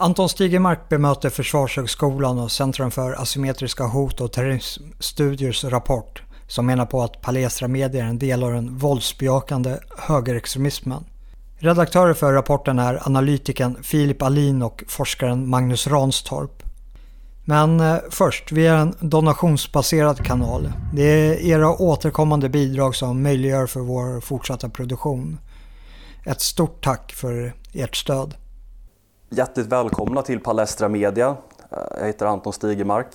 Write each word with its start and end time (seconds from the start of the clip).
Anton 0.00 0.28
Stigemark 0.28 0.88
bemöter 0.88 1.30
Försvarshögskolan 1.30 2.38
och 2.38 2.52
Centrum 2.52 2.90
för 2.90 3.12
asymmetriska 3.22 3.84
hot 3.84 4.20
och 4.20 4.32
terrorismstudiers 4.32 5.64
rapport 5.64 6.22
som 6.46 6.66
menar 6.66 6.86
på 6.86 7.02
att 7.02 7.20
Palestra 7.20 7.68
Media 7.68 8.04
är 8.04 8.08
en 8.08 8.18
del 8.18 8.42
av 8.42 8.52
den 8.52 8.76
våldsbejakande 8.76 9.78
högerextremismen. 9.98 11.04
Redaktörer 11.56 12.14
för 12.14 12.32
rapporten 12.32 12.78
är 12.78 13.06
analytikern 13.06 13.82
Filip 13.82 14.22
Alin 14.22 14.62
och 14.62 14.84
forskaren 14.88 15.48
Magnus 15.48 15.86
Ranstorp. 15.86 16.62
Men 17.44 17.80
eh, 17.80 17.96
först, 18.10 18.52
vi 18.52 18.66
är 18.66 18.76
en 18.76 18.94
donationsbaserad 19.00 20.24
kanal. 20.24 20.72
Det 20.94 21.02
är 21.02 21.40
era 21.40 21.72
återkommande 21.72 22.48
bidrag 22.48 22.96
som 22.96 23.22
möjliggör 23.22 23.66
för 23.66 23.80
vår 23.80 24.20
fortsatta 24.20 24.68
produktion. 24.68 25.38
Ett 26.24 26.40
stort 26.40 26.84
tack 26.84 27.12
för 27.12 27.54
ert 27.72 27.96
stöd. 27.96 28.34
Hjärtligt 29.30 29.66
välkomna 29.66 30.22
till 30.22 30.40
Palestra 30.40 30.88
Media. 30.88 31.36
Jag 31.70 32.06
heter 32.06 32.26
Anton 32.26 32.52
Stigemark 32.52 33.06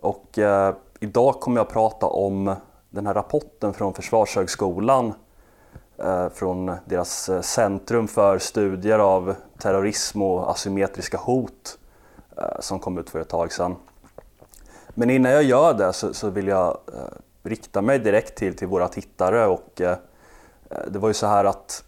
och 0.00 0.38
eh, 0.38 0.74
idag 1.00 1.40
kommer 1.40 1.60
jag 1.60 1.68
prata 1.68 2.06
om 2.06 2.54
den 2.90 3.06
här 3.06 3.14
rapporten 3.14 3.74
från 3.74 3.94
Försvarshögskolan 3.94 5.14
eh, 5.98 6.28
från 6.28 6.76
deras 6.84 7.28
eh, 7.28 7.40
Centrum 7.40 8.08
för 8.08 8.38
studier 8.38 8.98
av 8.98 9.34
terrorism 9.58 10.22
och 10.22 10.50
asymmetriska 10.50 11.16
hot 11.16 11.78
eh, 12.36 12.60
som 12.60 12.78
kom 12.78 12.98
ut 12.98 13.10
för 13.10 13.20
ett 13.20 13.28
tag 13.28 13.52
sedan. 13.52 13.76
Men 14.88 15.10
innan 15.10 15.32
jag 15.32 15.42
gör 15.42 15.74
det 15.74 15.92
så, 15.92 16.14
så 16.14 16.30
vill 16.30 16.48
jag 16.48 16.68
eh, 16.68 17.00
rikta 17.42 17.82
mig 17.82 17.98
direkt 17.98 18.38
till, 18.38 18.56
till 18.56 18.68
våra 18.68 18.88
tittare 18.88 19.46
och 19.46 19.80
eh, 19.80 19.96
det 20.88 20.98
var 20.98 21.08
ju 21.08 21.14
så 21.14 21.26
här 21.26 21.44
att 21.44 21.84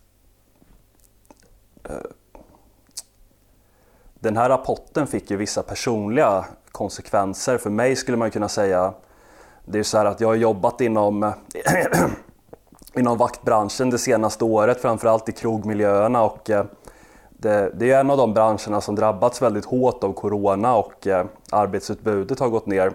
den 4.24 4.37
här 4.37 4.48
rapporten 4.48 5.06
fick 5.06 5.30
ju 5.30 5.37
vissa 5.37 5.62
personliga 5.62 6.45
konsekvenser. 6.73 7.59
För 7.59 7.70
mig 7.70 7.96
skulle 7.96 8.16
man 8.16 8.30
kunna 8.30 8.48
säga, 8.48 8.94
det 9.64 9.78
är 9.78 9.83
så 9.83 9.98
här 9.98 10.05
att 10.05 10.20
jag 10.20 10.28
har 10.28 10.34
jobbat 10.34 10.81
inom, 10.81 11.33
inom 12.94 13.19
vaktbranschen 13.19 13.91
det 13.91 13.98
senaste 13.98 14.44
året, 14.44 14.81
framförallt 14.81 15.28
i 15.28 15.33
krogmiljöerna 15.33 16.22
och 16.22 16.50
eh, 16.50 16.64
det, 17.28 17.72
det, 17.75 17.91
är 17.91 18.00
en 18.00 18.11
av 18.11 18.16
de 18.16 18.34
branscherna 18.34 18.81
som 18.81 18.94
drabbats 18.94 19.42
väldigt 19.42 19.64
hårt 19.64 20.05
av 20.05 20.12
Corona 20.12 20.77
och 20.77 21.06
eh, 21.06 21.27
arbetsutbudet 21.50 22.41
har 22.41 22.48
gått 22.48 22.66
ner. 22.66 22.92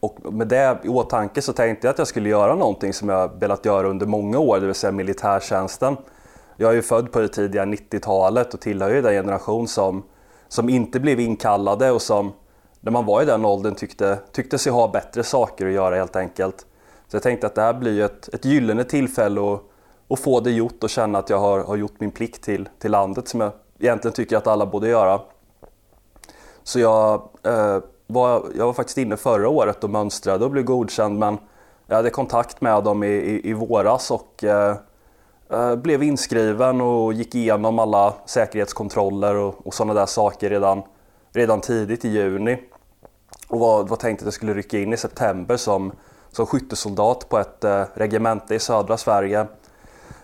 Och 0.00 0.32
med 0.32 0.48
det 0.48 0.78
i 0.82 0.88
åtanke 0.88 1.42
så 1.42 1.52
tänkte 1.52 1.86
jag 1.86 1.92
att 1.92 1.98
jag 1.98 2.08
skulle 2.08 2.28
göra 2.28 2.54
någonting 2.54 2.92
som 2.92 3.08
jag 3.08 3.40
velat 3.40 3.64
göra 3.64 3.88
under 3.88 4.06
många 4.06 4.38
år, 4.38 4.60
det 4.60 4.66
vill 4.66 4.74
säga 4.74 4.92
militärtjänsten. 4.92 5.96
Jag 6.56 6.70
är 6.70 6.74
ju 6.74 6.82
född 6.82 7.12
på 7.12 7.20
det 7.20 7.28
tidiga 7.28 7.64
90-talet 7.64 8.54
och 8.54 8.60
tillhör 8.60 8.90
ju 8.90 9.02
den 9.02 9.12
generation 9.12 9.68
som, 9.68 10.02
som 10.48 10.68
inte 10.68 11.00
blev 11.00 11.20
inkallade 11.20 11.90
och 11.90 12.02
som 12.02 12.32
när 12.80 12.92
man 12.92 13.06
var 13.06 13.22
i 13.22 13.24
den 13.24 13.44
åldern 13.44 13.74
tyckte, 13.74 14.18
tyckte 14.32 14.58
sig 14.58 14.72
ha 14.72 14.88
bättre 14.88 15.22
saker 15.22 15.66
att 15.66 15.72
göra 15.72 15.96
helt 15.96 16.16
enkelt. 16.16 16.66
Så 17.08 17.16
jag 17.16 17.22
tänkte 17.22 17.46
att 17.46 17.54
det 17.54 17.62
här 17.62 17.74
blir 17.74 18.02
ett, 18.02 18.34
ett 18.34 18.44
gyllene 18.44 18.84
tillfälle 18.84 19.40
att, 19.40 19.60
att 20.08 20.20
få 20.20 20.40
det 20.40 20.50
gjort 20.50 20.84
och 20.84 20.90
känna 20.90 21.18
att 21.18 21.30
jag 21.30 21.38
har, 21.38 21.60
har 21.60 21.76
gjort 21.76 22.00
min 22.00 22.10
plikt 22.10 22.42
till, 22.42 22.68
till 22.78 22.90
landet 22.90 23.28
som 23.28 23.40
jag 23.40 23.52
egentligen 23.78 24.14
tycker 24.14 24.36
att 24.36 24.46
alla 24.46 24.66
borde 24.66 24.88
göra. 24.88 25.20
Så 26.62 26.80
jag, 26.80 27.28
eh, 27.42 27.78
var, 28.06 28.44
jag 28.56 28.66
var 28.66 28.72
faktiskt 28.72 28.98
inne 28.98 29.16
förra 29.16 29.48
året 29.48 29.84
och 29.84 29.90
mönstrade 29.90 30.44
och 30.44 30.50
blev 30.50 30.64
godkänd 30.64 31.18
men 31.18 31.38
jag 31.86 31.96
hade 31.96 32.10
kontakt 32.10 32.60
med 32.60 32.84
dem 32.84 33.02
i, 33.02 33.06
i, 33.06 33.50
i 33.50 33.52
våras 33.52 34.10
och 34.10 34.44
eh, 34.44 34.76
Eh, 35.54 35.76
blev 35.76 36.02
inskriven 36.02 36.80
och 36.80 37.12
gick 37.12 37.34
igenom 37.34 37.78
alla 37.78 38.14
säkerhetskontroller 38.26 39.34
och, 39.34 39.66
och 39.66 39.74
sådana 39.74 39.94
där 39.94 40.06
saker 40.06 40.50
redan, 40.50 40.82
redan 41.32 41.60
tidigt 41.60 42.04
i 42.04 42.08
juni. 42.08 42.58
Och 43.48 43.60
var, 43.60 43.84
var 43.84 43.96
tänkt 43.96 44.20
att 44.20 44.24
jag 44.24 44.34
skulle 44.34 44.54
rycka 44.54 44.78
in 44.78 44.92
i 44.92 44.96
september 44.96 45.56
som, 45.56 45.92
som 46.30 46.46
skyttesoldat 46.46 47.28
på 47.28 47.38
ett 47.38 47.64
eh, 47.64 47.84
regemente 47.94 48.54
i 48.54 48.58
södra 48.58 48.96
Sverige. 48.96 49.46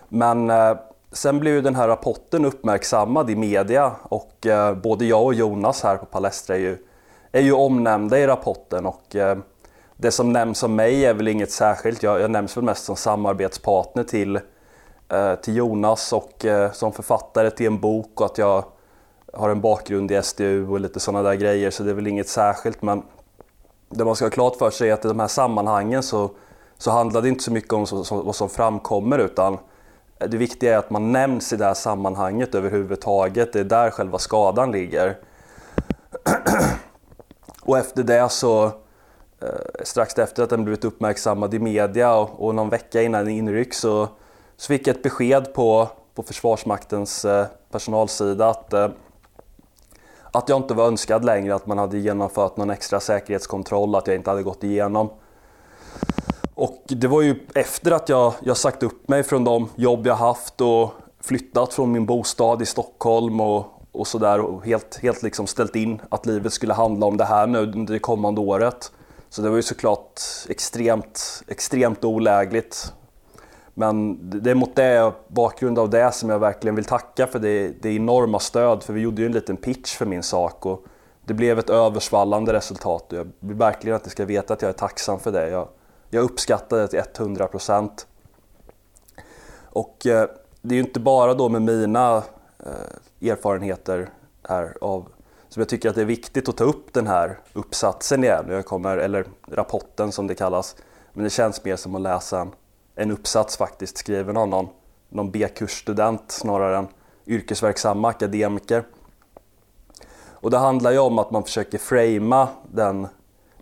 Men 0.09 0.49
eh, 0.49 0.77
sen 1.11 1.39
blev 1.39 1.53
ju 1.53 1.61
den 1.61 1.75
här 1.75 1.87
rapporten 1.87 2.45
uppmärksammad 2.45 3.29
i 3.29 3.35
media 3.35 3.91
och 4.03 4.47
eh, 4.47 4.75
både 4.75 5.05
jag 5.05 5.23
och 5.23 5.33
Jonas 5.33 5.83
här 5.83 5.97
på 5.97 6.05
Palestra 6.05 6.55
är 6.55 6.59
ju, 6.59 6.77
är 7.31 7.41
ju 7.41 7.53
omnämnda 7.53 8.19
i 8.19 8.27
rapporten 8.27 8.85
och 8.85 9.15
eh, 9.15 9.37
det 9.97 10.11
som 10.11 10.33
nämns 10.33 10.63
om 10.63 10.75
mig 10.75 11.05
är 11.05 11.13
väl 11.13 11.27
inget 11.27 11.51
särskilt. 11.51 12.03
Jag, 12.03 12.21
jag 12.21 12.31
nämns 12.31 12.57
väl 12.57 12.63
mest 12.63 12.85
som 12.85 12.95
samarbetspartner 12.95 14.03
till 14.03 14.39
Eh, 15.11 15.35
till 15.35 15.55
Jonas 15.55 16.13
och 16.13 16.45
eh, 16.45 16.71
som 16.71 16.91
författare 16.93 17.51
till 17.51 17.65
en 17.65 17.79
bok 17.79 18.21
och 18.21 18.25
att 18.25 18.37
jag 18.37 18.65
har 19.33 19.49
en 19.49 19.61
bakgrund 19.61 20.11
i 20.11 20.21
SDU 20.23 20.67
och 20.67 20.79
lite 20.79 20.99
sådana 20.99 21.29
där 21.29 21.35
grejer 21.35 21.71
så 21.71 21.83
det 21.83 21.89
är 21.89 21.93
väl 21.93 22.07
inget 22.07 22.29
särskilt 22.29 22.81
men 22.81 23.03
det 23.89 24.05
man 24.05 24.15
ska 24.15 24.25
ha 24.25 24.29
klart 24.29 24.55
för 24.55 24.69
sig 24.69 24.89
är 24.89 24.93
att 24.93 25.05
i 25.05 25.07
de 25.07 25.19
här 25.19 25.27
sammanhangen 25.27 26.03
så, 26.03 26.31
så 26.77 26.91
handlar 26.91 27.21
det 27.21 27.29
inte 27.29 27.43
så 27.43 27.51
mycket 27.51 27.73
om 27.73 27.85
så, 27.85 28.03
så, 28.03 28.21
vad 28.21 28.35
som 28.35 28.49
framkommer 28.49 29.19
utan 29.19 29.57
det 30.17 30.37
viktiga 30.37 30.73
är 30.73 30.77
att 30.77 30.89
man 30.89 31.11
nämns 31.11 31.53
i 31.53 31.55
det 31.55 31.65
här 31.65 31.73
sammanhanget 31.73 32.55
överhuvudtaget. 32.55 33.53
Det 33.53 33.59
är 33.59 33.63
där 33.63 33.89
själva 33.89 34.17
skadan 34.17 34.71
ligger. 34.71 35.17
och 37.61 37.77
efter 37.77 38.03
det 38.03 38.29
så, 38.29 38.65
eh, 38.65 39.49
strax 39.83 40.17
efter 40.17 40.43
att 40.43 40.49
den 40.49 40.63
blivit 40.63 40.85
uppmärksammad 40.85 41.53
i 41.53 41.59
media 41.59 42.15
och, 42.15 42.45
och 42.45 42.55
någon 42.55 42.69
vecka 42.69 43.01
innan 43.01 43.29
inryck 43.29 43.73
så 43.73 44.09
så 44.61 44.67
fick 44.67 44.87
jag 44.87 44.95
ett 44.95 45.03
besked 45.03 45.53
på, 45.53 45.89
på 46.15 46.23
Försvarsmaktens 46.23 47.25
eh, 47.25 47.45
personalsida 47.71 48.49
att, 48.49 48.73
eh, 48.73 48.89
att 50.31 50.49
jag 50.49 50.57
inte 50.57 50.73
var 50.73 50.87
önskad 50.87 51.25
längre, 51.25 51.55
att 51.55 51.67
man 51.67 51.77
hade 51.77 51.97
genomfört 51.97 52.57
någon 52.57 52.69
extra 52.69 52.99
säkerhetskontroll, 52.99 53.95
att 53.95 54.07
jag 54.07 54.15
inte 54.15 54.29
hade 54.29 54.43
gått 54.43 54.63
igenom. 54.63 55.09
Och 56.55 56.83
det 56.87 57.07
var 57.07 57.21
ju 57.21 57.35
efter 57.55 57.91
att 57.91 58.09
jag, 58.09 58.33
jag 58.43 58.57
sagt 58.57 58.83
upp 58.83 59.07
mig 59.07 59.23
från 59.23 59.43
de 59.43 59.69
jobb 59.75 60.07
jag 60.07 60.15
haft 60.15 60.61
och 60.61 60.91
flyttat 61.21 61.73
från 61.73 61.91
min 61.91 62.05
bostad 62.05 62.61
i 62.61 62.65
Stockholm 62.65 63.41
och, 63.41 63.65
och 63.91 64.07
sådär 64.07 64.39
och 64.39 64.65
helt, 64.65 64.99
helt 65.01 65.23
liksom 65.23 65.47
ställt 65.47 65.75
in 65.75 66.01
att 66.09 66.25
livet 66.25 66.53
skulle 66.53 66.73
handla 66.73 67.05
om 67.05 67.17
det 67.17 67.25
här 67.25 67.47
nu 67.47 67.59
under 67.59 67.93
det 67.93 67.99
kommande 67.99 68.41
året. 68.41 68.91
Så 69.29 69.41
det 69.41 69.49
var 69.49 69.55
ju 69.55 69.63
såklart 69.63 70.21
extremt, 70.49 71.43
extremt 71.47 72.03
olägligt 72.03 72.93
men 73.73 74.19
det 74.41 74.51
är 74.51 74.55
mot 74.55 74.75
det, 74.75 75.13
bakgrund 75.27 75.79
av 75.79 75.89
det 75.89 76.11
som 76.11 76.29
jag 76.29 76.39
verkligen 76.39 76.75
vill 76.75 76.85
tacka 76.85 77.27
för 77.27 77.39
det, 77.39 77.67
det 77.81 77.95
enorma 77.95 78.39
stöd. 78.39 78.83
För 78.83 78.93
vi 78.93 79.01
gjorde 79.01 79.21
ju 79.21 79.25
en 79.25 79.31
liten 79.31 79.57
pitch 79.57 79.95
för 79.95 80.05
min 80.05 80.23
sak 80.23 80.65
och 80.65 80.85
det 81.25 81.33
blev 81.33 81.59
ett 81.59 81.69
översvallande 81.69 82.53
resultat. 82.53 83.13
Och 83.13 83.19
jag 83.19 83.27
vill 83.39 83.57
verkligen 83.57 83.95
att 83.95 84.05
ni 84.05 84.11
ska 84.11 84.25
veta 84.25 84.53
att 84.53 84.61
jag 84.61 84.69
är 84.69 84.73
tacksam 84.73 85.19
för 85.19 85.31
det. 85.31 85.49
Jag, 85.49 85.67
jag 86.09 86.23
uppskattar 86.23 86.77
det 86.77 86.87
till 86.87 87.01
100 87.17 87.47
procent. 87.47 88.07
Och 89.63 90.05
eh, 90.05 90.29
det 90.61 90.75
är 90.75 90.77
ju 90.77 90.83
inte 90.83 90.99
bara 90.99 91.33
då 91.33 91.49
med 91.49 91.61
mina 91.61 92.17
eh, 92.59 93.29
erfarenheter 93.29 94.09
här 94.43 94.77
av 94.81 95.09
som 95.49 95.59
jag 95.61 95.69
tycker 95.69 95.89
att 95.89 95.95
det 95.95 96.01
är 96.01 96.05
viktigt 96.05 96.49
att 96.49 96.57
ta 96.57 96.63
upp 96.63 96.93
den 96.93 97.07
här 97.07 97.39
uppsatsen 97.53 98.23
igen, 98.23 98.45
jag 98.49 98.65
kommer, 98.65 98.97
eller 98.97 99.25
rapporten 99.47 100.11
som 100.11 100.27
det 100.27 100.35
kallas. 100.35 100.75
Men 101.13 101.23
det 101.23 101.29
känns 101.29 101.63
mer 101.63 101.75
som 101.75 101.95
att 101.95 102.01
läsa 102.01 102.39
en 102.39 102.51
en 103.01 103.11
uppsats 103.11 103.57
faktiskt 103.57 103.97
skriven 103.97 104.37
av 104.37 104.47
någon, 104.47 104.67
någon 105.09 105.31
B-kursstudent 105.31 106.31
snarare 106.31 106.77
än 106.77 106.87
yrkesverksamma 107.27 108.09
akademiker. 108.09 108.83
Och 110.29 110.51
det 110.51 110.57
handlar 110.57 110.91
ju 110.91 110.99
om 110.99 111.19
att 111.19 111.31
man 111.31 111.43
försöker 111.43 111.77
framea 111.77 112.47
den 112.71 113.07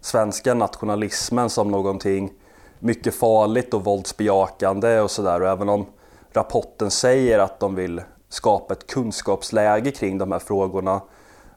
svenska 0.02 0.54
nationalismen 0.54 1.50
som 1.50 1.72
någonting 1.72 2.34
mycket 2.80 3.16
farligt 3.16 3.74
och 3.74 3.84
våldsbejakande 3.84 5.00
och 5.00 5.12
sådär. 5.12 5.42
Och 5.42 5.48
även 5.48 5.70
om 5.70 5.86
rapporten 6.34 6.92
säger 6.92 7.40
att 7.40 7.60
de 7.60 7.76
vill 7.76 8.02
skapa 8.30 8.74
ett 8.74 8.88
kunskapsläge 8.88 9.92
kring 9.92 10.18
de 10.18 10.32
här 10.32 10.40
frågorna 10.40 11.02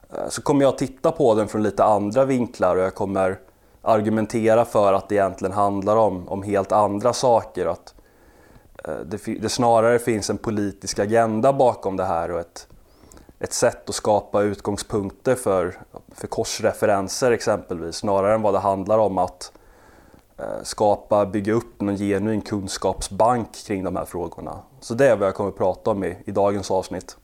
eh, 0.09 0.29
så 0.29 0.41
kommer 0.41 0.61
jag 0.61 0.77
titta 0.77 1.11
på 1.11 1.35
den 1.35 1.47
från 1.47 1.63
lite 1.63 1.83
andra 1.83 2.25
vinklar 2.25 2.75
och 2.75 2.83
jag 2.83 2.95
kommer 2.95 3.39
argumentera 3.83 4.65
för 4.65 4.93
att 4.93 5.09
det 5.09 5.15
egentligen 5.15 5.53
handlar 5.53 5.95
om, 5.95 6.29
om 6.29 6.43
helt 6.43 6.71
andra 6.71 7.13
saker. 7.13 7.65
Att 7.65 7.93
eh, 8.85 8.95
det, 9.05 9.25
det 9.25 9.49
snarare 9.49 9.99
finns 9.99 10.29
en 10.29 10.37
politisk 10.37 10.99
agenda 10.99 11.53
bakom 11.53 11.97
det 11.97 12.05
här 12.05 12.31
och 12.31 12.39
ett, 12.39 12.67
ett 13.39 13.53
sätt 13.53 13.89
att 13.89 13.95
skapa 13.95 14.41
utgångspunkter 14.41 15.35
för, 15.35 15.77
för 16.15 16.27
korsreferenser 16.27 17.31
exempelvis, 17.31 17.95
snarare 17.95 18.35
än 18.35 18.41
vad 18.41 18.53
det 18.53 18.59
handlar 18.59 18.97
om 18.97 19.17
att 19.17 19.51
eh, 20.37 20.63
skapa, 20.63 21.25
bygga 21.25 21.53
upp 21.53 21.81
någon 21.81 21.97
genuin 21.97 22.41
kunskapsbank 22.41 23.65
kring 23.67 23.83
de 23.83 23.95
här 23.95 24.05
frågorna. 24.05 24.57
Så 24.79 24.93
det 24.93 25.07
är 25.07 25.15
vad 25.15 25.27
jag 25.27 25.35
kommer 25.35 25.49
att 25.49 25.57
prata 25.57 25.91
om 25.91 26.03
i, 26.03 26.17
i 26.25 26.31
dagens 26.31 26.71
avsnitt. 26.71 27.17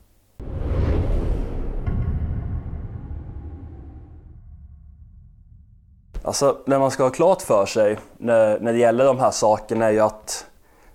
Alltså, 6.23 6.57
när 6.65 6.79
man 6.79 6.91
ska 6.91 7.03
ha 7.03 7.09
klart 7.09 7.41
för 7.41 7.65
sig 7.65 7.99
när, 8.17 8.59
när 8.59 8.73
det 8.73 8.79
gäller 8.79 9.05
de 9.05 9.19
här 9.19 9.31
sakerna 9.31 9.85
är 9.85 9.91
ju 9.91 9.99
att 9.99 10.45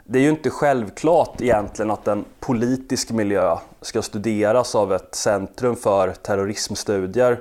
det 0.04 0.18
är 0.18 0.22
ju 0.22 0.28
inte 0.28 0.50
självklart 0.50 1.40
egentligen 1.40 1.90
att 1.90 2.08
en 2.08 2.24
politisk 2.40 3.10
miljö 3.10 3.56
ska 3.80 4.02
studeras 4.02 4.74
av 4.74 4.92
ett 4.92 5.14
centrum 5.14 5.76
för 5.76 6.12
terrorismstudier. 6.12 7.40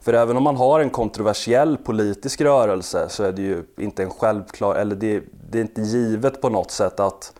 För 0.00 0.12
även 0.12 0.36
om 0.36 0.42
man 0.42 0.56
har 0.56 0.80
en 0.80 0.90
kontroversiell 0.90 1.76
politisk 1.76 2.40
rörelse 2.40 3.08
så 3.08 3.24
är 3.24 3.32
det 3.32 3.42
ju 3.42 3.64
inte 3.78 4.02
en 4.02 4.10
självklar, 4.10 4.74
eller 4.74 4.96
det, 4.96 5.22
det 5.50 5.58
är 5.58 5.62
inte 5.62 5.80
givet 5.80 6.40
på 6.40 6.48
något 6.48 6.70
sätt 6.70 7.00
att, 7.00 7.32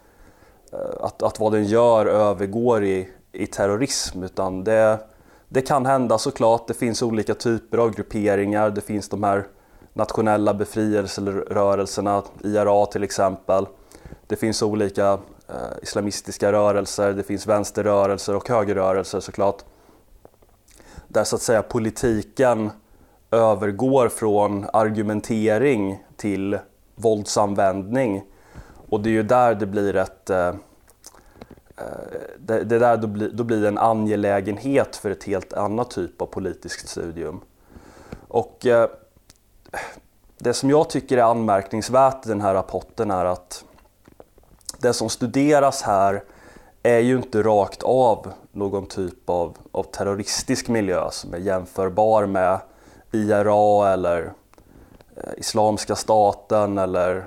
eh, 0.72 1.04
att, 1.04 1.22
att 1.22 1.40
vad 1.40 1.52
den 1.52 1.64
gör 1.64 2.06
övergår 2.06 2.84
i, 2.84 3.08
i 3.32 3.46
terrorism 3.46 4.22
utan 4.22 4.64
det, 4.64 4.98
det 5.48 5.62
kan 5.62 5.86
hända 5.86 6.18
såklart. 6.18 6.66
Det 6.66 6.74
finns 6.74 7.02
olika 7.02 7.34
typer 7.34 7.78
av 7.78 7.90
grupperingar. 7.90 8.70
Det 8.70 8.80
finns 8.80 9.08
de 9.08 9.22
här 9.22 9.46
nationella 9.92 10.54
befrielserörelserna, 10.54 12.22
IRA 12.44 12.86
till 12.86 13.02
exempel. 13.02 13.66
Det 14.26 14.36
finns 14.36 14.62
olika 14.62 15.12
eh, 15.48 15.54
islamistiska 15.82 16.52
rörelser, 16.52 17.12
det 17.12 17.22
finns 17.22 17.46
vänsterrörelser 17.46 18.36
och 18.36 18.48
högerrörelser 18.48 19.20
såklart. 19.20 19.64
Där 21.08 21.24
så 21.24 21.36
att 21.36 21.42
säga 21.42 21.62
politiken 21.62 22.70
övergår 23.30 24.08
från 24.08 24.66
argumentering 24.72 26.04
till 26.16 26.58
våldsanvändning. 26.94 28.22
Och 28.88 29.00
det 29.00 29.08
är 29.08 29.12
ju 29.12 29.22
där 29.22 29.54
det 29.54 29.66
blir 29.66 29.96
ett 29.96 30.30
eh, 30.30 30.48
eh 30.48 30.54
det, 32.38 32.64
det 32.64 32.78
där 32.78 32.96
då 32.96 33.06
blir, 33.06 33.30
då 33.30 33.44
blir 33.44 33.62
det 33.62 33.68
en 33.68 33.78
angelägenhet 33.78 34.96
för 34.96 35.10
ett 35.10 35.24
helt 35.24 35.52
annat 35.52 35.90
typ 35.90 36.22
av 36.22 36.26
politiskt 36.26 36.88
studium. 36.88 37.40
Och 38.28 38.66
eh, 38.66 38.90
det 40.38 40.54
som 40.54 40.70
jag 40.70 40.90
tycker 40.90 41.18
är 41.18 41.22
anmärkningsvärt 41.22 42.26
i 42.26 42.28
den 42.28 42.40
här 42.40 42.54
rapporten 42.54 43.10
är 43.10 43.24
att 43.24 43.64
det 44.78 44.92
som 44.92 45.08
studeras 45.08 45.82
här 45.82 46.24
är 46.82 46.98
ju 46.98 47.16
inte 47.16 47.42
rakt 47.42 47.82
av 47.82 48.32
någon 48.52 48.86
typ 48.86 49.30
av, 49.30 49.56
av 49.72 49.82
terroristisk 49.82 50.68
miljö 50.68 51.10
som 51.10 51.34
är 51.34 51.38
jämförbar 51.38 52.26
med 52.26 52.60
IRA 53.12 53.92
eller 53.92 54.32
eh, 55.16 55.32
Islamiska 55.36 55.96
staten 55.96 56.78
eller, 56.78 57.26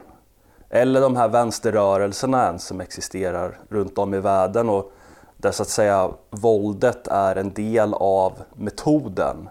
eller 0.69 1.01
de 1.01 1.15
här 1.15 1.27
vänsterrörelserna 1.27 2.47
än 2.47 2.59
som 2.59 2.81
existerar 2.81 3.59
runt 3.69 3.97
om 3.97 4.13
i 4.13 4.19
världen 4.19 4.69
och 4.69 4.91
där 5.37 5.51
så 5.51 5.63
att 5.63 5.69
säga 5.69 6.09
våldet 6.29 7.07
är 7.07 7.35
en 7.35 7.53
del 7.53 7.93
av 7.93 8.33
metoden. 8.55 9.49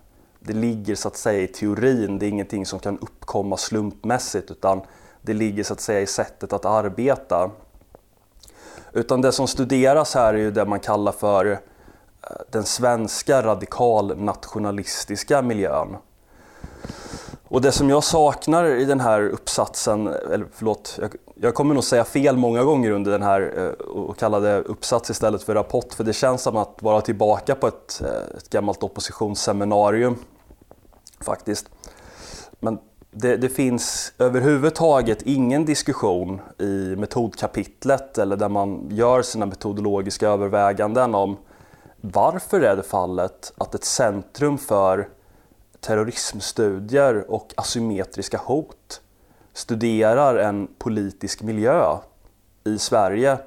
Det 0.50 0.56
ligger 0.56 0.94
så 0.94 1.08
att 1.08 1.16
säga 1.16 1.42
i 1.42 1.46
teorin, 1.46 2.18
det 2.18 2.26
är 2.26 2.28
ingenting 2.28 2.66
som 2.66 2.78
kan 2.78 2.98
uppkomma 2.98 3.56
slumpmässigt 3.56 4.50
utan 4.50 4.80
det 5.22 5.32
ligger 5.32 5.64
så 5.64 5.72
att 5.72 5.80
säga 5.80 6.00
i 6.00 6.06
sättet 6.06 6.52
att 6.52 6.64
arbeta. 6.64 7.50
Utan 8.92 9.20
det 9.20 9.32
som 9.32 9.46
studeras 9.46 10.14
här 10.14 10.34
är 10.34 10.38
ju 10.38 10.50
det 10.50 10.64
man 10.64 10.80
kallar 10.80 11.12
för 11.12 11.46
eh, 11.46 11.58
den 12.50 12.64
svenska 12.64 13.42
radikalnationalistiska 13.42 15.42
miljön. 15.42 15.96
Och 17.48 17.60
det 17.60 17.72
som 17.72 17.90
jag 17.90 18.04
saknar 18.04 18.64
i 18.64 18.84
den 18.84 19.00
här 19.00 19.28
uppsatsen, 19.28 20.06
eller 20.06 20.46
förlåt, 20.52 20.98
jag, 21.00 21.14
jag 21.34 21.54
kommer 21.54 21.74
nog 21.74 21.84
säga 21.84 22.04
fel 22.04 22.36
många 22.36 22.64
gånger 22.64 22.90
under 22.90 23.12
den 23.12 23.22
här 23.22 23.52
eh, 23.56 23.86
och 23.86 24.18
kalla 24.18 24.40
det 24.40 24.60
uppsats 24.60 25.10
istället 25.10 25.42
för 25.42 25.54
rapport, 25.54 25.94
för 25.94 26.04
det 26.04 26.12
känns 26.12 26.42
som 26.42 26.56
att 26.56 26.82
vara 26.82 27.00
tillbaka 27.00 27.54
på 27.54 27.66
ett, 27.66 28.02
eh, 28.04 28.36
ett 28.36 28.50
gammalt 28.50 28.82
oppositionsseminarium 28.82 30.18
faktiskt. 31.24 31.70
Men 32.60 32.78
det, 33.10 33.36
det, 33.36 33.48
finns 33.48 34.12
överhuvudtaget 34.18 35.22
ingen 35.22 35.64
diskussion 35.64 36.40
i 36.58 36.96
metodkapitlet 36.96 38.18
eller 38.18 38.36
där 38.36 38.48
man 38.48 38.88
gör 38.90 39.22
sina 39.22 39.46
metodologiska 39.46 40.28
överväganden 40.28 41.14
om 41.14 41.36
varför 42.00 42.60
är 42.60 42.76
det 42.76 42.82
fallet 42.82 43.52
att 43.58 43.74
ett 43.74 43.84
centrum 43.84 44.58
för 44.58 45.08
terrorismstudier 45.80 47.30
och 47.30 47.54
asymmetriska 47.56 48.38
hot 48.38 49.00
studerar 49.52 50.36
en 50.36 50.68
politisk 50.78 51.42
miljö 51.42 51.96
i 52.64 52.78
Sverige. 52.78 53.38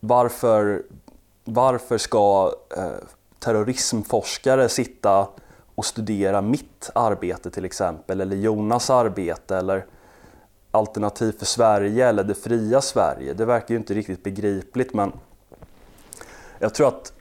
Varför, 0.00 0.82
varför 1.44 1.98
ska 1.98 2.52
eh, 2.76 2.90
terrorismforskare 3.38 4.68
sitta 4.68 5.28
och 5.78 5.84
studera 5.84 6.40
mitt 6.40 6.90
arbete 6.94 7.50
till 7.50 7.64
exempel, 7.64 8.20
eller 8.20 8.36
Jonas 8.36 8.90
arbete, 8.90 9.56
eller 9.56 9.86
Alternativ 10.70 11.32
för 11.38 11.46
Sverige 11.46 12.08
eller 12.08 12.24
Det 12.24 12.34
fria 12.34 12.80
Sverige. 12.80 13.34
Det 13.34 13.44
verkar 13.44 13.74
ju 13.74 13.78
inte 13.78 13.94
riktigt 13.94 14.24
begripligt 14.24 14.94
men 14.94 15.12
jag 16.58 16.74
tror 16.74 16.88
att 16.88 17.12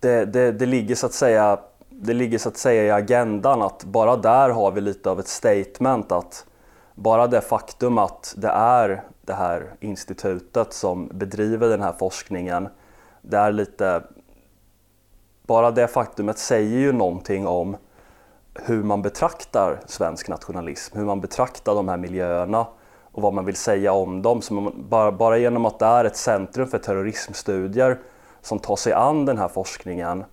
det, 0.00 0.24
det, 0.24 0.52
det, 0.52 0.66
ligger 0.66 0.94
så 0.94 1.06
att 1.06 1.12
säga, 1.12 1.60
det 1.88 2.14
ligger 2.14 2.38
så 2.38 2.48
att 2.48 2.56
säga 2.56 2.84
i 2.84 2.90
agendan 2.90 3.62
att 3.62 3.84
bara 3.84 4.16
där 4.16 4.50
har 4.50 4.72
vi 4.72 4.80
lite 4.80 5.10
av 5.10 5.20
ett 5.20 5.28
statement 5.28 6.12
att 6.12 6.46
bara 6.94 7.26
det 7.26 7.40
faktum 7.40 7.98
att 7.98 8.34
det 8.36 8.48
är 8.48 9.02
det 9.22 9.34
här 9.34 9.74
institutet 9.80 10.72
som 10.72 11.08
bedriver 11.12 11.68
den 11.68 11.82
här 11.82 11.94
forskningen, 11.98 12.68
det 13.22 13.36
är 13.36 13.52
lite 13.52 14.02
bara 15.46 15.70
det 15.70 15.88
faktumet 15.88 16.38
säger 16.38 16.78
ju 16.78 16.92
någonting 16.92 17.46
om 17.46 17.76
hur 18.54 18.82
man 18.82 19.02
betraktar 19.02 19.80
svensk 19.86 20.28
nationalism, 20.28 20.98
hur 20.98 21.04
man 21.04 21.20
betraktar 21.20 21.74
de 21.74 21.88
här 21.88 21.96
miljöerna 21.96 22.66
och 23.12 23.22
vad 23.22 23.34
man 23.34 23.44
vill 23.44 23.56
säga 23.56 23.92
om 23.92 24.22
dem. 24.22 24.42
Så 24.42 24.54
man, 24.54 24.84
bara, 24.88 25.12
bara 25.12 25.38
genom 25.38 25.64
att 25.64 25.78
det 25.78 25.86
är 25.86 26.04
ett 26.04 26.16
centrum 26.16 26.68
för 26.68 26.78
terrorismstudier 26.78 27.98
som 28.42 28.58
tar 28.58 28.76
sig 28.76 28.92
an 28.92 29.24
den 29.24 29.38
här 29.38 29.48
forskningen, 29.48 30.24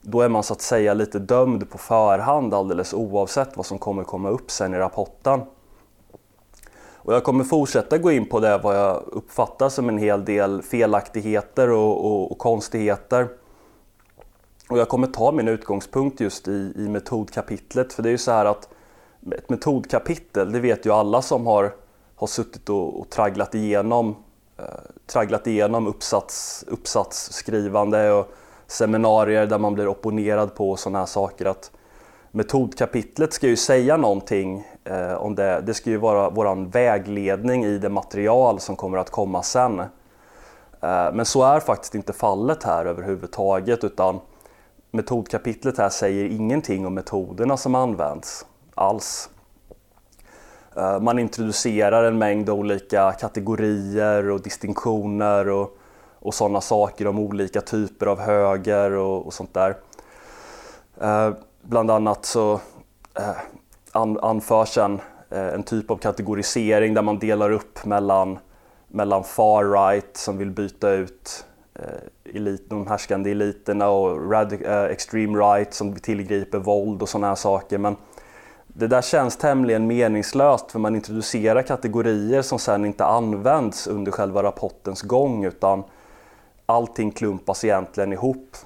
då 0.00 0.20
är 0.20 0.28
man 0.28 0.42
så 0.42 0.52
att 0.52 0.60
säga 0.60 0.94
lite 0.94 1.18
dömd 1.18 1.70
på 1.70 1.78
förhand 1.78 2.54
alldeles 2.54 2.94
oavsett 2.94 3.56
vad 3.56 3.66
som 3.66 3.78
kommer 3.78 4.04
komma 4.04 4.28
upp 4.28 4.50
sen 4.50 4.74
i 4.74 4.78
rapporten. 4.78 5.40
Och 7.04 7.14
jag 7.14 7.24
kommer 7.24 7.44
fortsätta 7.44 7.98
gå 7.98 8.12
in 8.12 8.28
på 8.28 8.40
det 8.40 8.58
vad 8.58 8.76
jag 8.76 9.02
uppfattar 9.06 9.68
som 9.68 9.88
en 9.88 9.98
hel 9.98 10.24
del 10.24 10.62
felaktigheter 10.62 11.70
och, 11.70 12.04
och, 12.04 12.32
och 12.32 12.38
konstigheter. 12.38 13.28
Och 14.68 14.78
jag 14.78 14.88
kommer 14.88 15.06
ta 15.06 15.32
min 15.32 15.48
utgångspunkt 15.48 16.20
just 16.20 16.48
i, 16.48 16.72
i 16.76 16.88
metodkapitlet 16.88 17.92
för 17.92 18.02
det 18.02 18.08
är 18.08 18.10
ju 18.10 18.18
så 18.18 18.30
här 18.30 18.44
att 18.44 18.68
ett 19.32 19.50
metodkapitel, 19.50 20.52
det 20.52 20.60
vet 20.60 20.86
ju 20.86 20.92
alla 20.92 21.22
som 21.22 21.46
har, 21.46 21.74
har 22.14 22.26
suttit 22.26 22.68
och, 22.68 23.00
och 23.00 23.10
tragglat 23.10 23.54
igenom, 23.54 24.16
eh, 24.58 24.64
tragglat 25.06 25.46
igenom 25.46 25.86
uppsats, 25.86 26.64
uppsatsskrivande 26.68 28.12
och 28.12 28.32
seminarier 28.66 29.46
där 29.46 29.58
man 29.58 29.74
blir 29.74 29.88
opponerad 29.88 30.54
på 30.54 30.76
sådana 30.76 30.98
här 30.98 31.06
saker 31.06 31.46
att 31.46 31.70
metodkapitlet 32.30 33.32
ska 33.32 33.46
ju 33.46 33.56
säga 33.56 33.96
någonting 33.96 34.66
eh, 34.84 35.14
om 35.14 35.34
det. 35.34 35.60
Det 35.60 35.74
ska 35.74 35.90
ju 35.90 35.96
vara 35.96 36.30
vår 36.30 36.70
vägledning 36.70 37.64
i 37.64 37.78
det 37.78 37.88
material 37.88 38.60
som 38.60 38.76
kommer 38.76 38.98
att 38.98 39.10
komma 39.10 39.42
sen. 39.42 39.80
Eh, 39.80 41.12
men 41.12 41.24
så 41.24 41.42
är 41.42 41.60
faktiskt 41.60 41.94
inte 41.94 42.12
fallet 42.12 42.62
här 42.62 42.86
överhuvudtaget 42.86 43.84
utan 43.84 44.20
metodkapitlet 44.94 45.78
här 45.78 45.88
säger 45.88 46.24
ingenting 46.24 46.86
om 46.86 46.94
metoderna 46.94 47.56
som 47.56 47.74
används 47.74 48.46
alls. 48.74 49.30
Eh, 50.76 51.00
man 51.00 51.18
introducerar 51.18 52.04
en 52.04 52.18
mängd 52.18 52.50
olika 52.50 53.12
kategorier 53.12 54.30
och 54.30 54.42
distinktioner 54.42 55.48
och, 55.48 55.78
och 56.18 56.34
sådana 56.34 56.60
saker 56.60 57.06
om 57.06 57.18
olika 57.18 57.60
typer 57.60 58.06
av 58.06 58.20
höger 58.20 58.90
och, 58.90 59.26
och 59.26 59.34
sånt 59.34 59.54
där. 59.54 59.76
Eh, 61.00 61.30
bland 61.62 61.90
annat 61.90 62.24
så 62.24 62.60
eh, 63.14 63.36
anförs 64.22 64.78
en, 64.78 65.00
eh, 65.30 65.48
en 65.48 65.62
typ 65.62 65.90
av 65.90 65.96
kategorisering 65.96 66.94
där 66.94 67.02
man 67.02 67.18
delar 67.18 67.50
upp 67.50 67.84
mellan, 67.84 68.38
mellan 68.88 69.24
far 69.24 69.64
right 69.64 70.16
som 70.16 70.38
vill 70.38 70.50
byta 70.50 70.90
ut 70.90 71.46
Eh, 71.78 72.34
elit, 72.34 72.70
de 72.70 72.86
härskande 72.86 73.30
eliterna 73.30 73.88
och 73.88 74.30
radic, 74.30 74.60
eh, 74.60 74.84
extreme 74.84 75.38
right 75.38 75.74
som 75.74 75.94
tillgriper 75.94 76.58
våld 76.58 77.02
och 77.02 77.08
sådana 77.08 77.26
här 77.26 77.34
saker. 77.34 77.78
Men 77.78 77.96
det 78.66 78.86
där 78.86 79.02
känns 79.02 79.36
tämligen 79.36 79.86
meningslöst 79.86 80.72
för 80.72 80.78
man 80.78 80.96
introducerar 80.96 81.62
kategorier 81.62 82.42
som 82.42 82.58
sen 82.58 82.84
inte 82.84 83.04
används 83.04 83.86
under 83.86 84.12
själva 84.12 84.42
rapportens 84.42 85.02
gång 85.02 85.44
utan 85.44 85.84
allting 86.66 87.10
klumpas 87.10 87.64
egentligen 87.64 88.12
ihop. 88.12 88.56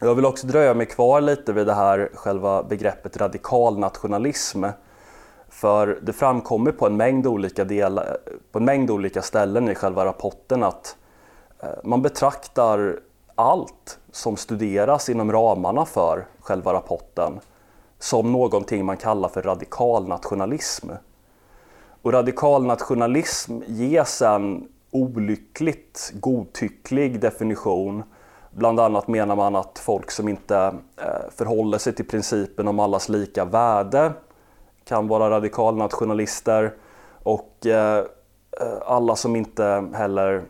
Jag 0.00 0.14
vill 0.14 0.26
också 0.26 0.46
dröja 0.46 0.74
mig 0.74 0.86
kvar 0.86 1.20
lite 1.20 1.52
vid 1.52 1.66
det 1.66 1.74
här 1.74 2.10
själva 2.14 2.62
begreppet 2.62 3.16
radikal 3.16 3.78
nationalism. 3.78 4.64
För 5.48 5.98
det 6.02 6.12
framkommer 6.12 6.72
på 6.72 6.86
en 6.86 6.96
mängd 6.96 7.26
olika, 7.26 7.64
del, 7.64 8.00
på 8.52 8.58
en 8.58 8.64
mängd 8.64 8.90
olika 8.90 9.22
ställen 9.22 9.68
i 9.68 9.74
själva 9.74 10.04
rapporten 10.04 10.62
att 10.62 10.96
Eh, 10.96 11.03
Eh, 11.64 11.78
man 11.84 12.02
betraktar 12.02 13.00
allt 13.34 13.98
som 14.12 14.36
studeras 14.36 15.08
inom 15.08 15.32
ramarna 15.32 15.84
för 15.84 16.26
själva 16.40 16.72
rapporten 16.72 17.40
som 17.98 18.32
någonting 18.32 18.84
man 18.84 18.96
kallar 18.96 19.28
för 19.28 19.42
radikal 19.42 20.08
nationalism. 20.08 20.90
och 22.02 22.12
radikalnationalism 22.12 23.60
ges 23.66 24.22
en 24.22 24.68
olyckligt 24.90 26.12
godtycklig 26.14 27.20
definition. 27.20 28.02
Bland 28.50 28.80
annat 28.80 29.08
menar 29.08 29.36
man 29.36 29.56
att 29.56 29.78
folk 29.78 30.10
som 30.10 30.28
inte 30.28 30.56
eh, 30.96 31.30
förhåller 31.30 31.78
sig 31.78 31.92
till 31.92 32.06
principen 32.06 32.68
om 32.68 32.80
allas 32.80 33.08
lika 33.08 33.44
värde 33.44 34.12
kan 34.84 35.08
vara 35.08 35.30
radikalnationalister 35.30 36.74
och 37.22 37.66
eh, 37.66 38.04
alla 38.86 39.16
som 39.16 39.36
inte 39.36 39.88
heller 39.94 40.42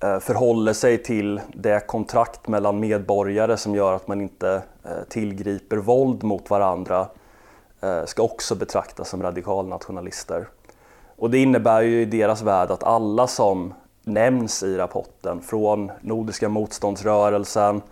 Eh, 0.00 0.18
förhåller 0.18 0.72
sig 0.72 0.98
till 1.02 1.40
det 1.54 1.86
kontrakt 1.86 2.48
mellan 2.48 2.80
medborgare 2.80 3.56
som 3.56 3.74
gör 3.74 3.92
att 3.92 4.08
man 4.08 4.20
inte 4.20 4.62
eh, 4.84 4.90
tillgriper 5.08 5.76
våld 5.76 6.22
mot 6.22 6.50
varandra 6.50 7.08
eh, 7.80 8.04
ska 8.04 8.22
också 8.22 8.54
betraktas 8.54 9.08
som 9.08 9.22
radikalnationalister. 9.22 10.48
Och 11.16 11.30
det 11.30 11.38
innebär 11.38 11.82
ju 11.82 12.00
i 12.00 12.04
deras 12.04 12.42
värld 12.42 12.70
att 12.70 12.84
alla 12.84 13.26
som 13.26 13.74
nämns 14.04 14.62
i 14.62 14.76
rapporten, 14.76 15.40
från 15.40 15.90
Nordiska 16.00 16.48
motståndsrörelsen 16.48 17.82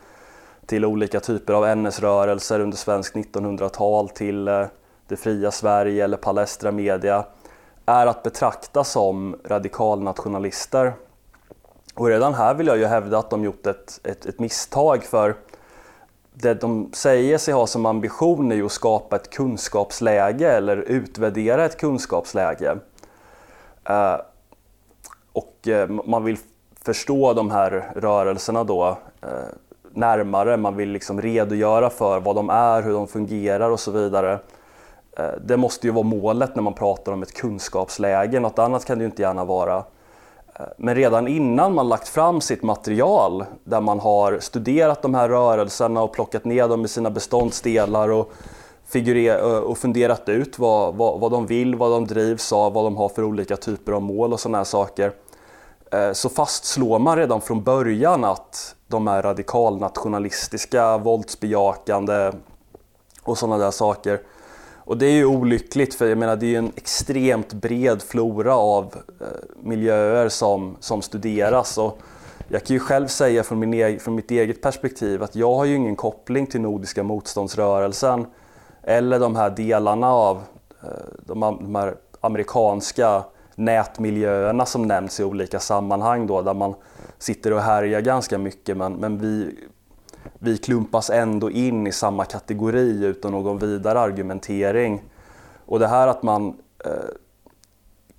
till 0.67 0.85
olika 0.85 1.21
typer 1.21 1.53
av 1.53 1.77
NS-rörelser 1.77 2.61
under 2.61 2.77
svenskt 2.77 3.15
1900-tal 3.15 4.09
till 4.09 4.45
det 5.09 5.17
fria 5.17 5.51
Sverige 5.51 6.05
eller 6.05 6.17
Palestra 6.17 6.73
Media, 6.73 7.25
är 7.87 8.07
att 8.07 8.23
betrakta 8.23 8.85
som 8.85 9.37
radikalnationalister. 9.45 10.93
Och 11.95 12.07
redan 12.07 12.35
här 12.35 12.55
vill 12.55 12.67
jag 12.67 12.79
ju 12.79 12.87
hävda 12.87 13.19
att 13.19 13.31
de 13.31 13.45
gjort 13.45 13.67
ett, 13.67 14.01
ett, 14.05 14.27
ett 14.27 14.39
misstag 14.39 15.05
för 15.05 15.35
det 16.35 16.55
de 16.55 16.91
säger 16.93 17.39
sig 17.39 17.55
ha 17.55 17.67
som 17.67 17.87
ambition 17.87 18.53
är 18.53 18.57
ju 18.57 18.67
att 18.67 18.73
skapa 18.73 19.17
ett 19.17 19.31
kunskapsläge 19.31 20.53
eller 20.53 20.77
utvärdera 20.77 21.65
ett 21.65 21.81
kunskapsläge. 21.81 22.77
Eh, 23.85 24.17
och 25.33 25.69
eh, 25.69 25.89
man 25.89 26.25
vill 26.25 26.37
förstå 26.83 27.33
de 27.33 27.51
här 27.51 27.93
rörelserna 27.97 28.65
då 28.65 28.99
eh, 29.23 29.29
närmare, 29.93 30.57
man 30.57 30.77
vill 30.77 30.91
liksom 30.91 31.23
redogöra 31.23 31.91
för 31.91 32.21
vad 32.21 32.37
de 32.37 32.51
är, 32.51 32.83
hur 32.83 32.93
de 32.93 33.09
fungerar 33.09 33.71
och 33.71 33.81
så 33.81 33.91
vidare. 33.91 34.39
Eh, 35.19 35.33
det 35.45 35.57
måste 35.57 35.87
ju 35.87 35.93
vara 35.93 36.05
målet 36.05 36.55
när 36.55 36.63
man 36.63 36.75
pratar 36.75 37.13
om 37.13 37.23
ett 37.23 37.35
kunskapsläge, 37.35 38.41
något 38.41 38.59
annat 38.59 38.85
kan 38.85 38.99
det 38.99 39.03
ju 39.03 39.11
inte 39.11 39.23
gärna 39.23 39.45
vara. 39.45 39.85
Men 40.77 40.95
redan 40.95 41.29
innan 41.29 41.75
man 41.75 41.89
lagt 41.89 42.09
fram 42.09 42.41
sitt 42.41 42.63
material 42.63 43.45
där 43.65 43.81
man 43.81 44.01
har 44.01 44.39
studerat 44.39 45.03
de 45.03 45.15
här 45.15 45.29
rörelserna 45.29 46.03
och 46.03 46.13
plockat 46.13 46.45
ner 46.45 46.69
dem 46.69 46.85
i 46.85 46.89
sina 46.89 47.11
beståndsdelar 47.11 48.09
och 48.09 48.33
eh, 48.95 49.35
och 49.45 49.79
funderat 49.79 50.29
ut 50.29 50.59
vad, 50.59 50.95
vad, 50.95 51.21
vad 51.21 51.33
de 51.33 51.47
vill, 51.47 51.75
vad 51.75 51.91
de 51.91 52.07
drivs 52.07 52.53
av, 52.53 52.73
vad 52.73 52.85
de 52.85 52.97
har 52.97 53.09
för 53.09 53.25
olika 53.25 53.57
typer 53.57 53.93
av 53.93 54.03
mål 54.03 54.33
och 54.33 54.41
sådana 54.41 54.59
här 54.59 54.65
saker. 54.65 55.13
Eh, 55.93 56.13
så 56.13 56.29
fastslår 56.29 56.99
man 56.99 57.17
redan 57.17 57.41
från 57.41 57.63
början 57.63 58.25
att 58.25 58.75
de 58.87 59.09
är 59.09 59.23
radikalnationalistiska, 59.23 60.99
våldsbejakande 60.99 62.33
och 63.23 63.39
sådana 63.39 63.65
där 63.65 63.71
saker. 63.71 64.21
Och 64.87 64.99
det 64.99 65.07
är 65.07 65.13
ju 65.13 65.25
olyckligt 65.25 65.95
för 65.95 66.07
jag 66.07 66.19
menar 66.19 66.37
det 66.37 66.55
är 66.55 66.59
en 66.59 66.73
extremt 66.77 67.53
bred 67.53 68.03
flora 68.03 68.57
av 68.57 68.95
eh, 69.21 69.27
miljöer 69.63 70.29
som, 70.29 70.77
som 70.81 71.03
studeras. 71.03 71.79
Och 71.79 71.99
jag 72.49 72.65
kan 72.65 72.75
ju 72.75 72.81
själv 72.81 73.07
säga 73.07 73.43
från, 73.43 73.59
min 73.59 74.01
från 74.01 74.15
mitt 74.15 74.31
eget 74.31 74.63
perspektiv 74.63 75.23
att 75.23 75.37
jag 75.37 75.55
har 75.55 75.65
ju 75.65 75.75
ingen 75.75 75.97
koppling 75.97 76.47
till 76.47 76.61
Nordiska 76.61 77.03
motståndsrörelsen 77.03 78.27
eller 78.83 79.19
de 79.19 79.37
här 79.37 79.51
delarna 79.51 80.13
av 80.13 80.43
eh, 80.83 80.89
de, 81.27 81.41
de 81.41 81.75
här 81.75 81.95
amerikanska 82.21 83.25
nätmiljöerna 83.55 84.67
som 84.67 84.83
nämns 84.83 85.21
i 85.21 85.25
olika 85.25 85.61
sammanhang 85.61 86.27
då, 86.27 86.43
där 86.43 86.55
man 86.55 86.75
sitter 87.19 87.53
och 87.53 87.61
härjar 87.61 88.01
ganska 88.01 88.39
mycket 88.39 88.77
men, 88.77 88.93
men 88.93 89.19
vi, 89.19 89.59
vi 90.39 90.59
klumpas 90.59 91.11
ändå 91.11 91.51
in 91.51 91.87
i 91.87 91.93
samma 91.93 92.25
kategori 92.25 93.05
utan 93.05 93.33
någon 93.33 93.59
vidare 93.59 94.01
argumentering. 94.01 95.03
Och 95.67 95.79
det 95.79 95.87
här 95.87 96.09
att 96.09 96.23
man 96.23 96.57
eh, 96.85 96.93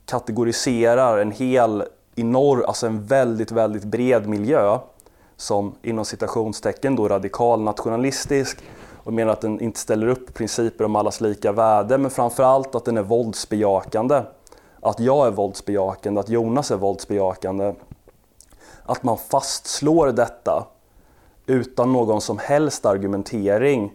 kategoriserar 0.05 1.17
en 1.17 1.31
hel 1.31 1.83
enorm, 2.15 2.63
alltså 2.67 2.87
en 2.87 3.05
väldigt, 3.05 3.51
väldigt 3.51 3.83
bred 3.83 4.27
miljö 4.27 4.79
som 5.37 5.75
inom 5.81 6.05
citationstecken 6.05 6.95
då 6.95 7.07
radikal 7.07 7.61
nationalistisk 7.61 8.57
och 9.03 9.13
menar 9.13 9.33
att 9.33 9.41
den 9.41 9.59
inte 9.59 9.79
ställer 9.79 10.07
upp 10.07 10.33
principer 10.33 10.83
om 10.85 10.95
allas 10.95 11.21
lika 11.21 11.51
värde 11.51 11.97
men 11.97 12.11
framförallt 12.11 12.75
att 12.75 12.85
den 12.85 12.97
är 12.97 13.01
våldsbejakande. 13.01 14.21
Att 14.81 14.99
jag 14.99 15.27
är 15.27 15.31
våldsbejakande, 15.31 16.19
att 16.19 16.29
Jonas 16.29 16.71
är 16.71 16.77
våldsbejakande. 16.77 17.73
Att 18.83 19.03
man 19.03 19.17
fastslår 19.17 20.07
detta 20.07 20.67
utan 21.47 21.93
någon 21.93 22.21
som 22.21 22.37
helst 22.37 22.85
argumentering 22.85 23.91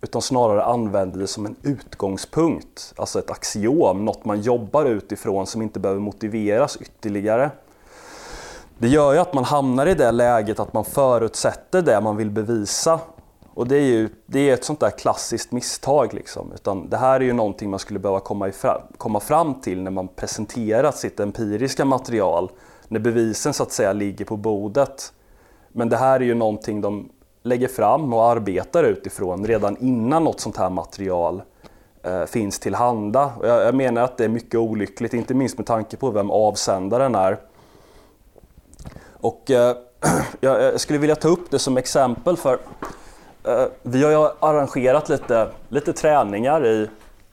utan 0.00 0.22
snarare 0.22 0.64
använder 0.64 1.18
det 1.18 1.26
som 1.26 1.46
en 1.46 1.56
utgångspunkt, 1.62 2.94
alltså 2.96 3.18
ett 3.18 3.30
axiom, 3.30 4.04
något 4.04 4.24
man 4.24 4.40
jobbar 4.40 4.84
utifrån 4.84 5.46
som 5.46 5.62
inte 5.62 5.80
behöver 5.80 6.00
motiveras 6.00 6.76
ytterligare. 6.76 7.50
Det 8.78 8.88
gör 8.88 9.12
ju 9.12 9.18
att 9.18 9.34
man 9.34 9.44
hamnar 9.44 9.86
i 9.86 9.94
det 9.94 10.12
läget 10.12 10.60
att 10.60 10.72
man 10.72 10.84
förutsätter 10.84 11.82
det 11.82 12.00
man 12.00 12.16
vill 12.16 12.30
bevisa 12.30 13.00
och 13.54 13.68
det 13.68 13.76
är 13.76 13.82
ju 13.82 14.08
det 14.26 14.50
är 14.50 14.54
ett 14.54 14.64
sånt 14.64 14.80
där 14.80 14.90
klassiskt 14.90 15.52
misstag. 15.52 16.14
Liksom. 16.14 16.52
Utan 16.52 16.88
det 16.88 16.96
här 16.96 17.20
är 17.20 17.24
ju 17.24 17.32
någonting 17.32 17.70
man 17.70 17.78
skulle 17.78 17.98
behöva 17.98 18.20
komma, 18.20 18.48
ifra, 18.48 18.82
komma 18.98 19.20
fram 19.20 19.60
till 19.60 19.82
när 19.82 19.90
man 19.90 20.08
presenterat 20.08 20.96
sitt 20.96 21.20
empiriska 21.20 21.84
material. 21.84 22.50
När 22.88 23.00
bevisen 23.00 23.54
så 23.54 23.62
att 23.62 23.72
säga 23.72 23.92
ligger 23.92 24.24
på 24.24 24.36
bordet. 24.36 25.12
Men 25.74 25.88
det 25.88 25.96
här 25.96 26.20
är 26.20 26.24
ju 26.24 26.34
någonting 26.34 26.80
de 26.80 27.08
lägger 27.42 27.68
fram 27.68 28.12
och 28.12 28.24
arbetar 28.24 28.84
utifrån 28.84 29.46
redan 29.46 29.76
innan 29.76 30.24
något 30.24 30.40
sånt 30.40 30.56
här 30.56 30.70
material 30.70 31.42
eh, 32.02 32.24
finns 32.24 32.58
tillhanda. 32.58 33.32
Och 33.38 33.48
jag, 33.48 33.62
jag 33.62 33.74
menar 33.74 34.02
att 34.02 34.16
det 34.16 34.24
är 34.24 34.28
mycket 34.28 34.60
olyckligt, 34.60 35.14
inte 35.14 35.34
minst 35.34 35.58
med 35.58 35.66
tanke 35.66 35.96
på 35.96 36.10
vem 36.10 36.30
avsändaren 36.30 37.14
är. 37.14 37.38
Och 39.10 39.50
eh, 39.50 39.76
jag 40.40 40.80
skulle 40.80 40.98
vilja 40.98 41.16
ta 41.16 41.28
upp 41.28 41.50
det 41.50 41.58
som 41.58 41.76
exempel 41.76 42.36
för 42.36 42.58
Eh, 43.44 43.66
vi 43.82 44.04
har 44.04 44.10
ju 44.10 44.30
arrangerat 44.40 45.08
lite, 45.08 45.48
lite 45.68 45.92
träningar 45.92 46.66
i, 46.66 46.88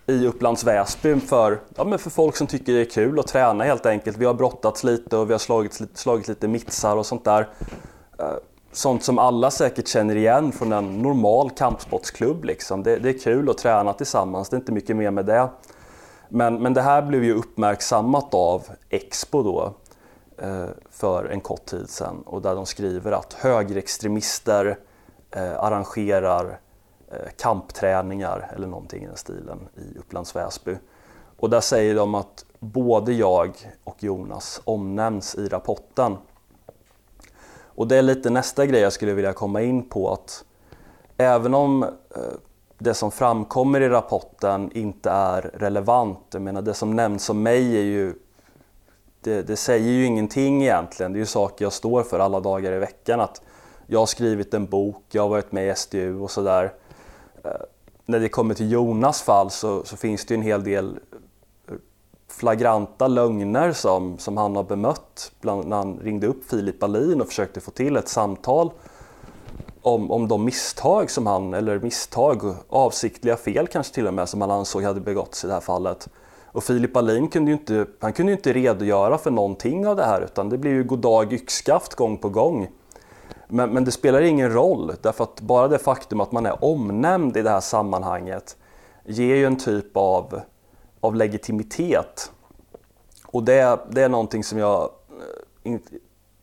i 0.07 0.27
Upplands 0.27 0.63
Väsby 0.63 1.19
för, 1.19 1.59
ja, 1.75 1.83
men 1.83 1.99
för 1.99 2.09
folk 2.09 2.35
som 2.35 2.47
tycker 2.47 2.73
det 2.73 2.81
är 2.81 2.85
kul 2.85 3.19
att 3.19 3.27
träna 3.27 3.63
helt 3.63 3.85
enkelt. 3.85 4.17
Vi 4.17 4.25
har 4.25 4.33
brottats 4.33 4.83
lite 4.83 5.17
och 5.17 5.29
vi 5.29 5.33
har 5.33 5.39
slagit, 5.39 5.81
slagit 5.93 6.27
lite 6.27 6.47
mittsar 6.47 6.97
och 6.97 7.05
sånt 7.05 7.25
där. 7.25 7.47
Eh, 8.21 8.37
sånt 8.71 9.03
som 9.03 9.19
alla 9.19 9.51
säkert 9.51 9.87
känner 9.87 10.15
igen 10.15 10.51
från 10.51 10.71
en 10.71 11.01
normal 11.01 11.49
kampsportsklubb. 11.49 12.43
Liksom. 12.43 12.83
Det, 12.83 12.97
det, 12.97 13.09
är 13.09 13.19
kul 13.19 13.49
att 13.49 13.57
träna 13.57 13.93
tillsammans, 13.93 14.49
det 14.49 14.55
är 14.55 14.59
inte 14.59 14.71
mycket 14.71 14.95
mer 14.95 15.11
med 15.11 15.25
det. 15.25 15.49
Men, 16.29 16.61
men 16.61 16.73
det 16.73 16.81
här 16.81 17.01
blev 17.01 17.23
ju 17.23 17.33
uppmärksammat 17.33 18.33
av 18.33 18.67
Expo 18.89 19.43
då 19.43 19.73
eh, 20.37 20.65
för 20.89 21.25
en 21.25 21.41
kort 21.41 21.65
tid 21.65 21.89
sedan 21.89 22.21
och 22.25 22.41
där 22.41 22.55
de 22.55 22.65
skriver 22.65 23.11
att 23.11 23.33
högerextremister 23.33 24.77
eh, 25.31 25.63
arrangerar 25.63 26.59
eh, 27.11 27.31
kampträningar 27.37 28.51
eller 28.55 28.67
någonting 28.67 29.03
i 29.03 29.07
den 29.07 29.17
stilen 29.17 29.59
i 29.75 29.97
Upplands 29.97 30.35
Väsby. 30.35 30.75
Och 31.37 31.49
där 31.49 31.61
säger 31.61 31.95
de 31.95 32.15
att 32.15 32.45
både 32.59 33.13
jag 33.13 33.51
och 33.83 34.03
Jonas 34.03 34.61
omnämns 34.63 35.35
i 35.35 35.47
rapporten. 35.47 36.17
Och 37.81 37.87
det 37.87 37.97
är 37.97 38.01
lite 38.01 38.29
nästa 38.29 38.65
grej 38.65 38.81
jag 38.81 38.93
skulle 38.93 39.13
vilja 39.13 39.33
komma 39.33 39.61
in 39.61 39.89
på 39.89 40.13
att 40.13 40.43
även 41.17 41.53
om 41.53 41.83
eh, 41.83 41.89
det 42.77 42.93
som 42.93 43.11
framkommer 43.11 43.81
i 43.81 43.89
rapporten 43.89 44.71
inte 44.73 45.09
är 45.09 45.41
relevant, 45.41 46.19
jag 46.31 46.41
menar 46.41 46.61
det 46.61 46.73
som 46.73 46.95
nämns 46.95 47.29
om 47.29 47.43
mig 47.43 47.77
är 47.77 47.81
ju 47.81 48.13
det, 49.21 49.41
det, 49.41 49.55
säger 49.55 49.91
ju 49.91 50.05
ingenting 50.05 50.63
egentligen, 50.63 51.13
det 51.13 51.17
är 51.17 51.19
ju 51.19 51.25
saker 51.25 51.65
jag 51.65 51.73
står 51.73 52.03
för 52.03 52.19
alla 52.19 52.39
dagar 52.39 52.71
i 52.71 52.79
veckan. 52.79 53.19
Att 53.19 53.41
jag 53.87 53.99
har 53.99 54.05
skrivit 54.05 54.53
en 54.53 54.65
bok, 54.65 55.03
jag 55.11 55.21
har 55.21 55.29
varit 55.29 55.51
med 55.51 55.69
i 55.69 55.75
SDU 55.75 56.19
och 56.19 56.31
sådär. 56.31 56.73
Eh, 57.43 57.51
när 58.05 58.19
det 58.19 58.29
kommer 58.29 58.53
till 58.53 58.71
Jonas 58.71 59.21
fall 59.21 59.51
så, 59.51 59.83
så, 59.83 59.97
finns 59.97 60.25
det 60.25 60.33
en 60.33 60.41
hel 60.41 60.63
del 60.63 60.99
flagranta 62.31 63.07
lögner 63.07 63.73
som, 63.73 64.17
som 64.17 64.37
han 64.37 64.55
har 64.55 64.63
bemött 64.63 65.31
bland, 65.41 65.67
när 65.67 65.77
han 65.77 65.99
ringde 65.99 66.27
upp 66.27 66.49
Filip 66.49 66.83
Alin 66.83 67.21
och 67.21 67.27
försökte 67.27 67.61
få 67.61 67.71
till 67.71 67.95
ett 67.95 68.07
samtal 68.07 68.71
om, 69.81 70.11
om 70.11 70.27
de 70.27 70.45
misstag 70.45 71.11
som 71.11 71.27
han, 71.27 71.53
eller 71.53 71.79
misstag, 71.79 72.55
avsiktliga 72.69 73.37
fel 73.37 73.67
kanske 73.67 73.93
till 73.93 74.07
och 74.07 74.13
med, 74.13 74.29
som 74.29 74.41
han 74.41 74.51
ansåg 74.51 74.83
hade 74.83 75.01
begåtts 75.01 75.43
i 75.43 75.47
det 75.47 75.53
här 75.53 75.59
fallet. 75.59 76.09
Och 76.45 76.63
Filip 76.63 76.97
Alin 76.97 77.27
kunde 77.27 77.51
ju 77.51 77.57
inte, 77.57 77.85
han 77.99 78.13
kunde 78.13 78.31
ju 78.31 78.37
inte 78.37 78.53
redogöra 78.53 79.17
för 79.17 79.31
någonting 79.31 79.87
av 79.87 79.95
det 79.95 80.05
här 80.05 80.21
utan 80.21 80.49
det 80.49 80.57
blev 80.57 80.73
ju 80.73 80.83
goddag 80.83 81.33
yxskaft 81.33 81.95
gång 81.95 82.17
på 82.17 82.29
gång. 82.29 82.67
Men, 83.47 83.69
men, 83.69 83.85
det 83.85 83.91
spelar 83.91 84.21
ingen 84.21 84.53
roll 84.53 84.93
därför 85.01 85.23
att 85.23 85.41
bara 85.41 85.67
det 85.67 85.79
faktum 85.79 86.21
att 86.21 86.31
man 86.31 86.45
är 86.45 86.63
omnämnd 86.63 87.37
i 87.37 87.41
det 87.41 87.49
här 87.49 87.59
sammanhanget 87.59 88.57
ger 89.05 89.35
ju 89.35 89.45
en 89.45 89.57
typ 89.57 89.97
av 89.97 90.41
av 91.01 91.15
legitimitet. 91.15 92.31
Och 93.25 93.43
det, 93.43 93.79
det 93.89 94.01
är 94.01 94.09
någonting 94.09 94.43
som 94.43 94.57
jag 94.57 94.89
eh, 95.65 95.79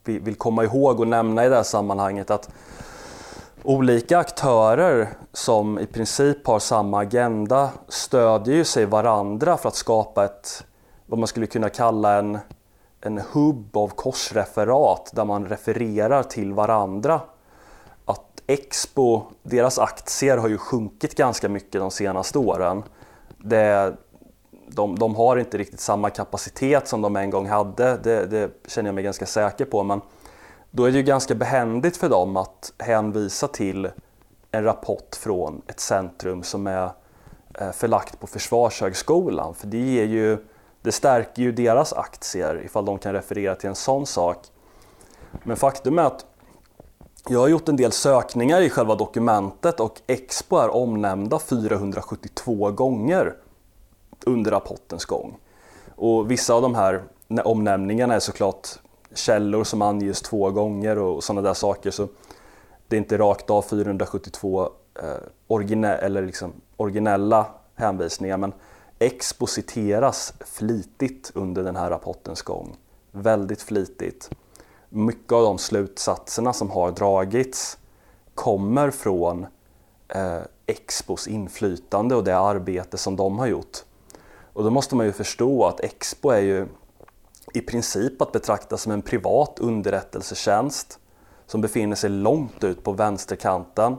vill 0.05 0.35
komma 0.35 0.65
ihåg 0.65 1.01
och 1.01 1.09
nämna 1.09 1.45
i 1.45 1.49
det 1.49 1.57
här 1.57 1.63
sammanhanget 1.63 2.31
att 2.31 2.51
olika 3.63 4.19
aktörer 4.19 5.09
som 5.33 5.79
i 5.79 5.87
princip 5.87 6.47
har 6.47 6.59
samma 6.59 7.01
agenda 7.01 7.71
stödjer 7.89 8.57
ju 8.57 8.65
sig 8.65 8.87
varandra 8.87 9.57
för 9.57 9.69
att 9.69 9.75
skapa 9.75 10.25
ett, 10.25 10.65
vad 11.07 11.19
man 11.19 11.29
skulle 11.29 11.47
kunna 11.47 11.69
kalla 11.69 12.19
en, 12.19 12.39
en 13.01 13.21
hubb 13.33 13.77
av 13.77 13.89
korsreferat 13.89 15.11
där 15.15 15.25
man 15.25 15.47
refererar 15.47 16.23
till 16.23 16.53
varandra. 16.53 17.21
Att 18.05 18.43
Expo, 18.47 19.23
deras 19.43 19.79
aktier 19.79 20.37
har 20.37 20.49
ju 20.49 20.59
sjunkit 20.59 21.15
ganska 21.15 21.49
mycket 21.49 21.81
de 21.81 21.91
senaste 21.91 22.39
åren. 22.39 22.83
Det, 23.39 23.97
de, 24.71 24.99
de 24.99 25.15
har 25.15 25.37
inte 25.37 25.59
riktigt 25.59 25.81
samma 25.81 26.11
kapacitet 26.11 26.89
som 26.89 27.03
de 27.03 27.17
en 27.17 27.31
gång 27.31 27.49
hade, 27.49 27.97
det, 27.97 28.27
det 28.27 28.51
känner 28.67 28.89
jag 28.89 28.95
mig 28.95 29.05
ganska 29.05 29.27
säker 29.27 29.65
på. 29.65 29.83
Men 29.83 30.01
då 30.71 30.85
är 30.85 30.93
det 30.93 30.97
ju 30.97 31.03
ganska 31.03 31.35
behändigt 31.35 31.97
för 31.97 32.09
dem 32.09 32.37
att 32.37 32.73
hänvisa 32.79 33.49
till 33.49 33.91
en 34.51 34.65
rapport 34.65 35.17
från 35.17 35.63
ett 35.67 35.81
centrum 35.81 36.43
som 36.43 36.67
är 36.67 36.91
eh, 37.55 37.71
förlagt 37.73 38.21
på 38.21 38.27
Försvarshögskolan. 38.27 39.55
För 39.55 39.67
det, 39.67 39.79
ger 39.79 40.05
ju, 40.05 40.39
det 40.83 40.93
stärker 40.93 41.43
ju 41.43 41.53
deras 41.53 41.93
aktier 41.93 42.63
ifall 42.65 42.85
de 42.85 42.99
kan 42.99 43.13
referera 43.13 43.55
till 43.55 43.69
en 43.69 43.75
sån 43.75 44.07
sak. 44.07 44.39
Men 45.43 45.57
faktum 45.57 45.99
är 45.99 46.03
att 46.03 46.27
jag 47.29 47.41
har 47.41 47.49
gjort 47.49 47.69
en 47.69 47.77
del 47.77 47.93
sökningar 47.93 48.61
i 48.61 48.71
själva 48.71 48.95
dokumentet 48.95 49.81
och 49.81 50.01
Expo 50.07 50.57
är 50.57 50.75
omnämnda 50.75 51.39
472 51.39 52.71
gånger 52.71 53.35
under 54.29 54.51
rapportens 54.51 55.05
gång. 55.05 55.39
Och 55.97 56.31
vissa 56.31 56.55
av 56.55 56.63
de 56.63 56.75
här 56.75 57.03
omnämningarna 57.45 58.15
är 58.15 58.21
såklart 58.21 58.69
källor 59.15 59.65
som 59.65 59.83
anges 59.83 60.23
två 60.23 60.51
gånger 60.51 60.99
och 60.99 61.25
sådana 61.25 61.43
där 61.49 61.55
saker. 61.55 61.91
Så 61.91 62.09
det 62.89 62.97
är 62.97 62.99
inte 62.99 63.19
rakt 63.19 63.51
av 63.51 63.63
472 63.63 64.69
eh, 65.03 65.09
origine 65.47 65.85
eller 65.85 66.23
liksom 66.23 66.53
originella 66.77 67.47
hänvisningar 67.75 68.37
men 68.37 68.53
Expo 68.99 69.47
citeras 69.47 70.33
flitigt 70.41 71.31
under 71.35 71.63
den 71.63 71.77
här 71.77 71.91
rapportens 71.91 72.43
gång. 72.43 72.77
Väldigt 73.13 73.63
flitigt. 73.63 74.31
Mycket 74.89 75.33
av 75.33 75.43
de 75.43 75.59
slutsatserna 75.59 76.53
som 76.53 76.71
har 76.71 76.91
dragits 76.91 77.79
kommer 78.35 78.91
från 78.91 79.47
eh, 80.09 80.41
Expos 80.67 81.29
inflytande 81.29 82.15
och 82.15 82.25
det 82.25 82.39
arbete 82.39 82.99
som 82.99 83.17
de 83.17 83.39
har 83.39 83.47
gjort. 83.47 83.79
Och 84.59 84.65
då 84.65 84.71
måste 84.71 84.97
man 84.97 85.07
ju 85.07 85.13
förstå 85.13 85.67
att 85.67 85.81
Expo 85.81 86.31
är 86.31 86.41
ju 86.41 86.67
i 87.55 87.61
princip 87.61 88.23
att 88.23 88.33
betrakta 88.33 88.77
som 88.77 88.93
en 88.93 89.03
privat 89.03 89.59
underrättelsetjänst 89.59 90.99
som 91.47 91.61
befinner 91.61 91.97
sig 91.97 92.11
långt 92.11 92.65
ut 92.65 92.85
på 92.85 92.93
vänsterkanten 92.93 93.97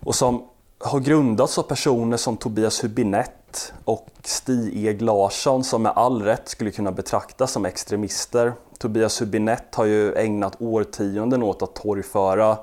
och 0.00 0.14
som 0.14 0.48
har 0.78 1.00
grundats 1.00 1.58
av 1.58 1.62
personer 1.62 2.16
som 2.16 2.36
Tobias 2.36 2.84
Hübinette 2.84 3.72
och 3.84 4.08
Stig-Eg 4.24 5.02
Larsson 5.02 5.64
som 5.64 5.82
med 5.82 5.92
all 5.96 6.22
rätt 6.22 6.48
skulle 6.48 6.70
kunna 6.70 6.92
betraktas 6.92 7.52
som 7.52 7.64
extremister. 7.64 8.52
Tobias 8.78 9.22
Hübinette 9.22 9.76
har 9.76 9.84
ju 9.84 10.14
ägnat 10.14 10.62
årtionden 10.62 11.42
åt 11.42 11.62
att 11.62 11.74
torgföra 11.74 12.58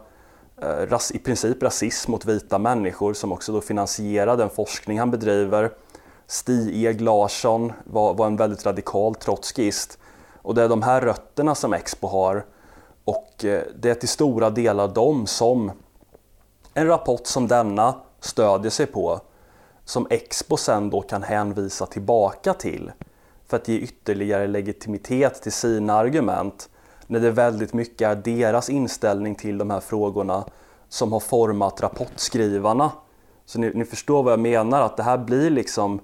eh, 0.61 0.99
i 1.13 1.19
princip 1.19 1.63
rasism 1.63 2.11
mot 2.11 2.25
vita 2.25 2.59
människor 2.59 3.13
som 3.13 3.31
också 3.31 3.51
då 3.51 3.61
finansierar 3.61 4.37
den 4.37 4.49
forskning 4.49 4.99
han 4.99 5.11
bedriver 5.11 5.71
Stig-Eg 6.27 7.01
Larsson 7.01 7.73
var, 7.83 8.13
var 8.13 8.27
en 8.27 8.35
väldigt 8.35 8.65
radikal 8.65 9.15
trotskist. 9.15 9.99
Och 10.41 10.55
det 10.55 10.63
är 10.63 10.69
de 10.69 10.81
här 10.81 11.01
rötterna 11.01 11.55
som 11.55 11.73
Expo 11.73 12.07
har 12.07 12.45
och 13.05 13.45
eh, 13.45 13.63
det 13.75 13.89
är 13.89 13.95
till 13.95 14.09
stora 14.09 14.49
delar 14.49 14.87
dem 14.87 15.27
som 15.27 15.71
en 16.73 16.87
rapport 16.87 17.27
som 17.27 17.47
denna 17.47 17.95
stödjer 18.19 18.71
sig 18.71 18.85
på 18.85 19.19
som 19.85 20.07
Expo 20.09 20.57
sen 20.57 20.89
då 20.89 21.01
kan 21.01 21.23
hänvisa 21.23 21.85
tillbaka 21.85 22.53
till 22.53 22.91
för 23.47 23.57
att 23.57 23.67
ge 23.67 23.77
ytterligare 23.77 24.47
legitimitet 24.47 25.41
till 25.41 25.51
sina 25.51 25.93
argument 25.93 26.69
när 27.07 27.19
det 27.19 27.31
väldigt 27.31 27.73
mycket 27.73 28.07
är 28.07 28.15
deras 28.15 28.69
inställning 28.69 29.35
till 29.35 29.57
de 29.57 29.69
här 29.69 29.79
frågorna 29.79 30.45
som 30.89 31.13
har 31.13 31.19
format 31.19 31.81
rapportskrivarna. 31.81 32.91
Så 33.45 33.59
ni, 33.59 33.71
ni 33.73 33.85
förstår 33.85 34.23
vad 34.23 34.33
jag 34.33 34.39
menar, 34.39 34.81
att 34.81 34.97
det 34.97 35.03
här 35.03 35.17
blir 35.17 35.49
liksom 35.49 35.99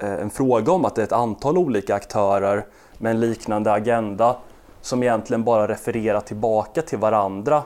Eh, 0.00 0.12
en 0.12 0.30
fråga 0.30 0.72
om 0.72 0.84
att 0.84 0.94
det 0.94 1.02
är 1.02 1.06
ett 1.06 1.12
antal 1.12 1.58
olika 1.58 1.94
aktörer 1.94 2.66
med 2.98 3.10
en 3.10 3.20
liknande 3.20 3.72
agenda 3.72 4.36
som 4.80 5.02
egentligen 5.02 5.44
bara 5.44 5.68
refererar 5.68 6.20
tillbaka 6.20 6.82
till 6.82 6.98
varandra 6.98 7.62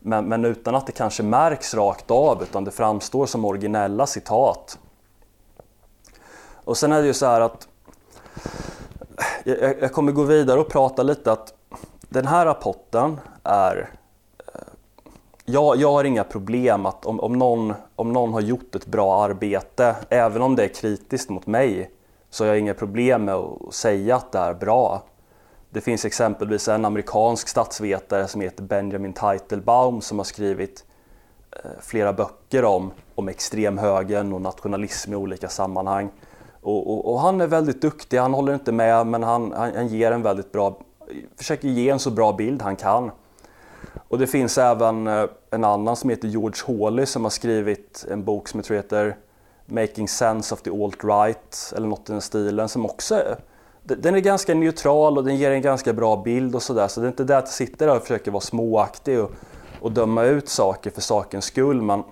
men, 0.00 0.24
men, 0.24 0.44
utan 0.44 0.74
att 0.74 0.86
det 0.86 0.92
kanske 0.92 1.22
märks 1.22 1.74
rakt 1.74 2.10
av 2.10 2.42
utan 2.42 2.64
det 2.64 2.70
framstår 2.70 3.26
som 3.26 3.44
originella 3.44 4.06
citat. 4.06 4.78
Och 6.64 6.76
sen 6.76 6.92
är 6.92 7.00
det 7.00 7.06
ju 7.06 7.14
så 7.14 7.26
här 7.26 7.40
att 7.40 7.68
jag, 9.44 9.82
jag 9.82 9.92
kommer 9.92 10.12
gå 10.12 10.22
vidare 10.22 10.60
och 10.60 10.68
prata 10.68 11.02
lite 11.02 11.32
att 11.32 11.54
den 12.08 12.26
här 12.26 12.46
rapporten 12.46 13.20
är 13.42 13.90
jag, 15.44 15.76
jag 15.76 15.92
har 15.92 16.04
inga 16.04 16.24
problem 16.24 16.86
att 16.86 17.06
om, 17.06 17.20
om, 17.20 17.32
någon, 17.32 17.74
om 17.96 18.12
någon 18.12 18.32
har 18.32 18.40
gjort 18.40 18.74
ett 18.74 18.86
bra 18.86 19.24
arbete, 19.24 19.96
även 20.08 20.42
om 20.42 20.56
det 20.56 20.64
är 20.64 20.68
kritiskt 20.68 21.30
mot 21.30 21.46
mig, 21.46 21.90
så 22.30 22.44
har 22.44 22.48
jag 22.48 22.58
inga 22.58 22.74
problem 22.74 23.24
med 23.24 23.34
att 23.34 23.74
säga 23.74 24.16
att 24.16 24.32
det 24.32 24.38
är 24.38 24.54
bra. 24.54 25.02
Det 25.70 25.80
finns 25.80 26.04
exempelvis 26.04 26.68
en 26.68 26.84
amerikansk 26.84 27.48
statsvetare 27.48 28.28
som 28.28 28.40
heter 28.40 28.62
Benjamin 28.62 29.12
Teitelbaum 29.12 30.00
som 30.00 30.18
har 30.18 30.24
skrivit 30.24 30.84
eh, 31.50 31.70
flera 31.80 32.12
böcker 32.12 32.64
om, 32.64 32.90
om 33.14 33.28
extremhögern 33.28 34.32
och 34.32 34.40
nationalism 34.40 35.12
i 35.12 35.16
olika 35.16 35.48
sammanhang. 35.48 36.10
Och, 36.62 36.90
och, 36.90 37.12
och, 37.12 37.20
han 37.20 37.40
är 37.40 37.46
väldigt 37.46 37.82
duktig, 37.82 38.18
han 38.18 38.34
håller 38.34 38.54
inte 38.54 38.72
med 38.72 39.06
men 39.06 39.22
han, 39.22 39.52
han, 39.52 39.74
han 39.74 39.88
ger 39.88 40.12
en 40.12 40.22
väldigt 40.22 40.52
bra, 40.52 40.78
försöker 41.36 41.68
ge 41.68 41.90
en 41.90 41.98
så 41.98 42.10
bra 42.10 42.32
bild 42.32 42.62
han 42.62 42.76
kan. 42.76 43.10
Och 44.08 44.18
det 44.18 44.26
finns 44.26 44.58
även 44.58 45.06
eh, 45.06 45.24
en 45.50 45.64
annan 45.64 45.96
som 45.96 46.10
heter 46.10 46.28
George 46.28 46.60
Hawley 46.66 47.06
som 47.06 47.24
har 47.24 47.30
skrivit 47.30 48.06
en 48.10 48.24
bok 48.24 48.48
som 48.48 48.58
jag 48.58 48.64
tror 48.64 48.76
heter 48.76 49.16
Making 49.66 50.08
Sense 50.08 50.54
of 50.54 50.62
the 50.62 50.70
Alt-Right 50.70 51.74
eller 51.76 51.86
något 51.88 52.08
i 52.08 52.12
den 52.12 52.20
stilen 52.20 52.68
som 52.68 52.86
också 52.86 53.14
är, 53.14 53.36
den 53.82 54.14
är 54.14 54.20
ganska 54.20 54.54
neutral 54.54 55.18
och 55.18 55.24
den 55.24 55.36
ger 55.36 55.50
en 55.50 55.62
ganska 55.62 55.92
bra 55.92 56.16
bild 56.16 56.54
och 56.54 56.62
sådär 56.62 56.88
så 56.88 57.00
det 57.00 57.06
är 57.06 57.08
inte 57.08 57.24
det 57.24 57.38
att 57.38 57.44
jag 57.44 57.52
sitter 57.52 57.86
där 57.86 57.96
och 57.96 58.02
försöker 58.02 58.30
vara 58.30 58.40
småaktig 58.40 59.20
och, 59.20 59.30
och 59.80 59.92
döma 59.92 60.24
ut 60.24 60.48
saker 60.48 60.90
för 60.90 61.00
sakens 61.00 61.44
skull 61.44 61.82
men 61.82 62.02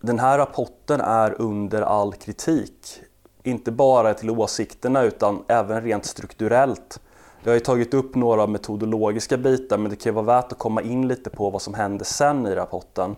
den 0.00 0.18
här 0.18 0.38
rapporten 0.38 1.00
är 1.00 1.40
under 1.40 1.82
all 1.82 2.12
kritik. 2.12 3.02
Inte 3.42 3.70
bara 3.70 4.14
till 4.14 4.30
åsikterna 4.30 5.02
utan 5.02 5.44
även 5.48 5.82
rent 5.82 6.04
strukturellt. 6.04 7.00
Vi 7.44 7.50
har 7.50 7.54
ju 7.54 7.60
tagit 7.60 7.94
upp 7.94 8.14
några 8.14 8.46
metodologiska 8.46 9.36
bitar 9.36 9.78
men 9.78 9.90
det 9.90 9.96
kan 9.96 10.10
ju 10.10 10.14
vara 10.14 10.24
värt 10.24 10.52
att 10.52 10.58
komma 10.58 10.82
in 10.82 11.08
lite 11.08 11.30
på 11.30 11.50
vad 11.50 11.62
som 11.62 11.74
hände 11.74 12.04
sen 12.04 12.46
i 12.46 12.54
rapporten. 12.54 13.16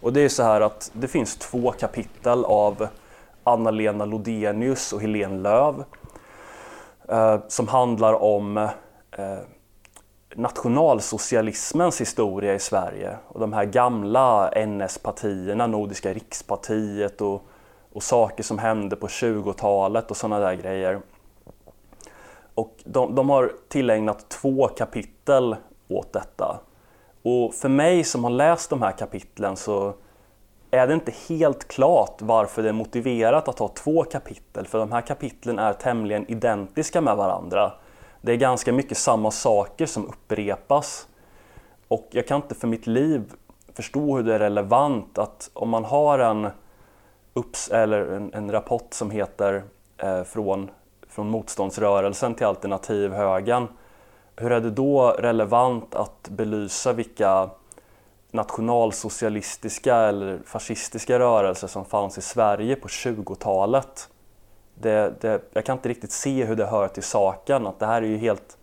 Och 0.00 0.12
det 0.12 0.20
är 0.20 0.28
så 0.28 0.42
här 0.42 0.60
att 0.60 0.90
det 0.92 1.08
finns 1.08 1.36
två 1.36 1.72
kapitel 1.72 2.44
av 2.44 2.88
Anna-Lena 3.44 4.04
Lodenius 4.04 4.92
och 4.92 5.00
Helene 5.00 5.40
Löv 5.40 5.84
eh, 7.08 7.38
som 7.48 7.68
handlar 7.68 8.22
om 8.22 8.56
eh, 8.56 8.68
nationalsocialismens 10.34 12.00
historia 12.00 12.54
i 12.54 12.58
Sverige 12.58 13.16
och 13.28 13.40
de 13.40 13.52
här 13.52 13.64
gamla 13.64 14.50
NS-partierna, 14.66 15.66
Nordiska 15.66 16.12
rikspartiet 16.12 17.20
och, 17.20 17.42
och 17.92 18.02
saker 18.02 18.42
som 18.42 18.58
hände 18.58 18.96
på 18.96 19.06
20-talet 19.06 20.10
och 20.10 20.16
sådana 20.16 20.38
där 20.38 20.54
grejer. 20.54 21.00
Och 22.58 22.74
de, 22.84 23.14
de 23.14 23.30
har 23.30 23.52
tillägnat 23.68 24.28
två 24.28 24.68
kapitel 24.68 25.56
åt 25.88 26.12
detta. 26.12 26.60
Och 27.22 27.54
för 27.54 27.68
mig 27.68 28.04
som 28.04 28.24
har 28.24 28.30
läst 28.30 28.70
de 28.70 28.82
här 28.82 28.92
kapitlen 28.92 29.56
så 29.56 29.94
är 30.70 30.86
det 30.86 30.94
inte 30.94 31.12
helt 31.28 31.68
klart 31.68 32.22
varför 32.22 32.62
det 32.62 32.68
är 32.68 32.72
motiverat 32.72 33.48
att 33.48 33.58
ha 33.58 33.68
två 33.68 34.04
kapitel, 34.04 34.66
för 34.66 34.78
de 34.78 34.92
här 34.92 35.00
kapitlen 35.00 35.58
är 35.58 35.72
tämligen 35.72 36.30
identiska 36.30 37.00
med 37.00 37.16
varandra. 37.16 37.72
Det 38.22 38.32
är 38.32 38.36
ganska 38.36 38.72
mycket 38.72 38.98
samma 38.98 39.30
saker 39.30 39.86
som 39.86 40.06
upprepas. 40.06 41.08
Och 41.88 42.08
jag 42.10 42.26
kan 42.26 42.42
inte 42.42 42.54
för 42.54 42.68
mitt 42.68 42.86
liv 42.86 43.32
förstå 43.74 44.16
hur 44.16 44.22
det 44.22 44.34
är 44.34 44.38
relevant 44.38 45.18
att 45.18 45.50
om 45.54 45.68
man 45.68 45.84
har 45.84 46.18
en, 46.18 46.48
ups, 47.34 47.68
eller 47.70 48.06
en, 48.06 48.34
en 48.34 48.52
rapport 48.52 48.94
som 48.94 49.10
heter 49.10 49.62
eh, 49.98 50.22
från 50.22 50.70
från 51.18 51.30
motståndsrörelsen 51.30 52.34
till 52.34 52.46
alternativhögern. 52.46 53.66
Hur 54.36 54.52
är 54.52 54.60
det 54.60 54.70
då 54.70 55.10
relevant 55.10 55.94
att 55.94 56.28
belysa 56.28 56.92
vilka 56.92 57.50
nationalsocialistiska 58.30 59.96
eller 59.96 60.38
fascistiska 60.44 61.18
rörelser 61.18 61.68
som 61.68 61.84
fanns 61.84 62.18
i 62.18 62.20
Sverige 62.20 62.76
på 62.76 62.88
20-talet? 62.88 64.08
det, 64.74 65.20
det, 65.20 65.42
jag 65.52 65.64
kan 65.64 65.76
inte 65.76 65.88
riktigt 65.88 66.12
se 66.12 66.44
hur 66.44 66.56
det 66.56 66.66
hör 66.66 66.88
till 66.88 67.02
saken. 67.02 67.66
Att 67.66 67.78
det 67.78 67.86
här 67.86 68.02
är 68.02 68.06
ju 68.06 68.16
helt, 68.16 68.58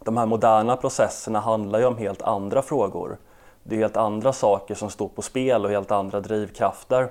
de 0.00 0.16
här 0.16 0.26
moderna 0.26 0.76
processerna 0.76 1.40
handlar 1.40 1.78
ju 1.78 1.84
om 1.84 1.98
helt 1.98 2.22
andra 2.22 2.62
frågor. 2.62 3.18
Det 3.62 3.74
är 3.74 3.80
helt 3.80 3.96
andra 3.96 4.32
saker 4.32 4.74
som 4.74 4.90
står 4.90 5.08
på 5.08 5.22
spel 5.22 5.64
och 5.64 5.70
helt 5.70 5.90
andra 5.90 6.20
drivkrafter. 6.20 7.10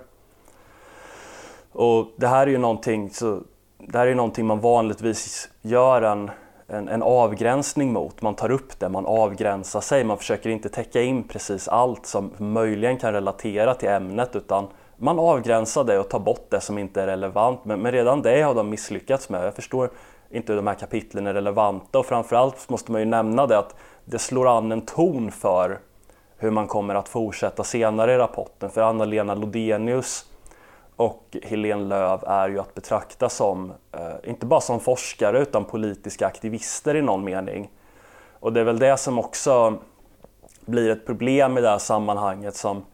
Och 1.71 2.07
det 2.15 2.27
här 2.27 2.47
är 2.47 2.51
ju 2.51 2.57
någonting, 2.57 3.09
så, 3.09 3.41
det 3.87 3.97
här 3.97 4.07
är 4.07 4.15
någonting 4.15 4.45
man 4.45 4.59
vanligtvis 4.59 5.49
gör 5.61 6.01
en, 6.01 6.31
en, 6.67 6.87
en, 6.87 7.03
avgränsning 7.03 7.93
mot. 7.93 8.21
Man 8.21 8.35
tar 8.35 8.51
upp 8.51 8.79
det, 8.79 8.89
man 8.89 9.05
avgränsar 9.05 9.81
sig, 9.81 10.03
man 10.03 10.17
försöker 10.17 10.49
inte 10.49 10.69
täcka 10.69 11.01
in 11.01 11.23
precis 11.23 11.67
allt 11.67 12.05
som 12.05 12.31
möjligen 12.37 12.97
kan 12.97 13.13
relatera 13.13 13.73
till 13.73 13.89
ämnet 13.89 14.35
utan 14.35 14.67
man 14.97 15.19
avgränsar 15.19 15.83
det 15.83 15.99
och 15.99 16.09
tar 16.09 16.19
bort 16.19 16.47
det 16.49 16.61
som 16.61 16.77
inte 16.77 17.01
är 17.01 17.07
relevant. 17.07 17.65
Men, 17.65 17.79
men 17.79 17.91
redan 17.91 18.21
det 18.21 18.41
har 18.41 18.55
de 18.55 18.69
misslyckats 18.69 19.29
med. 19.29 19.45
Jag 19.45 19.55
förstår 19.55 19.89
inte 20.31 20.51
hur 20.51 20.57
de 20.57 20.67
här 20.67 20.75
kapitlen 20.75 21.27
är 21.27 21.33
relevanta 21.33 21.99
och 21.99 22.05
framförallt 22.05 22.69
måste 22.69 22.91
man 22.91 23.01
ju 23.01 23.05
nämna 23.05 23.47
det 23.47 23.57
att 23.57 23.75
det 24.05 24.19
slår 24.19 24.57
an 24.57 24.71
en 24.71 24.81
ton 24.81 25.31
för 25.31 25.79
hur 26.37 26.51
man 26.51 26.67
kommer 26.67 26.95
att 26.95 27.09
fortsätta 27.09 27.63
senare 27.63 28.13
i 28.13 28.17
rapporten. 28.17 28.69
För 28.69 28.81
Anna-Lena 28.81 29.35
Lodenius 29.35 30.25
och 30.95 31.37
Helene 31.43 31.83
Löv 31.83 32.23
är 32.27 32.49
ju 32.49 32.59
att 32.59 32.73
betrakta 32.73 33.29
som, 33.29 33.73
eh, 33.91 34.29
inte 34.29 34.45
bara 34.45 34.61
som 34.61 34.79
forskare 34.79 35.39
utan 35.39 35.65
politiska 35.65 36.27
aktivister 36.27 36.95
i 36.95 37.01
någon 37.01 37.23
mening. 37.23 37.71
Och 38.39 38.53
det 38.53 38.59
är 38.59 38.63
väl 38.63 38.79
det 38.79 38.97
som 38.97 39.19
också 39.19 39.77
blir 40.65 40.89
ett 40.89 41.05
problem 41.05 41.57
i 41.57 41.61
det 41.61 41.69
här 41.69 41.77
sammanhanget 41.77 42.55
som, 42.55 42.85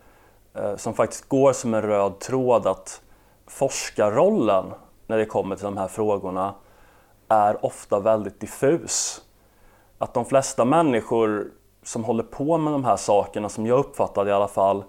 eh, 0.53 0.75
som 0.75 0.93
faktiskt 0.93 1.29
går 1.29 1.53
som 1.53 1.73
en 1.73 1.81
röd 1.81 2.19
tråd 2.19 2.67
att 2.67 3.01
forskarrollen 3.47 4.65
när 5.07 5.17
det 5.17 5.25
kommer 5.25 5.55
till 5.55 5.65
de 5.65 5.77
här 5.77 5.87
frågorna 5.87 6.53
är 7.27 7.65
ofta 7.65 7.99
väldigt 7.99 8.39
diffus. 8.39 9.21
Att 9.97 10.13
de 10.13 10.25
flesta 10.25 10.65
människor 10.65 11.51
som 11.83 12.03
håller 12.03 12.23
på 12.23 12.57
med 12.57 12.73
de 12.73 12.83
här 12.83 12.97
sakerna, 12.97 13.49
som 13.49 13.65
jag 13.65 13.79
uppfattar 13.79 14.25
det 14.25 14.31
i 14.31 14.33
alla 14.33 14.47
fall, 14.47 14.83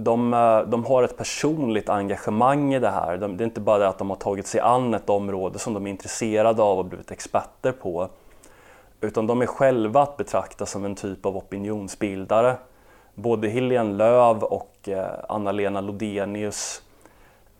de, 0.00 0.34
eh, 0.34 0.60
de, 0.60 0.84
har 0.84 1.02
ett 1.02 1.16
personligt 1.16 1.88
engagemang 1.88 2.74
i 2.74 2.78
det 2.78 2.90
här. 2.90 3.16
De, 3.16 3.36
det 3.36 3.42
är 3.42 3.46
inte 3.46 3.60
bara 3.60 3.78
det 3.78 3.88
att 3.88 3.98
de 3.98 4.10
har 4.10 4.16
tagit 4.16 4.46
sig 4.46 4.60
an 4.60 4.94
ett 4.94 5.10
område 5.10 5.58
som 5.58 5.74
de 5.74 5.86
är 5.86 5.90
intresserade 5.90 6.62
av 6.62 6.78
och 6.78 6.84
blivit 6.84 7.10
experter 7.10 7.72
på. 7.72 8.08
Utan 9.00 9.26
de 9.26 9.42
är 9.42 9.46
själva 9.46 10.02
att 10.02 10.16
betrakta 10.16 10.66
som 10.66 10.84
en 10.84 10.94
typ 10.94 11.26
av 11.26 11.36
opinionsbildare. 11.36 12.56
Både 13.14 13.48
Helene 13.48 13.94
Löv 13.94 14.42
och 14.42 14.88
eh, 14.88 15.06
Anna-Lena 15.28 15.80
Lodenius 15.80 16.82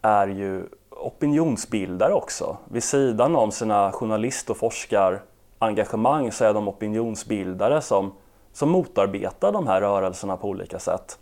är 0.02 0.28
ju 0.28 0.66
opinionsbildare 0.90 2.14
också. 2.14 2.56
Vid 2.64 2.84
sidan 2.84 3.36
om 3.36 3.52
sina 3.52 3.92
journalist 3.92 4.50
och 4.50 4.56
forskarengagemang 4.56 6.32
så 6.32 6.44
är 6.44 6.54
de 6.54 6.68
opinionsbildare 6.68 7.80
som, 7.80 8.12
som 8.52 8.70
motarbetar 8.70 9.52
de 9.52 9.66
här 9.66 9.80
rörelserna 9.80 10.36
på 10.36 10.48
olika 10.48 10.78
sätt. 10.78 11.18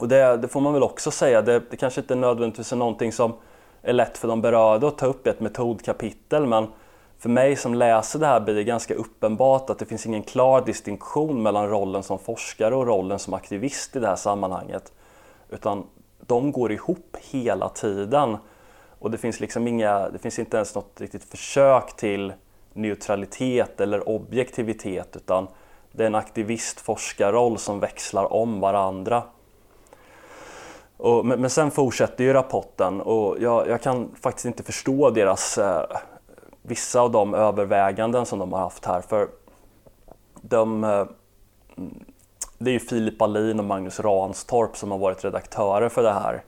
Och 0.00 0.08
det, 0.08 0.36
det, 0.36 0.48
får 0.48 0.60
man 0.60 0.72
väl 0.72 0.82
också 0.82 1.10
säga, 1.10 1.42
det, 1.42 1.62
det 1.70 1.76
kanske 1.76 2.00
inte 2.00 2.14
nödvändigtvis 2.14 2.72
är 2.72 2.76
någonting 2.76 3.12
som 3.12 3.32
är 3.82 3.92
lätt 3.92 4.18
för 4.18 4.28
de 4.28 4.40
berörda 4.40 4.88
att 4.88 4.98
ta 4.98 5.06
upp 5.06 5.26
i 5.26 5.30
ett 5.30 5.40
metodkapitel 5.40 6.46
men 6.46 6.66
för 7.18 7.28
mig 7.28 7.56
som 7.56 7.74
läser 7.74 8.18
det 8.18 8.26
här 8.26 8.40
blir 8.40 8.54
det 8.54 8.64
ganska 8.64 8.94
uppenbart 8.94 9.70
att 9.70 9.78
det 9.78 9.86
finns 9.86 10.06
ingen 10.06 10.22
klar 10.22 10.62
distinktion 10.66 11.42
mellan 11.42 11.68
rollen 11.68 12.02
som 12.02 12.18
forskare 12.18 12.74
och 12.74 12.86
rollen 12.86 13.18
som 13.18 13.34
aktivist 13.34 13.96
i 13.96 13.98
det 13.98 14.06
här 14.06 14.16
sammanhanget. 14.16 14.92
Utan 15.48 15.86
de 16.26 16.52
går 16.52 16.72
ihop 16.72 17.16
hela 17.30 17.68
tiden 17.68 18.36
och 18.98 19.10
det 19.10 19.18
finns 19.18 19.40
liksom 19.40 19.68
inga, 19.68 20.08
det 20.08 20.18
finns 20.18 20.38
inte 20.38 20.56
ens 20.56 20.74
något 20.74 21.00
riktigt 21.00 21.24
försök 21.24 21.96
till 21.96 22.32
neutralitet 22.72 23.80
eller 23.80 24.08
objektivitet 24.08 25.16
utan 25.16 25.48
det 25.92 26.02
är 26.02 26.06
en 26.06 26.14
aktivist-forskarroll 26.14 27.58
som 27.58 27.80
växlar 27.80 28.32
om 28.32 28.60
varandra. 28.60 29.22
Och, 30.98 31.26
men, 31.26 31.40
men, 31.40 31.50
sen 31.50 31.70
fortsätter 31.70 32.24
ju 32.24 32.32
rapporten 32.32 33.00
och 33.00 33.36
jag, 33.40 33.68
jag 33.68 33.82
kan 33.82 34.14
faktiskt 34.20 34.46
inte 34.46 34.62
förstå 34.62 35.10
deras 35.10 35.58
eh, 35.58 35.84
vissa 36.62 37.00
av 37.00 37.10
de 37.10 37.34
överväganden 37.34 38.26
som 38.26 38.38
de 38.38 38.52
har 38.52 38.60
haft 38.60 38.84
här. 38.84 39.00
För 39.00 39.28
de, 40.40 40.84
eh, 40.84 41.06
mm, 41.76 42.04
det 42.58 42.70
är 42.70 42.72
ju 42.72 42.80
Filip 42.80 43.22
Alin 43.22 43.58
och 43.58 43.64
Magnus 43.64 44.00
Ranstorp 44.00 44.76
som 44.76 44.90
har 44.90 44.98
varit 44.98 45.24
redaktörer 45.24 45.88
för 45.88 46.02
det 46.02 46.12
här. 46.12 46.42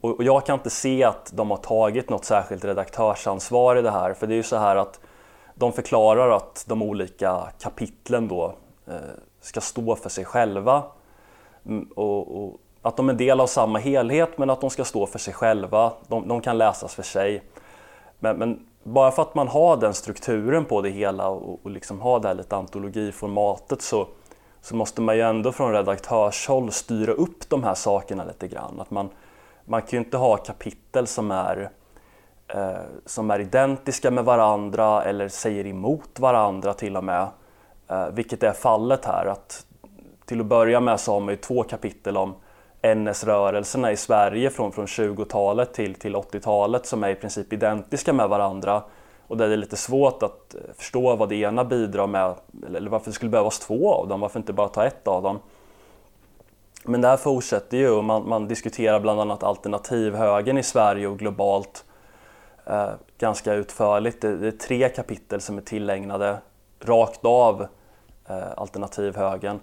Och, 0.00 0.10
och 0.10 0.24
jag 0.24 0.46
kan 0.46 0.54
inte 0.54 0.70
se 0.70 1.04
att 1.04 1.30
de 1.34 1.50
har 1.50 1.58
tagit 1.58 2.10
något 2.10 2.24
särskilt 2.24 2.64
redaktörsansvar 2.64 3.76
i 3.76 3.82
det 3.82 3.90
här. 3.90 4.14
För 4.14 4.26
det 4.26 4.34
är 4.34 4.36
ju 4.36 4.42
så 4.42 4.56
här 4.56 4.76
att 4.76 5.00
de 5.54 5.72
förklarar 5.72 6.30
att 6.36 6.64
de 6.68 6.82
olika 6.82 7.42
kapitlen 7.58 8.28
då 8.28 8.54
eh, 8.86 8.94
ska 9.40 9.60
stå 9.60 9.96
för 9.96 10.08
sig 10.08 10.24
själva. 10.24 10.82
Mm, 11.66 11.88
och, 11.96 12.44
och 12.44 12.60
att 12.82 12.96
de 12.96 13.08
är 13.08 13.14
del 13.14 13.40
av 13.40 13.46
samma 13.46 13.78
helhet 13.78 14.38
men 14.38 14.50
att 14.50 14.60
de 14.60 14.70
ska 14.70 14.84
stå 14.84 15.06
för 15.06 15.18
sig 15.18 15.34
själva. 15.34 15.92
De, 16.08 16.28
de 16.28 16.40
kan 16.40 16.58
läsas 16.58 16.94
för 16.94 17.02
sig. 17.02 17.42
Men, 18.18 18.36
men, 18.36 18.66
bara 18.82 19.10
för 19.10 19.22
att 19.22 19.34
man 19.34 19.48
har 19.48 19.76
den 19.76 19.94
strukturen 19.94 20.64
på 20.64 20.82
det 20.82 20.90
hela 20.90 21.28
och, 21.28 21.60
och 21.62 21.70
liksom 21.70 22.00
har 22.00 22.20
det 22.20 22.28
här 22.28 22.34
lite 22.34 22.56
antologiformatet 22.56 23.82
så, 23.82 24.06
så 24.60 24.76
måste 24.76 25.00
man 25.00 25.16
ju 25.16 25.22
ändå 25.22 25.52
från 25.52 25.72
redaktörshåll 25.72 26.72
styra 26.72 27.12
upp 27.12 27.48
de 27.48 27.64
här 27.64 27.74
sakerna 27.74 28.24
lite 28.24 28.48
grann. 28.48 28.80
Att 28.80 28.90
man, 28.90 29.08
man 29.64 29.82
kan 29.82 29.90
ju 29.90 29.98
inte 29.98 30.16
ha 30.16 30.36
kapitel 30.36 31.06
som 31.06 31.30
är, 31.30 31.70
eh, 32.48 32.70
som 33.06 33.30
är 33.30 33.40
identiska 33.40 34.10
med 34.10 34.24
varandra 34.24 35.04
eller 35.04 35.28
säger 35.28 35.66
emot 35.66 36.20
varandra 36.20 36.74
till 36.74 36.96
och 36.96 37.04
med. 37.04 37.28
Eh, 37.88 38.08
vilket 38.08 38.42
är 38.42 38.52
fallet 38.52 39.04
här. 39.04 39.26
Att 39.26 39.66
till 40.24 40.40
att 40.40 40.46
börja 40.46 40.80
med 40.80 41.00
så 41.00 41.12
har 41.12 41.20
man 41.20 41.34
ju 41.34 41.36
två 41.36 41.62
kapitel 41.62 42.16
om 42.16 42.34
NS-rörelserna 42.82 43.92
i 43.92 43.96
Sverige 43.96 44.50
från, 44.50 44.72
från 44.72 44.86
20-talet 44.86 45.72
till, 45.72 45.94
till 45.94 46.16
80-talet 46.16 46.86
som 46.86 47.04
är 47.04 47.08
i 47.08 47.14
princip 47.14 47.52
identiska 47.52 48.12
med 48.12 48.28
varandra 48.28 48.82
och 49.26 49.36
där 49.36 49.48
det 49.48 49.54
är 49.54 49.56
lite 49.56 49.76
svårt 49.76 50.22
att 50.22 50.54
eh, 50.54 50.60
förstå 50.76 51.16
vad 51.16 51.28
det 51.28 51.36
ena 51.36 51.64
bidrar 51.64 52.06
med 52.06 52.34
eller 52.66 52.90
varför 52.90 53.06
det 53.06 53.14
skulle 53.14 53.30
behövas 53.30 53.58
två 53.58 53.94
av 53.94 54.08
dem, 54.08 54.20
varför 54.20 54.38
inte 54.38 54.52
bara 54.52 54.68
ta 54.68 54.84
ett 54.84 55.08
av 55.08 55.22
dem. 55.22 55.38
Men 56.84 57.00
det 57.00 57.08
här 57.08 57.16
fortsätter 57.16 57.76
ju 57.76 57.90
och 57.90 58.04
man, 58.04 58.28
man 58.28 58.48
diskuterar 58.48 59.00
bland 59.00 59.20
annat 59.20 59.42
alternativhögern 59.42 60.58
i 60.58 60.62
Sverige 60.62 61.06
och 61.06 61.18
globalt 61.18 61.84
eh, 62.66 62.90
ganska 63.18 63.54
utförligt. 63.54 64.20
Det, 64.20 64.36
det, 64.36 64.46
är 64.46 64.50
tre 64.52 64.88
kapitel 64.88 65.40
som 65.40 65.58
är 65.58 65.62
tillägnade 65.62 66.38
rakt 66.80 67.24
av 67.24 67.66
eh, 68.28 68.52
alternativhögern. 68.56 69.60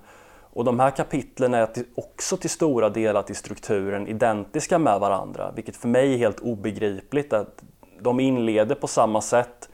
Och 0.57 0.63
de 0.63 0.79
här 0.79 0.91
kapitlen 0.91 1.53
är 1.53 1.69
också 1.95 2.37
till 2.37 2.49
stora 2.49 2.89
delar 2.89 3.23
till 3.23 3.35
strukturen 3.35 4.07
identiska 4.07 4.77
med 4.79 4.99
varandra, 4.99 5.51
vilket 5.55 5.75
för 5.75 5.87
mig 5.87 6.13
är 6.13 6.17
helt 6.17 6.39
obegripligt. 6.39 7.33
att 7.33 7.63
De 7.99 8.19
inleder 8.19 8.75
på 8.75 8.87
samma 8.87 9.21
sätt 9.21 9.69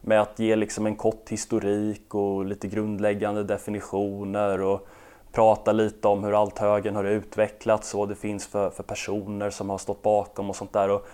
med 0.00 0.20
att 0.20 0.38
ge 0.38 0.56
liksom 0.56 0.86
en 0.86 0.96
kort 0.96 1.28
historik 1.28 2.14
och 2.14 2.44
lite 2.44 2.68
grundläggande 2.68 3.44
definitioner 3.44 4.60
och 4.60 4.88
prata 5.32 5.72
lite 5.72 6.08
om 6.08 6.24
hur 6.24 6.42
althögern 6.42 6.96
har 6.96 7.04
utvecklats 7.04 7.94
och 7.94 8.00
vad 8.00 8.08
det 8.08 8.14
finns 8.14 8.46
för, 8.46 8.70
för 8.70 8.82
personer 8.82 9.50
som 9.50 9.70
har 9.70 9.78
stått 9.78 10.02
bakom 10.02 10.50
och 10.50 10.56
sånt 10.56 10.72
där. 10.72 10.90
Och 10.90 11.06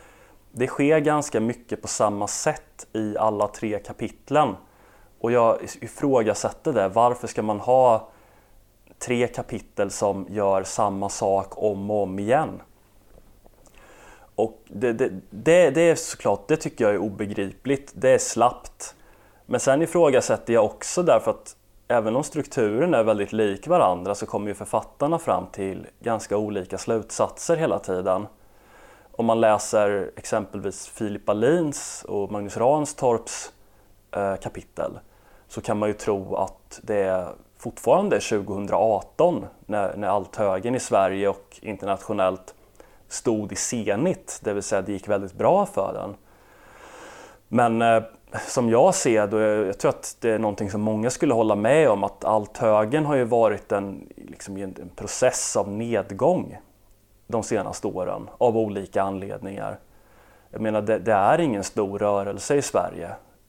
det 0.53 0.67
sker 0.67 0.99
ganska 0.99 1.41
mycket 1.41 1.83
på 1.83 1.89
samma 1.89 2.27
sätt 2.27 2.87
i 2.93 3.17
alla 3.19 3.49
tre 3.49 3.79
kapitlen. 3.79 4.57
Och 5.21 5.33
jag 5.33 5.59
ifrågasätter 5.81 6.73
det. 6.73 6.89
Varför 6.89 7.27
ska 7.27 7.43
man 7.43 7.61
ha 7.61 8.11
tre 9.05 9.27
kapitel 9.27 9.90
som 9.90 10.27
gör 10.31 10.62
samma 10.62 11.09
sak 11.09 11.62
om 11.62 11.90
och 11.90 12.03
om 12.03 12.19
igen. 12.19 12.62
Och 14.35 14.59
det, 14.67 14.93
det, 14.93 15.09
det, 15.31 15.71
det 15.71 15.81
är 15.81 15.95
såklart, 15.95 16.49
det 16.49 16.57
tycker 16.57 16.85
jag 16.85 16.95
är 16.95 16.99
obegripligt, 16.99 17.93
det 17.95 18.11
är 18.11 18.19
slappt. 18.19 18.95
Men 19.47 19.61
sen 19.61 19.83
ifrågasätter 19.83 20.55
jag 20.55 20.64
också 20.64 21.03
därför 21.03 21.31
att 21.31 21.57
även 21.88 22.17
om 22.17 22.25
strukturen 22.25 22.95
är 22.95 23.03
väldigt 23.03 23.33
lik 23.33 23.69
varandra 23.69 24.14
så 24.14 24.27
kommer 24.27 24.49
ju 24.49 24.55
författarna 24.55 25.19
fram 25.19 25.47
till 25.53 25.87
ganska 26.01 26.37
olika 26.37 26.79
slutsatser 26.79 27.57
hela 27.57 27.79
tiden. 27.79 28.27
Om 29.12 29.27
man 29.27 29.40
läser 29.40 30.11
exempelvis 30.17 30.87
Filip 30.87 31.29
Alins 31.29 32.05
och 32.09 32.33
Magnus 32.33 32.57
Ranstorps 32.57 33.53
eh, 34.11 34.37
kapitel 34.37 34.99
så 35.49 35.61
kan 35.61 35.79
man 35.79 35.88
ju 35.88 35.93
tro 35.93 36.37
att 36.37 36.81
det 36.83 36.97
är 36.97 37.29
fortfarande 37.64 38.20
2018 38.20 39.46
när, 39.66 39.96
när 39.96 40.09
althögern 40.09 40.74
i 40.74 40.81
Sverige 40.81 41.29
och 41.29 41.59
internationellt 41.62 42.55
stod 43.09 43.53
i 43.53 43.57
senit, 43.57 44.40
det 44.42 44.53
vill 44.53 44.62
säga 44.62 44.83
det 44.83 44.92
gick 44.92 45.09
väldigt 45.09 45.33
bra 45.33 45.66
för 45.66 45.92
den. 45.92 46.16
Men 47.48 47.83
eh, 47.83 48.03
som 48.46 48.70
jag 48.70 48.94
ser 48.94 49.27
det, 49.27 49.66
jag 49.66 49.79
tror 49.79 49.88
att 49.88 50.16
det 50.20 50.31
är 50.31 50.38
någonting 50.38 50.70
som 50.70 50.81
många 50.81 51.11
skulle 51.11 51.35
hålla 51.35 51.55
med 51.55 51.90
om, 51.90 52.05
att 52.05 52.24
althögern 52.24 53.05
har 53.05 53.14
ju 53.14 53.24
varit 53.24 53.72
en, 53.72 54.09
liksom 54.16 54.57
en 54.57 54.90
process 54.96 55.57
av 55.57 55.68
nedgång 55.68 56.59
de 57.27 57.42
senaste 57.42 57.87
åren 57.87 58.31
av 58.38 58.57
olika 58.57 59.03
anledningar. 59.03 59.79
jag 60.50 60.61
menar, 60.61 60.83
det, 60.83 60.98
det 60.98 61.12
är 61.12 61.40
ingen 61.40 61.64
stor 61.64 61.98
rörelse 61.98 62.57
i 62.57 62.62
Sverige 62.62 63.09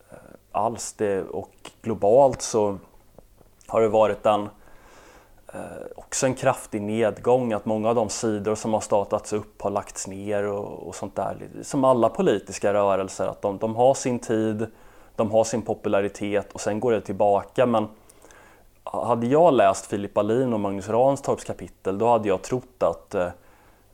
eh, 0.09 0.17
alls. 0.51 0.93
Det, 0.93 1.21
och 1.21 1.71
globalt 1.81 2.41
så 2.41 2.77
har 3.67 3.81
det 3.81 3.87
varit 3.87 4.25
en, 4.25 4.49
eh, 5.53 5.59
också 5.95 6.25
en 6.25 6.35
kraftig 6.35 6.81
nedgång. 6.81 7.53
Att 7.53 7.65
många 7.65 7.89
av 7.89 7.95
de 7.95 8.09
sidor 8.09 8.55
som 8.55 8.73
har 8.73 8.81
startats 8.81 9.33
upp 9.33 9.61
har 9.61 9.69
lagts 9.69 10.07
ner 10.07 10.43
och, 10.43 10.87
och 10.87 10.95
sånt 10.95 11.15
där. 11.15 11.49
Som 11.63 11.83
alla 11.83 12.09
politiska 12.09 12.73
rörelser, 12.73 13.27
att 13.27 13.41
de, 13.41 13.57
de 13.57 13.75
har 13.75 13.93
sin 13.93 14.19
tid, 14.19 14.67
de 15.15 15.31
har 15.31 15.43
sin 15.43 15.61
popularitet 15.61 16.53
och 16.53 16.61
sen 16.61 16.79
går 16.79 16.91
det 16.91 17.01
tillbaka. 17.01 17.65
Men 17.65 17.87
hade 18.83 19.27
jag 19.27 19.53
läst 19.53 19.85
Filip 19.85 20.17
Alin 20.17 20.53
och 20.53 20.59
Magnus 20.59 20.89
Ranstorps 20.89 21.43
kapitel 21.43 21.97
då 21.97 22.07
hade 22.07 22.27
jag 22.27 22.41
trott 22.41 22.83
att, 22.83 23.15
eh, 23.15 23.29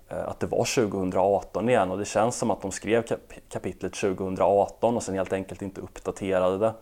att 0.08 0.40
det 0.40 0.48
var 0.48 0.66
2018 0.66 1.70
igen 1.70 1.92
och 1.92 1.98
det 1.98 2.06
känns 2.06 2.36
som 2.36 2.52
att 2.52 2.62
de 2.62 2.72
skrev 2.72 3.04
kapitlet 3.50 3.94
2018 3.94 4.96
och 4.96 5.04
sen 5.04 5.16
helt 5.16 5.34
enkelt 5.34 5.62
inte 5.62 5.82
uppdaterade 5.82 6.58
det. 6.58 6.74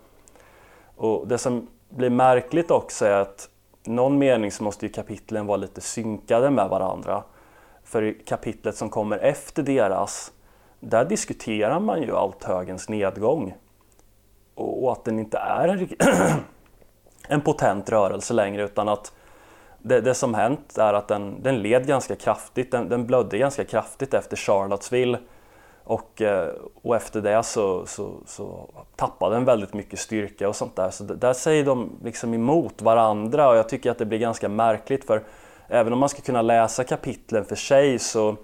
Och 0.96 1.28
det 1.28 1.38
som 1.38 1.68
blir 1.90 2.10
märkligt 2.10 2.72
också 2.72 3.06
är 3.06 3.20
att 3.20 3.50
någon 3.86 4.18
mening 4.18 4.52
så 4.52 4.64
måste 4.64 4.86
ju 4.86 4.92
kapitlen 4.92 5.46
vara 5.46 5.58
lite 5.58 5.82
synkade 5.82 6.50
med 6.50 6.70
varandra. 6.70 7.24
För 7.84 8.04
i 8.04 8.14
kapitlet 8.14 8.76
som 8.76 8.90
kommer 8.90 9.18
efter 9.18 9.64
deras, 9.64 10.32
där 10.80 11.06
diskuterar 11.06 11.80
man 11.80 12.02
ju 12.02 12.16
allt 12.16 12.44
högens 12.44 12.90
nedgång. 12.90 13.54
Och 14.56 14.92
att 14.92 15.06
den 15.06 15.20
inte 15.20 15.38
är 15.38 15.68
en, 15.68 15.90
en 17.28 17.42
potent 17.42 17.90
rörelse 17.90 18.34
längre 18.34 18.64
utan 18.64 18.90
att 18.90 19.14
det, 19.78 20.02
det, 20.02 20.14
som 20.14 20.34
hänt 20.34 20.78
är 20.78 20.94
att 20.94 21.08
den, 21.08 21.44
den 21.44 21.62
led 21.62 21.88
ganska 21.88 22.16
kraftigt, 22.16 22.72
den, 22.72 22.90
den 22.90 23.08
blödde 23.08 23.38
ganska 23.38 23.66
kraftigt 23.66 24.14
efter 24.14 24.38
Charlottesville 24.38 25.20
och, 25.90 26.22
eh, 26.22 26.50
och 26.82 26.96
efter 26.96 27.22
det 27.22 27.44
så, 27.44 27.86
så, 27.86 28.14
så 28.26 28.70
tappade 28.96 29.36
den 29.36 29.46
väldigt 29.46 29.74
mycket 29.74 30.00
styrka 30.00 30.50
och 30.50 30.56
sånt 30.56 30.76
där. 30.76 30.90
Så 30.90 31.04
där 31.04 31.34
säger 31.34 31.66
de 31.66 31.90
liksom 32.04 32.34
emot 32.34 32.82
varandra 32.82 33.50
och 33.50 33.56
jag 33.56 33.70
tycker 33.70 33.92
att 33.92 33.98
det 33.98 34.06
blir 34.06 34.20
ganska 34.20 34.50
märkligt 34.50 35.06
för 35.06 35.24
även 35.68 35.94
om 35.94 36.00
man 36.00 36.10
ska 36.10 36.22
kunna 36.22 36.42
läsa 36.42 36.84
kapitlen 36.84 37.46
för 37.46 37.56
sig 37.56 38.00
så, 38.00 38.36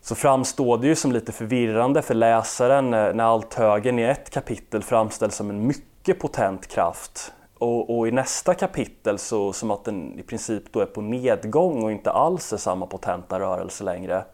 så 0.00 0.14
framstår 0.14 0.78
det 0.78 0.86
ju 0.86 0.94
som 0.94 1.12
lite 1.12 1.32
förvirrande 1.32 2.02
för 2.02 2.14
läsaren 2.14 2.90
när 2.90 3.22
allt 3.22 3.54
högen 3.54 3.98
i 3.98 4.02
ett 4.02 4.30
kapitel 4.30 4.82
framställs 4.82 5.34
som 5.34 5.50
en 5.50 5.66
mycket 5.66 6.18
potent 6.18 6.66
kraft 6.66 7.32
och, 7.58 7.98
och, 7.98 8.08
i 8.08 8.10
nästa 8.10 8.54
kapitel 8.54 9.18
så 9.18 9.52
som 9.52 9.70
att 9.70 9.84
den 9.84 10.18
i 10.18 10.22
princip 10.22 10.72
då 10.72 10.80
är 10.80 10.86
på 10.86 11.00
nedgång 11.00 11.84
och 11.84 11.92
inte 11.92 12.10
alls 12.10 12.52
är 12.52 12.56
samma 12.56 12.86
potenta 12.86 13.40
rörelse 13.40 13.84
längre. 13.84 14.24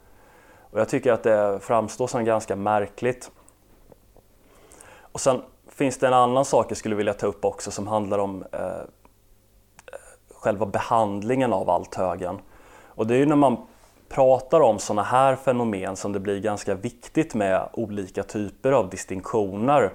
Och 0.73 0.79
jag 0.79 0.89
tycker 0.89 1.11
att 1.11 1.23
det 1.23 1.59
framstår 1.61 2.07
som 2.07 2.25
ganska 2.25 2.55
märkligt. 2.55 3.31
Och 5.11 5.21
sen 5.21 5.41
finns 5.69 5.97
det 5.97 6.07
en 6.07 6.13
annan 6.13 6.45
sak 6.45 6.71
jag 6.71 6.77
skulle 6.77 6.95
vilja 6.95 7.13
ta 7.13 7.27
upp 7.27 7.45
också 7.45 7.71
som 7.71 7.87
handlar 7.87 8.19
om 8.19 8.43
eh, 8.51 8.81
själva 10.33 10.65
behandlingen 10.65 11.53
av 11.53 11.69
althögen. 11.69 12.39
Och 12.85 13.07
det 13.07 13.15
är 13.15 13.17
ju 13.17 13.25
när 13.25 13.35
man 13.35 13.57
pratar 14.09 14.61
om 14.61 14.79
sådana 14.79 15.03
här 15.03 15.35
fenomen 15.35 15.95
som 15.95 16.13
det 16.13 16.19
blir 16.19 16.39
ganska 16.39 16.75
viktigt 16.75 17.35
med 17.35 17.69
olika 17.73 18.23
typer 18.23 18.71
av 18.71 18.89
distinktioner. 18.89 19.93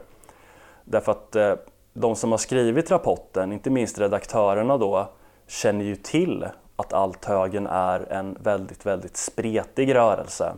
Därför 0.84 1.12
att 1.12 1.36
eh, 1.36 1.54
de 1.92 2.16
som 2.16 2.30
har 2.30 2.38
skrivit 2.38 2.90
rapporten, 2.90 3.52
inte 3.52 3.70
minst 3.70 3.98
redaktörerna 3.98 4.78
då, 4.78 5.08
känner 5.46 5.84
ju 5.84 5.96
till 5.96 6.46
att 6.76 6.92
althögen 6.92 7.66
är 7.66 8.12
en 8.12 8.36
väldigt, 8.40 8.86
väldigt 8.86 9.16
spretig 9.16 9.94
rörelse. 9.94 10.54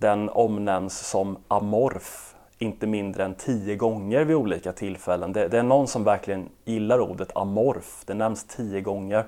Den 0.00 0.28
omnämns 0.28 1.08
som 1.08 1.38
amorf 1.48 2.34
inte 2.58 2.86
mindre 2.86 3.24
än 3.24 3.34
tio 3.34 3.76
gånger 3.76 4.24
vid 4.24 4.36
olika 4.36 4.72
tillfällen. 4.72 5.32
Det, 5.32 5.48
det, 5.48 5.58
är 5.58 5.62
någon 5.62 5.88
som 5.88 6.04
verkligen 6.04 6.48
gillar 6.64 7.00
ordet 7.00 7.36
amorf. 7.36 8.02
Det 8.06 8.14
nämns 8.14 8.44
tio 8.44 8.80
gånger. 8.80 9.24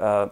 Uh, 0.00 0.26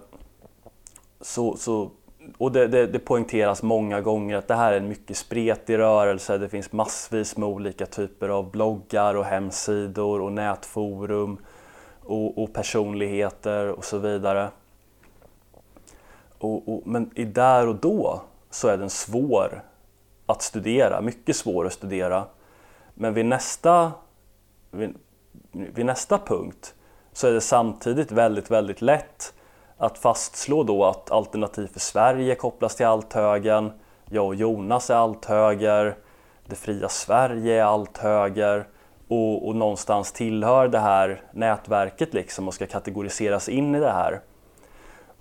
så, 1.20 1.56
så, 1.56 1.90
och 2.38 2.52
det, 2.52 2.66
det, 2.66 2.86
det 2.86 2.98
poängteras 2.98 3.62
många 3.62 4.00
gånger 4.00 4.36
att 4.36 4.48
det 4.48 4.54
här 4.54 4.72
är 4.72 4.76
en 4.76 4.88
mycket 4.88 5.16
spretig 5.16 5.78
rörelse. 5.78 6.38
Det 6.38 6.48
finns 6.48 6.72
massvis 6.72 7.36
med 7.36 7.48
olika 7.48 7.86
typer 7.86 8.28
av 8.28 8.50
bloggar 8.50 9.14
och 9.14 9.24
hemsidor 9.24 10.20
och 10.20 10.32
nätforum 10.32 11.38
och, 12.00 12.42
och 12.42 12.52
personligheter 12.52 13.68
och 13.68 13.84
så 13.84 13.98
vidare. 13.98 14.48
Och, 16.38 16.68
och, 16.68 16.82
men 16.86 17.10
i 17.14 17.24
där 17.24 17.68
och 17.68 17.76
då 17.76 18.22
så 18.50 18.68
är 18.68 18.76
den 18.76 18.90
svår 18.90 19.62
att 20.26 20.42
studera, 20.42 21.00
mycket 21.00 21.36
svår 21.36 21.66
att 21.66 21.72
studera. 21.72 22.24
Men 22.94 23.14
vid 23.14 23.26
nästa, 23.26 23.92
vid, 24.70 24.94
vid 25.52 25.86
nästa 25.86 26.18
punkt 26.18 26.74
så 27.12 27.26
är 27.26 27.32
det 27.32 27.40
samtidigt 27.40 28.12
väldigt, 28.12 28.50
väldigt 28.50 28.82
lätt 28.82 29.34
att 29.76 29.98
fastslå 29.98 30.62
då 30.62 30.84
att 30.84 31.10
Alternativ 31.10 31.66
för 31.66 31.80
Sverige 31.80 32.34
kopplas 32.34 32.76
till 32.76 32.86
althögern, 32.86 33.72
jag 34.10 34.26
och 34.26 34.34
Jonas 34.34 34.90
är 34.90 34.94
althöger, 34.94 35.96
Det 36.46 36.56
fria 36.56 36.88
Sverige 36.88 37.60
är 37.60 37.64
althöger 37.64 38.66
och, 39.08 39.48
och 39.48 39.56
någonstans 39.56 40.12
tillhör 40.12 40.68
det 40.68 40.78
här 40.78 41.22
nätverket 41.32 42.14
liksom 42.14 42.48
och 42.48 42.54
ska 42.54 42.66
kategoriseras 42.66 43.48
in 43.48 43.74
i 43.74 43.80
det 43.80 43.92
här. 43.92 44.20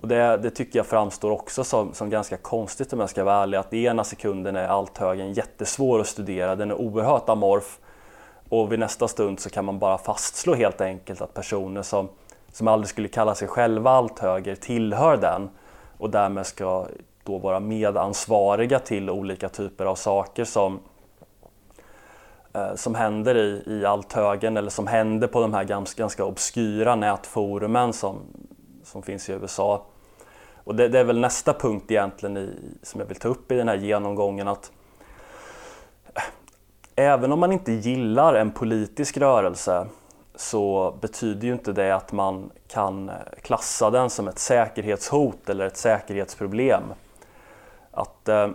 Och 0.02 0.08
det, 0.08 0.38
det, 0.38 0.50
tycker 0.50 0.80
jag 0.80 0.86
framstår 0.86 1.32
också 1.32 1.64
som, 1.64 1.94
som 1.94 2.10
ganska 2.10 2.38
konstigt 2.38 2.94
om 2.94 3.00
jag 3.00 3.10
ska 3.10 3.24
vara 3.24 3.44
ärlig, 3.44 3.58
att 3.58 3.74
i 3.74 3.86
ena 3.86 4.04
sekunden 4.04 4.56
är 4.56 4.68
althögen 4.68 5.34
jättesvår 5.34 6.00
att 6.00 6.08
studera, 6.08 6.56
den 6.56 6.72
är 6.72 6.76
oerhört 6.76 7.30
amorf 7.30 7.80
och 8.50 8.72
vid 8.72 8.80
nästa 8.80 9.08
stund 9.08 9.40
så 9.40 9.50
kan 9.50 9.66
man 9.66 9.80
bara 9.80 9.98
fastslå 9.98 10.54
helt 10.54 10.82
enkelt 10.82 11.22
att 11.22 11.34
personer 11.34 11.82
som, 11.82 12.10
som 12.52 12.68
aldrig 12.68 12.90
skulle 12.90 13.08
kalla 13.08 13.36
sig 13.36 13.48
själva 13.48 13.92
althöger 13.92 14.56
tillhör 14.56 15.18
den 15.18 15.50
och 15.98 16.10
därmed 16.10 16.46
ska 16.46 16.86
då 17.24 17.38
vara 17.38 17.60
medansvariga 17.60 18.80
till 18.80 19.10
olika 19.10 19.50
typer 19.50 19.86
av 19.86 19.96
saker 19.96 20.46
som, 20.46 20.80
eh, 22.54 22.76
som 22.76 22.96
händer 22.96 23.38
i, 23.38 23.64
i 23.66 23.86
althögen 23.86 24.58
eller 24.58 24.70
som 24.70 24.88
händer 24.88 25.28
på 25.28 25.42
de 25.42 25.54
här 25.54 25.64
ganska, 25.64 26.02
ganska 26.04 26.26
obskyra 26.26 26.96
nätforumen 26.96 27.94
som, 27.94 28.20
som 28.90 29.04
finns 29.04 29.30
i 29.30 29.34
USA. 29.34 29.86
Och 30.64 30.76
det, 30.76 30.88
det, 30.88 31.00
är 31.00 31.04
väl 31.04 31.20
nästa 31.20 31.54
punkt 31.54 31.92
egentligen 31.92 32.38
i, 32.38 32.54
som 32.84 33.00
jag 33.00 33.08
vill 33.08 33.20
ta 33.20 33.28
upp 33.28 33.52
i 33.52 33.56
den 33.56 33.68
här 33.68 33.76
genomgången 33.76 34.48
att 34.48 34.72
eh, 36.14 36.24
även 36.96 37.32
om 37.32 37.40
man 37.40 37.52
inte 37.52 37.72
gillar 37.72 38.34
en 38.34 38.52
politisk 38.52 39.18
rörelse 39.18 39.88
så 40.36 40.94
betyder 41.02 41.48
ju 41.48 41.54
inte 41.54 41.72
det 41.72 41.96
att 41.96 42.12
man 42.12 42.52
kan 42.68 43.10
eh, 43.10 43.16
klassa 43.42 43.90
den 43.90 44.10
som 44.10 44.28
ett 44.28 44.40
säkerhetshot 44.40 45.50
eller 45.50 45.66
ett 45.66 45.78
säkerhetsproblem. 45.78 46.84
Att, 47.92 48.30
eh, 48.30 48.50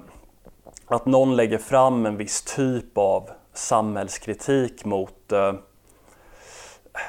att 0.86 1.06
någon 1.06 1.36
lägger 1.36 1.58
fram 1.58 2.06
en 2.06 2.16
viss 2.16 2.42
typ 2.42 2.98
av 2.98 3.30
samhällskritik 3.52 4.84
mot 4.84 5.32
eh, 5.32 5.52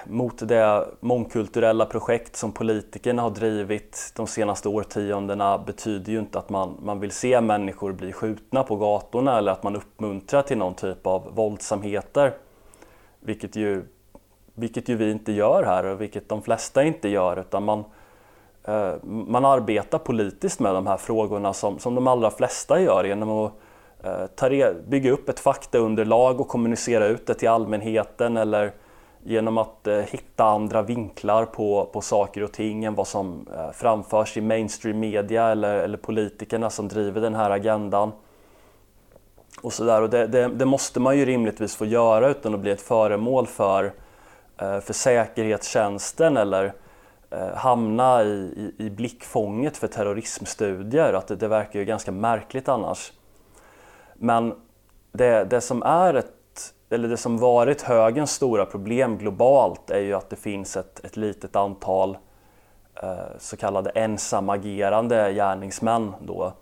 mot 0.05 0.47
det 0.47 0.87
mångkulturella 0.99 1.85
projekt 1.85 2.35
som 2.35 2.51
politikerna 2.51 3.21
har 3.21 3.29
drivit 3.29 4.11
de 4.15 4.27
senaste 4.27 4.69
årtiondena 4.69 5.57
betyder 5.57 6.11
ju 6.11 6.19
inte 6.19 6.39
att 6.39 6.49
man, 6.49 6.77
man 6.83 6.99
vill 6.99 7.11
se 7.11 7.41
människor 7.41 7.91
bli 7.91 8.13
skjutna 8.13 8.63
på 8.63 8.75
gatorna 8.75 9.37
eller 9.37 9.51
att 9.51 9.63
man 9.63 9.75
uppmuntrar 9.75 10.41
till 10.41 10.57
någon 10.57 10.73
typ 10.73 11.07
av 11.07 11.35
våldsamheter. 11.35 12.33
Vilket 13.19 13.55
ju, 13.55 13.83
vilket 14.53 14.89
ju 14.89 14.95
vi 14.95 15.11
inte 15.11 15.31
gör 15.31 15.63
här 15.63 15.85
och 15.85 16.01
vilket 16.01 16.29
de 16.29 16.41
flesta 16.41 16.83
inte 16.83 17.09
gör 17.09 17.39
utan 17.39 17.63
man, 17.63 17.83
eh, 18.63 18.93
man 19.03 19.45
arbetar 19.45 19.97
politiskt 19.97 20.59
med 20.59 20.73
de 20.75 20.87
här 20.87 20.97
frågorna 20.97 21.53
som, 21.53 21.79
som 21.79 21.95
de 21.95 22.07
allra 22.07 22.31
flesta 22.31 22.81
gör 22.81 23.03
genom 23.03 23.29
att 23.29 23.53
eh, 24.03 24.25
ta 24.35 24.73
bygga 24.87 25.11
upp 25.11 25.29
ett 25.29 25.39
faktaunderlag 25.39 26.41
och 26.41 26.47
kommunicera 26.47 27.07
ut 27.07 27.27
det 27.27 27.33
till 27.33 27.49
allmänheten 27.49 28.37
eller 28.37 28.71
genom 29.27 29.57
att 29.57 29.87
eh, 29.87 29.97
hitta 29.97 30.43
andra 30.43 30.81
vinklar 30.81 31.45
på, 31.45 31.89
på 31.93 32.01
saker 32.01 32.43
och 32.43 32.51
ting 32.51 32.85
än 32.85 32.95
vad 32.95 33.07
som 33.07 33.47
eh, 33.57 33.71
framförs 33.71 34.37
i 34.37 34.41
mainstream 34.41 34.99
media 34.99 35.47
eller, 35.47 35.75
eller 35.75 35.97
politikerna 35.97 36.69
som 36.69 36.87
driver 36.87 37.21
den 37.21 37.35
här 37.35 37.49
agendan. 37.49 38.11
Och, 39.61 39.73
så 39.73 39.83
där. 39.83 40.01
och 40.01 40.09
det, 40.09 40.27
det, 40.27 40.47
det, 40.47 40.65
måste 40.65 40.99
man 40.99 41.17
ju 41.17 41.25
rimligtvis 41.25 41.75
få 41.75 41.85
göra 41.85 42.29
utan 42.29 42.53
att 42.53 42.59
bli 42.59 42.71
ett 42.71 42.81
föremål 42.81 43.47
för, 43.47 43.93
eh, 44.57 44.79
för 44.79 44.93
säkerhetstjänsten 44.93 46.37
eller 46.37 46.73
eh, 47.29 47.55
hamna 47.55 48.23
i, 48.23 48.73
i, 48.77 48.85
i 48.85 48.89
blickfånget 48.89 49.77
för 49.77 49.87
terrorismstudier. 49.87 51.13
Att 51.13 51.27
det, 51.27 51.35
det 51.35 51.47
verkar 51.47 51.79
ju 51.79 51.85
ganska 51.85 52.11
märkligt 52.11 52.69
annars. 52.69 53.13
Men 54.13 54.55
det, 55.11 55.43
det 55.43 55.61
som 55.61 55.83
är 55.83 56.13
ett 56.13 56.31
eller 56.89 57.07
det 57.07 57.17
som 57.17 57.37
varit 57.37 57.81
högens 57.81 58.31
stora 58.31 58.65
problem 58.65 59.17
globalt 59.17 59.89
är 59.89 59.99
ju 59.99 60.13
att 60.13 60.29
det 60.29 60.35
finns 60.35 60.77
ett, 60.77 61.05
ett 61.05 61.17
litet 61.17 61.55
antal 61.55 62.17
eh, 63.03 63.37
så 63.39 63.57
kallade 63.57 63.89
ensamagerande 63.89 65.33
gärningsmän. 65.33 66.13
Då. 66.21 66.53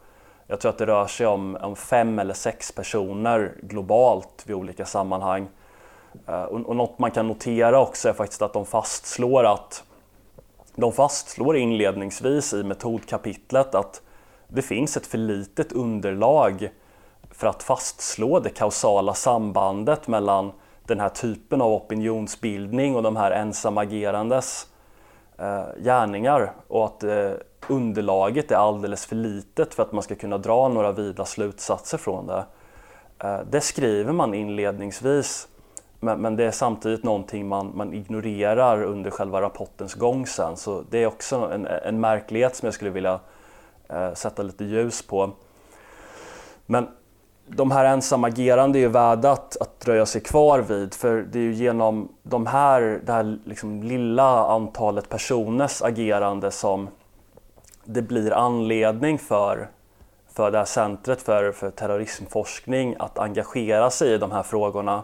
Jag 0.47 0.59
tror 0.59 0.69
att 0.69 0.77
det 0.77 0.85
rör 0.85 1.07
sig 1.07 1.27
om, 1.27 1.57
om 1.61 1.75
fem 1.75 2.19
eller 2.19 2.33
sex 2.33 2.71
personer 2.71 3.53
globalt 3.61 4.43
vid 4.45 4.55
olika 4.55 4.85
sammanhang. 4.85 5.47
Eh, 6.27 6.43
och, 6.43 6.59
och 6.59 6.75
något 6.75 6.99
man 6.99 7.11
kan 7.11 7.27
notera 7.27 7.81
också 7.81 8.09
är 8.09 8.13
faktiskt 8.13 8.41
att 8.41 8.53
de 8.53 8.65
fastslår 8.65 9.43
att 9.43 9.83
de 10.75 10.91
fastslår 10.91 11.57
inledningsvis 11.57 12.53
i 12.53 12.63
metodkapitlet 12.63 13.75
att 13.75 14.01
det 14.47 14.61
finns 14.61 14.97
ett 14.97 15.07
för 15.07 15.17
litet 15.17 15.71
underlag 15.71 16.69
för 17.43 17.49
att 17.49 17.63
fastslå 17.63 18.39
det 18.39 18.49
kausala 18.49 19.13
sambandet 19.13 20.07
mellan 20.07 20.51
den 20.85 20.99
här 20.99 21.09
typen 21.09 21.61
av 21.61 21.71
opinionsbildning 21.71 22.95
och 22.95 23.03
de 23.03 23.15
här 23.15 23.31
ensamagerandes 23.31 24.67
eh, 25.37 25.63
gärningar 25.83 26.53
och 26.67 26.85
att 26.85 27.03
eh, 27.03 27.31
underlaget 27.67 28.51
är 28.51 28.55
alldeles 28.55 29.05
för 29.05 29.15
litet 29.15 29.73
för 29.73 29.83
att 29.83 29.91
man 29.91 30.03
ska 30.03 30.15
kunna 30.15 30.37
dra 30.37 30.67
några 30.67 30.91
vida 30.91 31.25
slutsatser 31.25 31.97
från 31.97 32.27
det. 32.27 32.45
Eh, 33.19 33.39
det 33.51 33.61
skriver 33.61 34.13
man 34.13 34.33
inledningsvis 34.33 35.47
men, 35.99 36.21
men, 36.21 36.35
det 36.35 36.43
är 36.43 36.51
samtidigt 36.51 37.03
någonting 37.03 37.47
man, 37.47 37.71
man 37.75 37.93
ignorerar 37.93 38.83
under 38.83 39.11
själva 39.11 39.41
rapportens 39.41 39.93
gång 39.93 40.27
sen. 40.27 40.57
Så 40.57 40.83
det 40.89 40.97
är 40.97 41.07
också 41.07 41.35
en, 41.35 41.65
en 41.65 41.99
märklighet 41.99 42.55
som 42.55 42.65
jag 42.67 42.73
skulle 42.73 42.91
vilja 42.91 43.19
eh, 43.89 44.13
sätta 44.13 44.43
lite 44.43 44.63
ljus 44.63 45.01
på. 45.01 45.31
Men 46.65 46.87
de 47.47 47.71
här 47.71 47.85
ensamagerande 47.85 48.79
är 48.79 48.81
ju 48.81 48.87
värda 48.87 49.31
att, 49.31 49.57
att 49.61 49.79
dröja 49.79 50.05
sig 50.05 50.21
kvar 50.21 50.59
vid 50.59 50.93
för 50.93 51.21
det 51.21 51.39
är 51.39 51.43
ju 51.43 51.53
genom 51.53 52.09
de 52.23 52.47
här, 52.47 53.01
det 53.05 53.11
här 53.11 53.37
liksom 53.45 53.83
lilla 53.83 54.45
antalet 54.47 55.09
personers 55.09 55.81
agerande 55.81 56.51
som 56.51 56.89
det 57.83 58.01
blir 58.01 58.33
anledning 58.33 59.19
för, 59.19 59.69
för 60.33 60.51
det 60.51 60.57
här 60.57 60.65
centret 60.65 61.21
för, 61.21 61.51
för 61.51 61.71
terrorismforskning 61.71 62.95
att 62.99 63.19
engagera 63.19 63.89
sig 63.89 64.13
i 64.13 64.17
de 64.17 64.31
här 64.31 64.43
frågorna. 64.43 65.03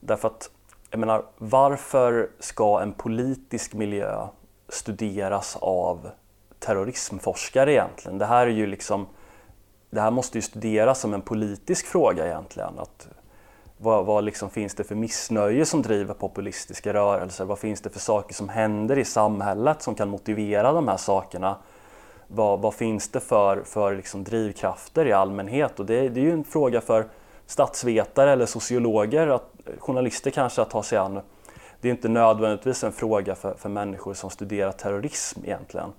Därför 0.00 0.28
att, 0.28 0.50
jag 0.90 1.00
menar, 1.00 1.22
varför 1.38 2.30
ska 2.38 2.80
en 2.80 2.92
politisk 2.92 3.74
miljö 3.74 4.26
studeras 4.68 5.56
av 5.60 6.10
terrorismforskare 6.58 7.72
egentligen? 7.72 8.18
Det 8.18 8.26
här 8.26 8.46
är 8.46 8.50
ju 8.50 8.66
liksom, 8.66 9.06
det 9.90 10.00
här 10.00 10.10
måste 10.10 10.38
ju 10.38 10.42
studeras 10.42 11.00
som 11.00 11.14
en 11.14 11.22
politisk 11.22 11.86
fråga 11.86 12.26
egentligen. 12.26 12.78
Att, 12.78 13.08
vad, 13.78 14.06
vad 14.06 14.24
liksom 14.24 14.50
finns 14.50 14.74
det 14.74 14.84
för 14.84 14.94
missnöje 14.94 15.66
som 15.66 15.82
driver 15.82 16.14
populistiska 16.14 16.94
rörelser? 16.94 17.44
Vad 17.44 17.58
finns 17.58 17.80
det 17.80 17.90
för 17.90 18.00
saker 18.00 18.34
som 18.34 18.48
händer 18.48 18.98
i 18.98 19.04
samhället 19.04 19.82
som 19.82 19.94
kan 19.94 20.08
motivera 20.08 20.72
de 20.72 20.88
här 20.88 20.96
sakerna? 20.96 21.56
Vad, 22.26 22.60
vad 22.60 22.74
finns 22.74 23.08
det 23.08 23.20
för, 23.20 23.62
för 23.62 23.96
liksom 23.96 24.24
drivkrafter 24.24 25.06
i 25.06 25.12
allmänhet? 25.12 25.80
Och 25.80 25.86
det, 25.86 26.08
det 26.08 26.20
är 26.20 26.24
ju 26.24 26.32
en 26.32 26.44
fråga 26.44 26.80
för 26.80 27.08
statsvetare 27.46 28.32
eller 28.32 28.46
sociologer, 28.46 29.26
att, 29.26 29.52
journalister 29.78 30.30
kanske 30.30 30.62
att 30.62 30.70
ta 30.70 30.82
sig 30.82 30.98
an. 30.98 31.20
Det 31.80 31.88
är 31.88 31.92
inte 31.92 32.08
nödvändigtvis 32.08 32.84
en 32.84 32.92
fråga 32.92 33.34
för, 33.34 33.54
för 33.54 33.68
människor 33.68 34.14
som 34.14 34.30
studerar 34.30 34.72
terrorism 34.72 35.40
egentligen. 35.44 35.92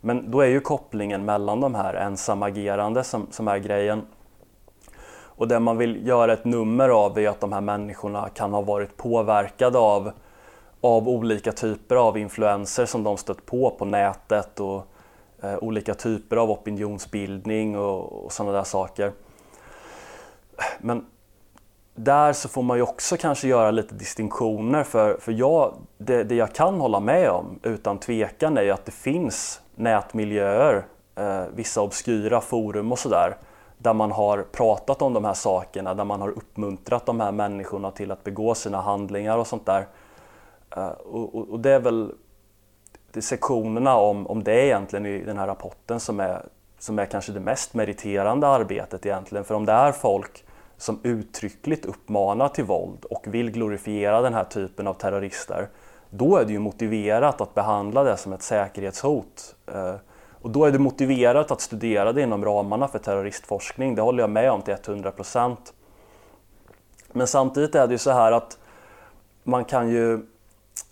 Men 0.00 0.30
då 0.30 0.40
är 0.40 0.46
ju 0.46 0.60
kopplingen 0.60 1.24
mellan 1.24 1.60
de 1.60 1.74
här 1.74 1.94
ensamagerande 1.94 3.04
som, 3.04 3.26
som 3.30 3.48
är 3.48 3.58
grejen. 3.58 4.06
Och 5.40 5.48
det 5.48 5.60
man 5.60 5.76
vill 5.76 6.06
göra 6.06 6.32
ett 6.32 6.44
nummer 6.44 6.88
av 6.88 7.18
är 7.18 7.28
att 7.28 7.40
de 7.40 7.52
här 7.52 7.60
människorna 7.60 8.28
kan 8.28 8.52
ha 8.52 8.60
varit 8.60 8.96
påverkade 8.96 9.78
av, 9.78 10.12
av 10.80 11.08
olika 11.08 11.52
typer 11.52 11.96
av 11.96 12.18
influenser 12.18 12.86
som 12.86 13.02
de 13.02 13.16
stött 13.16 13.46
på 13.46 13.70
på 13.70 13.84
nätet 13.84 14.60
och 14.60 14.86
eh, 15.42 15.56
olika 15.60 15.94
typer 15.94 16.36
av 16.36 16.50
opinionsbildning 16.50 17.78
och, 17.78 18.24
och 18.24 18.32
sådana 18.32 18.52
där 18.52 18.64
saker. 18.64 19.12
Men 20.78 21.06
där 21.94 22.32
så 22.32 22.48
får 22.48 22.62
man 22.62 22.76
ju 22.76 22.82
också 22.82 23.16
kanske 23.16 23.48
göra 23.48 23.70
lite 23.70 23.94
distinktioner 23.94 24.84
för, 24.84 25.16
för 25.20 25.32
jag, 25.32 25.74
det, 25.98 26.24
det 26.24 26.34
jag 26.34 26.52
kan 26.52 26.80
hålla 26.80 27.00
med 27.00 27.30
om 27.30 27.58
utan 27.62 27.98
tvekan 27.98 28.58
är 28.58 28.62
ju 28.62 28.70
att 28.70 28.84
det 28.84 28.92
finns 28.92 29.60
nätmiljöer, 29.80 30.84
eh, 31.14 31.44
vissa 31.54 31.80
obskyra 31.82 32.40
forum 32.40 32.92
och 32.92 32.98
sådär 32.98 33.36
där 33.82 33.94
man 33.94 34.12
har 34.12 34.42
pratat 34.42 35.02
om 35.02 35.12
de 35.12 35.24
här 35.24 35.34
sakerna, 35.34 35.94
där 35.94 36.04
man 36.04 36.20
har 36.20 36.28
uppmuntrat 36.28 37.06
de 37.06 37.20
här 37.20 37.32
människorna 37.32 37.90
till 37.90 38.10
att 38.10 38.24
begå 38.24 38.54
sina 38.54 38.80
handlingar 38.80 39.38
och 39.38 39.46
sånt 39.46 39.66
där. 39.66 39.86
Eh, 40.76 40.88
och, 40.88 41.34
och, 41.34 41.48
och, 41.48 41.60
det 41.60 41.70
är 41.70 41.80
väl 41.80 42.12
det 43.12 43.22
sektionerna 43.22 43.96
om, 43.96 44.26
om 44.26 44.44
det 44.44 44.66
egentligen 44.66 45.06
i 45.06 45.24
den 45.24 45.38
här 45.38 45.46
rapporten 45.46 46.00
som 46.00 46.20
är, 46.20 46.42
som 46.78 46.98
är 46.98 47.06
kanske 47.06 47.32
det 47.32 47.40
mest 47.40 47.74
meriterande 47.74 48.46
arbetet 48.46 49.06
egentligen. 49.06 49.44
För 49.44 49.54
om 49.54 49.64
det 49.64 49.72
är 49.72 49.92
folk 49.92 50.44
som 50.76 51.00
uttryckligt 51.02 51.86
uppmanar 51.86 52.48
till 52.48 52.64
våld 52.64 53.04
och 53.04 53.26
vill 53.26 53.50
glorifiera 53.50 54.22
den 54.22 54.34
här 54.34 54.44
typen 54.44 54.86
av 54.86 54.94
terrorister, 54.94 55.68
då 56.10 56.36
är 56.36 56.44
det 56.44 56.52
ju 56.52 56.58
motiverat 56.58 57.40
att 57.40 57.54
behandla 57.54 58.04
det 58.04 58.16
som 58.16 58.32
ett 58.32 58.42
säkerhetshot. 58.42 59.54
Eh, 59.66 59.94
och 60.42 60.50
då 60.50 60.64
är 60.64 60.70
det 60.70 60.78
motiverat 60.78 61.50
att 61.50 61.60
studera 61.60 62.12
det 62.12 62.22
inom 62.22 62.44
ramarna 62.44 62.88
för 62.88 62.98
terroristforskning, 62.98 63.94
det 63.94 64.02
håller 64.02 64.22
jag 64.22 64.30
med 64.30 64.50
om 64.50 64.62
till 64.62 64.74
100 64.86 65.10
procent. 65.10 65.72
Men 67.12 67.26
samtidigt 67.26 67.74
är 67.74 67.86
det 67.86 67.94
ju 67.94 67.98
så 67.98 68.10
här 68.10 68.32
att 68.32 68.58
man 69.42 69.64
kan 69.64 69.88
ju, 69.88 70.20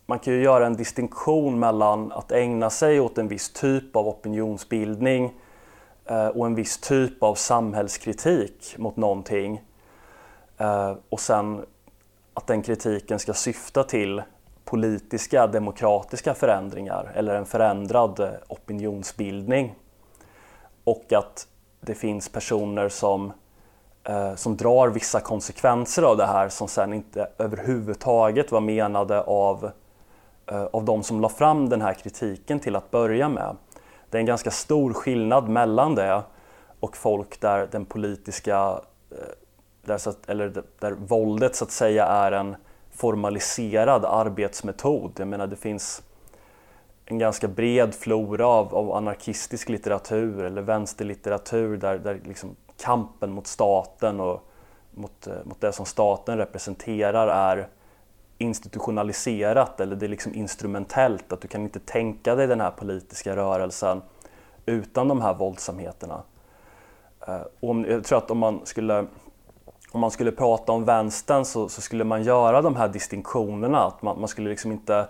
man 0.06 0.18
kan 0.18 0.34
ju 0.34 0.42
göra 0.42 0.66
en 0.66 0.76
distinktion 0.76 1.58
mellan 1.58 2.12
att 2.12 2.32
ägna 2.32 2.70
sig 2.70 3.00
åt 3.00 3.18
en 3.18 3.28
viss 3.28 3.52
typ 3.52 3.96
av 3.96 4.08
opinionsbildning 4.08 5.32
eh, 6.04 6.26
och 6.26 6.46
en 6.46 6.54
viss 6.54 6.78
typ 6.78 7.22
av 7.22 7.34
samhällskritik 7.34 8.74
mot 8.78 8.96
någonting 8.96 9.62
eh, 10.58 10.94
och 11.08 11.20
sen 11.20 11.64
att 12.34 12.46
den 12.46 12.62
kritiken 12.62 13.18
ska 13.18 13.34
syfta 13.34 13.84
till 13.84 14.22
politiska, 14.70 15.46
demokratiska 15.46 16.34
förändringar 16.34 17.12
eller 17.14 17.34
en 17.34 17.46
förändrad 17.46 18.20
eh, 18.20 18.30
opinionsbildning. 18.48 19.74
Och 20.84 21.12
att 21.12 21.48
det 21.80 21.94
finns 21.94 22.28
personer 22.28 22.88
som, 22.88 23.32
eh, 24.04 24.34
som 24.34 24.56
drar 24.56 24.88
vissa 24.88 25.20
konsekvenser 25.20 26.02
av 26.02 26.16
det 26.16 26.26
här 26.26 26.48
som 26.48 26.68
sen 26.68 26.92
inte 26.92 27.28
överhuvudtaget 27.38 28.52
var 28.52 28.60
menade 28.60 29.22
av, 29.22 29.70
eh, 30.46 30.64
av 30.64 30.84
de 30.84 31.02
som 31.02 31.20
la 31.20 31.28
fram 31.28 31.68
den 31.68 31.82
här 31.82 31.94
kritiken 31.94 32.60
till 32.60 32.76
att 32.76 32.90
börja 32.90 33.28
med. 33.28 33.56
Det 34.10 34.18
är 34.18 34.20
en 34.20 34.26
ganska 34.26 34.50
stor 34.50 34.92
skillnad 34.92 35.48
mellan 35.48 35.94
det 35.94 36.22
och 36.80 36.96
folk 36.96 37.40
där 37.40 37.68
den 37.70 37.84
politiska 37.84 38.80
eh, 39.10 39.16
där, 39.82 39.98
så 39.98 40.10
att, 40.10 40.28
eller 40.28 40.62
där 40.78 40.92
våldet 40.92 41.56
så 41.56 41.64
att 41.64 41.70
säga 41.70 42.06
är 42.06 42.32
en 42.32 42.56
formaliserad 42.98 44.04
arbetsmetod. 44.04 45.12
Jag 45.16 45.28
menar 45.28 45.46
det 45.46 45.56
finns 45.56 46.02
en 47.04 47.18
ganska 47.18 47.48
bred 47.48 47.94
flora 47.94 48.46
av, 48.46 48.74
av 48.74 48.92
anarkistisk 48.92 49.68
litteratur 49.68 50.44
eller 50.44 50.62
vänsterlitteratur 50.62 51.76
där, 51.76 51.98
där 51.98 52.20
liksom 52.24 52.56
kampen 52.82 53.32
mot 53.32 53.46
staten 53.46 54.20
och 54.20 54.48
mot, 54.90 55.26
eh, 55.26 55.34
mot 55.44 55.60
det 55.60 55.72
som 55.72 55.86
staten 55.86 56.38
representerar 56.38 57.28
är 57.28 57.68
institutionaliserat 58.38 59.80
eller 59.80 59.96
det 59.96 60.06
är 60.06 60.10
liksom 60.10 60.34
instrumentellt. 60.34 61.32
Att 61.32 61.40
du 61.40 61.48
kan 61.48 61.62
inte 61.62 61.80
tänka 61.80 62.34
dig 62.34 62.46
den 62.46 62.60
här 62.60 62.70
politiska 62.70 63.36
rörelsen 63.36 64.02
utan 64.66 65.08
de 65.08 65.20
här 65.20 65.34
våldsamheterna. 65.34 66.22
Eh, 67.28 67.40
och 67.60 67.70
om, 67.70 67.84
jag 67.84 68.04
tror 68.04 68.18
att 68.18 68.30
om 68.30 68.38
man 68.38 68.60
skulle 68.64 69.06
om 69.92 70.00
man 70.00 70.10
skulle 70.10 70.32
prata 70.32 70.72
om 70.72 70.84
vänstern 70.84 71.44
så, 71.44 71.68
så, 71.68 71.80
skulle 71.80 72.04
man 72.04 72.22
göra 72.22 72.62
de 72.62 72.76
här 72.76 72.88
distinktionerna. 72.88 73.86
Att 73.86 74.02
man, 74.02 74.20
man 74.20 74.28
skulle 74.28 74.50
liksom 74.50 74.72
inte 74.72 75.06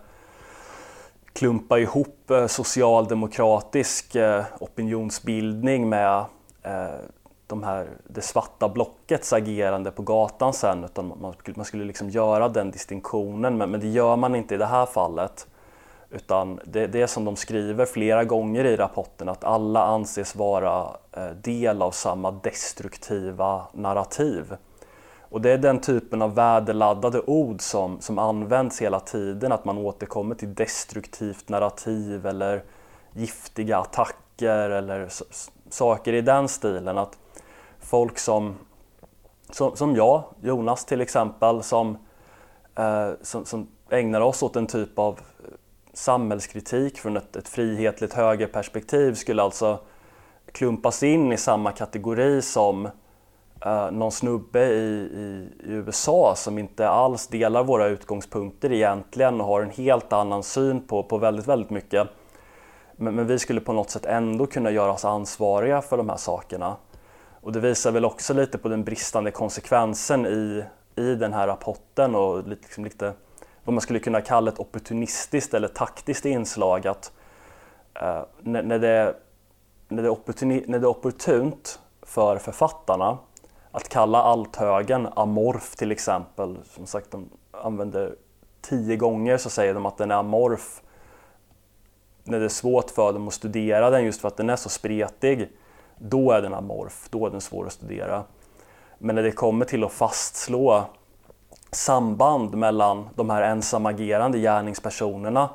klumpa 1.32 1.78
ihop 1.78 2.30
eh, 2.30 2.46
socialdemokratisk 2.46 4.14
eh, 4.14 4.44
opinionsbildning 4.60 5.88
med 5.88 6.24
eh, 6.62 6.86
de 7.46 7.62
här, 7.62 7.88
det 8.08 8.20
svarta 8.20 8.68
blockets 8.68 9.32
agerande 9.32 9.90
på 9.90 10.02
gatan 10.02 10.52
sen 10.52 10.84
utan 10.84 11.08
man, 11.20 11.34
man 11.56 11.64
skulle 11.64 11.84
liksom 11.84 12.10
göra 12.10 12.48
den 12.48 12.70
distinktionen 12.70 13.56
men, 13.56 13.70
men, 13.70 13.80
det 13.80 13.88
gör 13.88 14.16
man 14.16 14.34
inte 14.34 14.54
i 14.54 14.58
det 14.58 14.66
här 14.66 14.86
fallet. 14.86 15.46
Utan 16.10 16.60
det, 16.64 16.86
det 16.86 17.02
är 17.02 17.06
som 17.06 17.24
de 17.24 17.36
skriver 17.36 17.86
flera 17.86 18.24
gånger 18.24 18.64
i 18.64 18.76
rapporten 18.76 19.28
att 19.28 19.44
alla 19.44 19.86
anses 19.86 20.36
vara 20.36 20.96
eh, 21.12 21.30
del 21.30 21.82
av 21.82 21.90
samma 21.90 22.30
destruktiva 22.30 23.62
narrativ. 23.72 24.56
Och 25.30 25.40
det 25.40 25.50
är 25.50 25.58
den 25.58 25.80
typen 25.80 26.22
av 26.22 26.34
värdeladdade 26.34 27.20
ord 27.20 27.60
som, 27.60 28.00
som 28.00 28.18
används 28.18 28.82
hela 28.82 29.00
tiden, 29.00 29.52
att 29.52 29.64
man 29.64 29.78
återkommer 29.78 30.34
till 30.34 30.54
destruktivt 30.54 31.48
narrativ 31.48 32.26
eller 32.26 32.64
giftiga 33.12 33.78
attacker 33.78 34.70
eller 34.70 35.08
saker 35.70 36.12
i 36.12 36.20
den 36.20 36.48
stilen. 36.48 36.98
Att 36.98 37.18
folk 37.78 38.18
som, 38.18 38.54
som, 39.50 39.76
som 39.76 39.96
jag, 39.96 40.24
Jonas 40.42 40.84
till 40.84 41.00
exempel, 41.00 41.62
som, 41.62 41.98
eh, 42.74 43.10
som, 43.22 43.44
som 43.44 43.68
ägnar 43.90 44.20
oss 44.20 44.42
åt 44.42 44.56
en 44.56 44.66
typ 44.66 44.98
av 44.98 45.12
eh, 45.12 45.54
samhällskritik 45.92 46.98
från 46.98 47.16
ett, 47.16 47.36
ett 47.36 47.48
frihetligt 47.48 48.14
högerperspektiv 48.14 49.14
skulle 49.14 49.42
alltså 49.42 49.78
klumpas 50.52 51.02
in 51.02 51.32
i 51.32 51.36
samma 51.36 51.72
kategori 51.72 52.42
som 52.42 52.88
eh, 53.64 53.90
någon 53.90 54.12
snubbe 54.12 54.64
i, 54.64 55.10
i, 55.14 55.48
i, 55.64 55.72
USA 55.72 56.34
som 56.36 56.58
inte 56.58 56.88
alls 56.88 57.26
delar 57.26 57.64
våra 57.64 57.86
utgångspunkter 57.86 58.72
egentligen 58.72 59.40
och 59.40 59.46
har 59.46 59.62
en 59.62 59.70
helt 59.70 60.12
annan 60.12 60.42
syn 60.42 60.86
på, 60.86 61.02
på 61.02 61.18
väldigt, 61.18 61.46
väldigt 61.46 61.70
mycket. 61.70 62.08
Men, 62.96 63.14
men 63.14 63.26
vi 63.26 63.38
skulle 63.38 63.60
på 63.60 63.72
något 63.72 63.90
sätt 63.90 64.06
ändå 64.06 64.46
kunna 64.46 64.70
göra 64.70 64.92
oss 64.92 65.04
ansvariga 65.04 65.82
för 65.82 65.96
de 65.96 66.08
här 66.08 66.16
sakerna. 66.16 66.76
Och 67.40 67.52
det 67.52 67.60
visar 67.60 67.92
väl 67.92 68.04
också 68.04 68.34
lite 68.34 68.58
på 68.58 68.68
den 68.68 68.84
bristande 68.84 69.30
konsekvensen 69.30 70.26
i, 70.26 70.64
i 70.96 71.14
den 71.14 71.32
här 71.32 71.46
rapporten 71.46 72.14
och 72.14 72.48
liksom 72.48 72.84
lite 72.84 73.12
vad 73.64 73.74
man 73.74 73.80
skulle 73.80 73.98
kunna 73.98 74.20
kalla 74.20 74.50
ett 74.50 74.58
opportunistiskt 74.58 75.54
eller 75.54 75.68
taktiskt 75.68 76.24
inslag. 76.24 76.86
Att 76.86 77.12
eh, 77.94 78.22
när, 78.40 78.62
när, 78.62 78.78
det, 78.78 79.14
när, 79.88 80.02
det 80.02 80.44
när 80.44 80.78
det 80.78 80.84
är 80.84 80.90
opportunt 80.90 81.80
för 82.02 82.38
författarna 82.38 83.18
att 83.70 83.88
kalla 83.88 84.22
althögen 84.22 85.08
amorf 85.16 85.76
till 85.76 85.92
exempel, 85.92 86.58
som 86.64 86.86
sagt 86.86 87.10
de 87.10 87.30
använder 87.50 88.14
tio 88.60 88.96
gånger 88.96 89.36
så 89.36 89.50
säger 89.50 89.74
de 89.74 89.86
att 89.86 89.98
den 89.98 90.10
är 90.10 90.14
amorf 90.14 90.82
när 92.24 92.38
det 92.38 92.44
är 92.44 92.48
svårt 92.48 92.90
för 92.90 93.12
dem 93.12 93.28
att 93.28 93.34
studera 93.34 93.90
den 93.90 94.04
just 94.04 94.20
för 94.20 94.28
att 94.28 94.36
den 94.36 94.50
är 94.50 94.56
så 94.56 94.68
spretig, 94.68 95.48
då 95.98 96.32
är 96.32 96.42
den 96.42 96.54
amorf, 96.54 97.08
då 97.10 97.26
är 97.26 97.30
den 97.30 97.40
svår 97.40 97.66
att 97.66 97.72
studera. 97.72 98.24
Men 98.98 99.14
när 99.14 99.22
det 99.22 99.32
kommer 99.32 99.64
till 99.64 99.84
att 99.84 99.92
fastslå 99.92 100.84
samband 101.70 102.54
mellan 102.54 103.08
de 103.14 103.30
här 103.30 103.42
ensamagerande 103.42 104.38
gärningspersonerna 104.38 105.48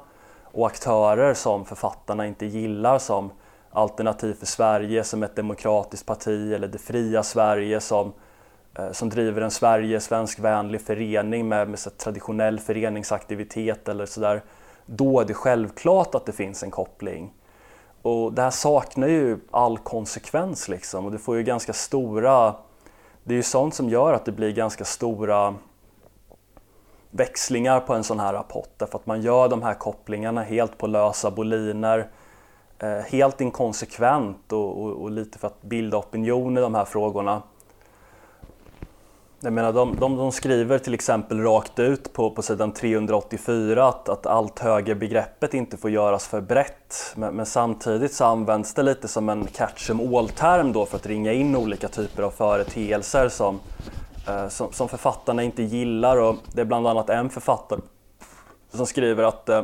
och 0.44 0.68
aktörer 0.68 1.34
som 1.34 1.66
författarna 1.66 2.28
inte 2.28 2.46
gillar 2.46 3.00
som 3.00 3.32
Alternativ 3.74 4.34
för 4.34 4.46
Sverige 4.46 5.04
som 5.04 5.24
ett 5.24 5.36
demokratiskt 5.36 6.06
parti 6.06 6.54
eller 6.54 6.68
Det 6.68 6.78
fria 6.78 7.24
Sverige 7.24 7.80
som, 7.80 8.14
eh, 8.76 8.92
som 8.92 9.10
driver 9.10 9.42
en 9.42 9.52
Sverige 9.52 10.00
svenskvänlig 10.00 10.82
förening 10.82 11.48
med, 11.48 11.70
med 11.70 11.98
traditionell 11.98 12.60
föreningsaktivitet 12.60 13.90
eller 13.90 14.06
sådär. 14.06 14.44
Då 14.86 15.20
är 15.20 15.26
det 15.26 15.34
självklart 15.34 16.16
att 16.16 16.26
det 16.26 16.32
finns 16.32 16.64
en 16.64 16.72
koppling. 16.72 17.34
Och 18.02 18.34
det 18.34 18.42
här 18.42 18.52
saknar 18.52 19.08
ju 19.08 19.40
all 19.52 19.78
konsekvens 19.78 20.70
liksom 20.70 21.06
och 21.06 21.12
det 21.12 21.20
får 21.20 21.38
ju 21.38 21.44
ganska 21.44 21.74
stora... 21.74 22.56
Det 23.24 23.34
är 23.34 23.36
ju 23.36 23.44
sånt 23.44 23.76
som 23.76 23.90
gör 23.90 24.14
att 24.14 24.26
det 24.26 24.32
blir 24.32 24.52
ganska 24.52 24.86
stora 24.86 25.56
växlingar 27.12 27.80
på 27.80 27.94
en 27.94 28.04
sån 28.04 28.20
här 28.20 28.34
rapport 28.34 28.70
därför 28.78 29.00
att 29.00 29.06
man 29.06 29.22
gör 29.22 29.50
de 29.50 29.64
här 29.64 29.74
kopplingarna 29.74 30.42
helt 30.42 30.78
på 30.78 30.88
lösa 30.88 31.32
boliner 31.32 32.08
Eh, 32.84 33.04
helt 33.06 33.42
inkonsekvent 33.42 34.52
och, 34.52 34.84
och, 34.84 34.92
och, 34.92 35.12
lite 35.12 35.40
för 35.40 35.48
att 35.48 35.62
bilda 35.62 35.98
opinion 35.98 36.58
i 36.58 36.62
de 36.62 36.76
här 36.76 36.86
frågorna. 36.86 37.42
Jag 39.40 39.54
menar, 39.54 39.74
de, 39.74 39.96
de, 40.00 40.18
de 40.18 40.32
skriver 40.32 40.80
till 40.80 40.94
exempel 40.94 41.42
rakt 41.42 41.80
ut 41.80 42.14
på, 42.14 42.32
på 42.32 42.42
sidan 42.42 42.72
384 42.72 43.88
att, 43.88 44.10
att 44.10 44.26
allt 44.26 44.60
högerbegreppet 44.60 45.54
inte 45.54 45.78
får 45.78 45.90
göras 45.90 46.28
för 46.28 46.42
brett. 46.42 47.14
Men, 47.16 47.36
men, 47.36 47.46
samtidigt 47.46 48.14
så 48.14 48.26
används 48.26 48.74
det 48.74 48.84
lite 48.84 49.08
som 49.08 49.30
en 49.30 49.46
catch 49.48 49.90
em 49.90 50.16
all-term 50.16 50.74
då 50.74 50.86
för 50.86 50.96
att 50.96 51.06
ringa 51.06 51.34
in 51.34 51.56
olika 51.56 51.88
typer 51.88 52.24
av 52.24 52.32
företeelser 52.32 53.30
som, 53.30 53.60
eh, 54.28 54.48
som, 54.48 54.72
som, 54.72 54.90
författarna 54.90 55.44
inte 55.44 55.64
gillar. 55.64 56.18
Och 56.18 56.36
det 56.54 56.62
är 56.62 56.66
bland 56.66 56.88
annat 56.88 57.10
en 57.10 57.30
författare 57.30 57.80
som 58.72 58.86
skriver 58.86 59.24
att 59.24 59.50
eh, 59.50 59.64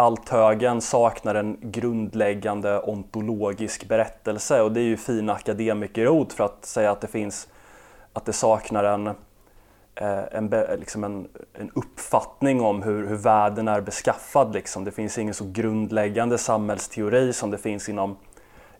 althögen 0.00 0.80
saknar 0.80 1.34
en 1.34 1.56
grundläggande 1.60 2.80
ontologisk 2.80 3.88
berättelse 3.88 4.62
och 4.62 4.72
det 4.72 4.80
är 4.80 4.84
ju 4.84 4.96
fina 4.96 5.32
akademikerord 5.32 6.32
för 6.32 6.44
att 6.44 6.64
säga 6.64 6.90
att 6.90 7.00
det 7.00 7.06
finns 7.06 7.48
att 8.12 8.24
det 8.24 8.32
saknar 8.32 8.84
en, 8.84 9.06
eh, 9.94 10.24
en, 10.32 10.50
liksom 10.78 11.04
en, 11.04 11.28
en 11.52 11.70
uppfattning 11.74 12.60
om 12.60 12.82
hur, 12.82 13.06
hur 13.06 13.16
världen 13.16 13.68
är 13.68 13.80
beskaffad. 13.80 14.54
Liksom. 14.54 14.84
Det 14.84 14.90
finns 14.90 15.18
ingen 15.18 15.34
så 15.34 15.44
grundläggande 15.52 16.38
samhällsteori 16.38 17.32
som 17.32 17.50
det 17.50 17.58
finns 17.58 17.88
inom, 17.88 18.16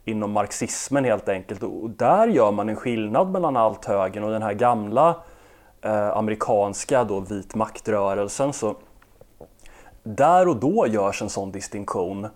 inom 0.04 0.32
marxismen 0.32 1.04
helt 1.04 1.28
enkelt. 1.28 1.62
Och 1.62 1.90
där 1.90 2.28
gör 2.28 2.52
man 2.52 2.68
en 2.68 2.76
skillnad 2.76 3.30
mellan 3.30 3.56
althögern 3.56 4.24
och 4.24 4.30
den 4.30 4.42
här 4.42 4.54
gamla 4.54 5.16
eh, 5.82 6.10
amerikanska 6.10 7.04
då, 7.04 7.20
vit 7.20 7.54
maktrörelsen. 7.54 8.52
Så 8.52 8.76
där 10.02 10.48
och 10.48 10.56
då 10.56 10.86
görs 10.86 11.22
en 11.22 11.30
sån 11.30 11.52
distinktion. 11.52 12.28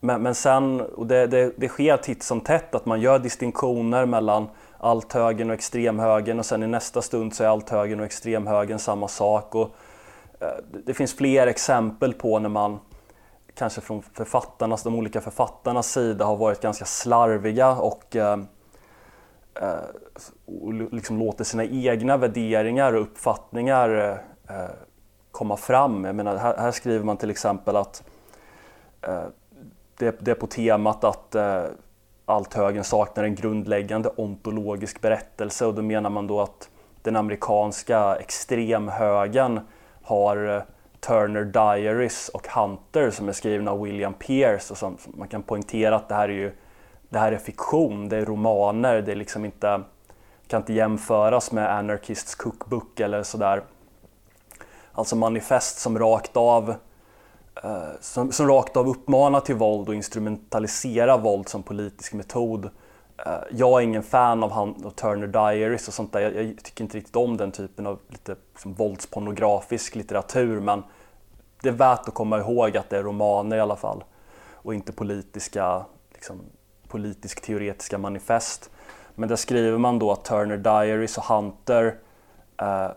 Men, 0.00 0.22
men 0.22 0.34
sen, 0.34 0.80
och 0.80 1.06
det, 1.06 1.26
det, 1.26 1.52
det 1.56 1.68
sker 1.68 1.96
titt 1.96 2.22
som 2.22 2.40
tätt 2.40 2.74
att 2.74 2.86
man 2.86 3.00
gör 3.00 3.18
distinktioner 3.18 4.06
mellan 4.06 4.48
althögern 4.78 5.50
och 5.50 5.54
extremhögern 5.54 6.38
och 6.38 6.46
sen 6.46 6.62
i 6.62 6.66
nästa 6.66 7.02
stund 7.02 7.34
så 7.34 7.44
är 7.44 7.48
althögern 7.48 8.00
och 8.00 8.06
extremhögern 8.06 8.78
samma 8.78 9.08
sak. 9.08 9.54
Och, 9.54 9.74
eh, 10.40 10.48
det 10.84 10.94
finns 10.94 11.16
fler 11.16 11.46
exempel 11.46 12.12
på 12.14 12.38
när 12.38 12.48
man 12.48 12.78
kanske 13.54 13.80
från 13.80 14.02
författarnas, 14.02 14.82
de 14.82 14.94
olika 14.94 15.20
författarnas 15.20 15.92
sida 15.92 16.24
har 16.24 16.36
varit 16.36 16.60
ganska 16.60 16.84
slarviga 16.84 17.70
och, 17.70 18.16
eh, 18.16 18.38
eh 19.54 19.74
och 20.62 20.74
liksom 20.74 21.18
låter 21.18 21.44
sina 21.44 21.64
egna 21.64 22.16
värderingar 22.16 22.92
och 22.92 23.02
uppfattningar 23.02 23.90
eh, 24.48 24.56
eh 24.56 24.70
komma 25.40 25.56
fram. 25.56 26.04
Jag 26.04 26.14
menar, 26.14 26.36
här, 26.36 26.56
här 26.56 26.70
skriver 26.70 27.04
man 27.04 27.16
till 27.16 27.30
exempel 27.30 27.76
att 27.76 28.02
eh, 29.02 29.24
det, 29.98 30.16
det, 30.20 30.30
är 30.30 30.34
på 30.34 30.46
temat 30.46 31.04
att 31.04 31.34
eh, 31.34 31.64
althögern 32.24 32.84
saknar 32.84 33.24
en 33.24 33.34
grundläggande 33.34 34.08
ontologisk 34.16 35.00
berättelse. 35.00 35.66
Och 35.66 35.74
då 35.74 35.82
menar 35.82 36.10
man 36.10 36.26
då 36.26 36.40
att 36.40 36.68
den 37.02 37.16
amerikanska 37.16 38.16
extremhögern 38.16 39.60
har 40.02 40.56
eh, 40.56 40.62
Turner 41.00 41.44
Diaries 41.44 42.28
och 42.28 42.48
Hunter 42.48 43.10
som 43.10 43.28
är 43.28 43.32
skrivna 43.32 43.70
av 43.70 43.82
William 43.82 44.14
Pierce 44.14 44.70
och 44.70 44.78
som, 44.78 44.96
man 45.06 45.28
kan 45.28 45.42
poängtera 45.42 45.96
att 45.96 46.08
det 46.08 46.14
här 46.14 46.28
är 46.28 46.32
ju 46.32 46.52
det 47.08 47.18
här 47.18 47.32
är 47.32 47.38
fiktion, 47.38 48.08
det 48.08 48.16
är 48.16 48.24
romaner, 48.24 49.02
det 49.02 49.12
är 49.12 49.16
liksom 49.16 49.44
inte, 49.44 49.82
kan 50.46 50.60
inte 50.60 50.72
jämföras 50.72 51.52
med 51.52 51.74
Anarchists 51.74 52.34
Cookbook 52.34 53.00
eller 53.00 53.22
sådär. 53.22 53.62
Alltså 55.00 55.16
manifest 55.16 55.78
som 55.78 55.98
rakt 55.98 56.36
av 56.36 56.74
eh, 57.62 57.88
som, 58.00 58.32
som 58.32 58.48
rakt 58.48 58.76
av 58.76 58.88
uppmanar 58.88 59.40
till 59.40 59.54
våld 59.54 59.88
och 59.88 59.94
instrumentaliserar 59.94 61.18
våld 61.18 61.48
som 61.48 61.62
politisk 61.62 62.12
metod. 62.12 62.64
Eh, 63.26 63.32
jag 63.50 63.80
är 63.80 63.84
ingen 63.84 64.02
fan 64.02 64.42
av, 64.42 64.50
han, 64.50 64.84
av 64.84 64.90
Turner 64.90 65.26
Diaries 65.26 65.88
och 65.88 65.94
sånt 65.94 66.12
där. 66.12 66.20
Jag, 66.20 66.44
jag, 66.44 66.62
tycker 66.62 66.84
inte 66.84 66.96
riktigt 66.96 67.16
om 67.16 67.36
den 67.36 67.52
typen 67.52 67.86
av 67.86 67.98
lite 68.08 68.36
som 68.58 68.74
våldspornografisk 68.74 69.94
litteratur 69.94 70.60
men 70.60 70.82
det 71.62 71.68
är 71.68 71.72
värt 71.72 72.08
att 72.08 72.14
komma 72.14 72.38
ihåg 72.38 72.76
att 72.76 72.90
det 72.90 72.98
är 72.98 73.02
romaner 73.02 73.56
i 73.56 73.60
alla 73.60 73.76
fall 73.76 74.04
och 74.52 74.74
inte 74.74 74.92
politiska, 74.92 75.84
liksom, 76.12 76.40
politisk 76.88 77.40
teoretiska 77.40 77.98
manifest. 77.98 78.70
Men 79.14 79.28
där 79.28 79.36
skriver 79.36 79.78
man 79.78 79.98
då 79.98 80.12
att 80.12 80.24
Turner 80.24 80.56
Diaries 80.56 81.18
och 81.18 81.24
Hunter 81.24 81.98
eh, 82.56 82.90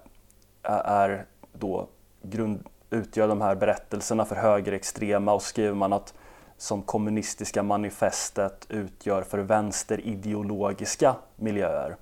är 0.63 1.25
då 1.53 1.87
grund, 2.23 2.63
utgör 2.89 3.27
de 3.27 3.41
här 3.41 3.55
berättelserna 3.55 4.25
för 4.25 4.35
högerextrema 4.35 5.33
och 5.33 5.41
skriver 5.41 5.75
man 5.75 5.93
att 5.93 6.13
som 6.57 6.81
kommunistiska 6.81 7.63
manifestet 7.63 8.65
utgör 8.69 9.21
för 9.21 9.39
vänsterideologiska 9.39 11.15
miljöer. 11.35 11.95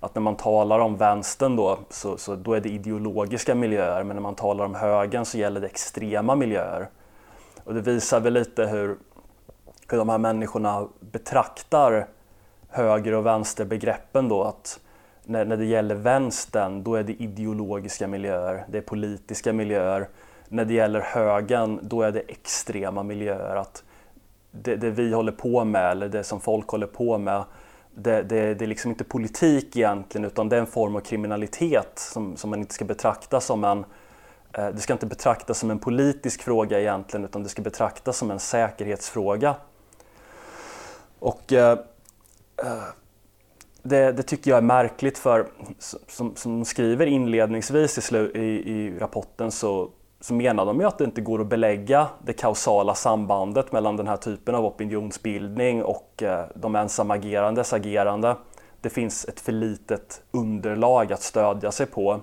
Att 0.00 0.14
när 0.14 0.22
man 0.22 0.36
talar 0.36 0.78
om 0.78 0.96
vänstern 0.96 1.56
då, 1.56 1.78
så, 1.90 2.16
så 2.16 2.36
då 2.36 2.54
är 2.54 2.60
det 2.60 2.68
ideologiska 2.68 3.54
miljöer 3.54 4.04
men 4.04 4.16
när 4.16 4.22
man 4.22 4.34
talar 4.34 4.64
om 4.64 4.74
högern 4.74 5.24
så 5.24 5.38
gäller 5.38 5.60
det 5.60 5.66
extrema 5.66 6.34
miljöer. 6.34 6.88
Och 7.64 7.74
det 7.74 7.80
visar 7.80 8.20
väl 8.20 8.32
lite 8.32 8.66
hur, 8.66 8.96
hur 9.88 9.98
de 9.98 10.08
här 10.08 10.18
människorna 10.18 10.88
betraktar 11.00 12.06
höger 12.68 13.12
och 13.12 13.26
vänsterbegreppen 13.26 14.28
då. 14.28 14.42
Att 14.42 14.80
när, 15.30 15.44
när 15.44 15.56
det 15.56 15.64
gäller 15.64 15.94
vänstern, 15.94 16.82
då 16.82 16.94
är 16.94 17.02
det 17.02 17.12
ideologiska 17.12 18.08
miljöer, 18.08 18.64
det 18.68 18.78
är 18.78 18.82
politiska 18.82 19.52
miljöer. 19.52 20.08
När 20.48 20.64
det 20.64 20.74
gäller 20.74 21.00
högern, 21.00 21.78
då 21.82 22.02
är 22.02 22.12
det 22.12 22.20
extrema 22.20 23.02
miljöer. 23.02 23.56
Att 23.56 23.84
det, 24.50 24.76
det 24.76 24.90
vi 24.90 25.12
håller 25.12 25.32
på 25.32 25.64
med, 25.64 25.90
eller 25.90 26.08
det 26.08 26.24
som 26.24 26.40
folk 26.40 26.68
håller 26.68 26.86
på 26.86 27.18
med, 27.18 27.44
det, 27.94 28.22
det, 28.22 28.54
det, 28.54 28.64
är 28.64 28.66
liksom 28.66 28.90
inte 28.90 29.04
politik 29.04 29.76
egentligen 29.76 30.24
utan 30.24 30.48
det 30.48 30.56
är 30.56 30.60
en 30.60 30.66
form 30.66 30.96
av 30.96 31.00
kriminalitet 31.00 31.92
som, 31.94 32.36
som 32.36 32.50
man 32.50 32.58
inte 32.58 32.74
ska 32.74 32.84
betrakta 32.84 33.40
som 33.40 33.64
en 33.64 33.84
eh, 34.52 34.68
det 34.68 34.80
ska 34.80 34.92
inte 34.92 35.06
betraktas 35.06 35.58
som 35.58 35.70
en 35.70 35.78
politisk 35.78 36.42
fråga 36.42 36.80
egentligen 36.80 37.24
utan 37.24 37.42
det 37.42 37.48
ska 37.48 37.62
betraktas 37.62 38.16
som 38.16 38.30
en 38.30 38.38
säkerhetsfråga. 38.38 39.54
Och 41.18 41.52
eh, 41.52 41.78
eh 42.56 42.82
det, 43.82 44.12
det, 44.12 44.22
tycker 44.22 44.50
jag 44.50 44.58
är 44.58 44.62
märkligt 44.62 45.18
för 45.18 45.46
som, 46.08 46.36
som 46.36 46.64
skriver 46.64 47.06
inledningsvis 47.06 47.98
i, 47.98 48.00
slu, 48.00 48.30
i, 48.34 48.72
i, 48.72 48.98
rapporten 48.98 49.50
så 49.50 49.90
så 50.20 50.34
menar 50.34 50.66
de 50.66 50.80
ju 50.80 50.86
att 50.86 50.98
det 50.98 51.04
inte 51.04 51.20
går 51.20 51.40
att 51.40 51.46
belägga 51.46 52.08
det 52.24 52.32
kausala 52.32 52.94
sambandet 52.94 53.72
mellan 53.72 53.96
den 53.96 54.08
här 54.08 54.16
typen 54.16 54.54
av 54.54 54.64
opinionsbildning 54.64 55.82
och 55.82 56.22
eh, 56.22 56.44
de 56.54 56.76
ensamagerandes 56.76 57.72
agerande. 57.72 58.36
Det 58.80 58.90
finns 58.90 59.24
ett 59.24 59.40
för 59.40 59.52
litet 59.52 60.22
underlag 60.30 61.12
att 61.12 61.22
stödja 61.22 61.72
sig 61.72 61.86
på. 61.86 62.20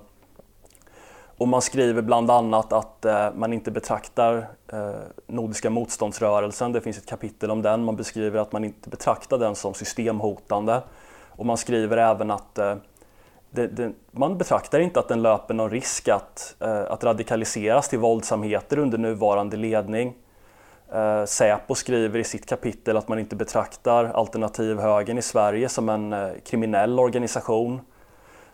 Och 1.37 1.47
man 1.47 1.61
skriver 1.61 2.01
bland 2.01 2.31
annat 2.31 2.73
att 2.73 3.05
eh, 3.05 3.33
man 3.35 3.53
inte 3.53 3.71
betraktar 3.71 4.47
eh, 4.67 4.91
Nordiska 5.27 5.69
motståndsrörelsen, 5.69 6.71
det 6.71 6.81
finns 6.81 6.97
ett 6.97 7.09
kapitel 7.09 7.51
om 7.51 7.61
den, 7.61 7.83
man 7.83 7.95
beskriver 7.95 8.39
att 8.39 8.51
man 8.51 8.63
inte 8.63 8.89
betraktar 8.89 9.37
den 9.37 9.55
som 9.55 9.73
systemhotande. 9.73 10.81
Och 11.37 11.45
man 11.45 11.57
skriver 11.57 11.97
även 11.97 12.31
att 12.31 12.57
eh, 12.57 12.75
det, 13.49 13.67
det, 13.67 13.91
man 14.11 14.37
betraktar 14.37 14.79
inte 14.79 14.99
att 14.99 15.07
den 15.07 15.21
löper 15.21 15.53
någon 15.53 15.69
risk 15.69 16.07
att, 16.07 16.55
eh, 16.59 16.91
att 16.91 17.03
radikaliseras 17.03 17.89
till 17.89 17.99
våldsamheter 17.99 18.79
under 18.79 18.97
nuvarande 18.97 19.57
ledning. 19.57 20.13
Eh, 20.93 21.25
Säpo 21.25 21.75
skriver 21.75 22.19
i 22.19 22.23
sitt 22.23 22.45
kapitel 22.45 22.97
att 22.97 23.07
man 23.07 23.19
inte 23.19 23.35
betraktar 23.35 24.05
alternativhögern 24.05 25.17
i 25.17 25.21
Sverige 25.21 25.69
som 25.69 25.89
en 25.89 26.13
eh, 26.13 26.29
kriminell 26.45 26.99
organisation. 26.99 27.81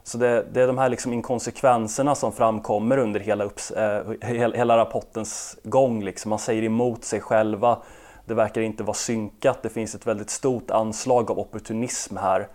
Så 0.03 0.17
det, 0.17 0.45
det, 0.53 0.61
är 0.61 0.67
de 0.67 0.77
här 0.77 0.89
liksom 0.89 1.13
inkonsekvenserna 1.13 2.15
som 2.15 2.31
framkommer 2.31 2.97
under 2.97 3.19
hela, 3.19 3.43
upps, 3.43 3.71
eh, 3.71 4.03
hela 4.31 4.77
rapportens 4.77 5.57
gång. 5.63 6.03
Liksom. 6.03 6.29
Man 6.29 6.39
säger 6.39 6.63
emot 6.63 7.03
sig 7.03 7.21
själva. 7.21 7.77
Det 8.25 8.33
verkar 8.33 8.61
inte 8.61 8.83
vara 8.83 8.93
synkat. 8.93 9.63
Det 9.63 9.69
finns 9.69 9.95
ett 9.95 10.07
väldigt 10.07 10.29
stort 10.29 10.71
anslag 10.71 11.31
av 11.31 11.39
opportunism 11.39 12.17
här. 12.17 12.47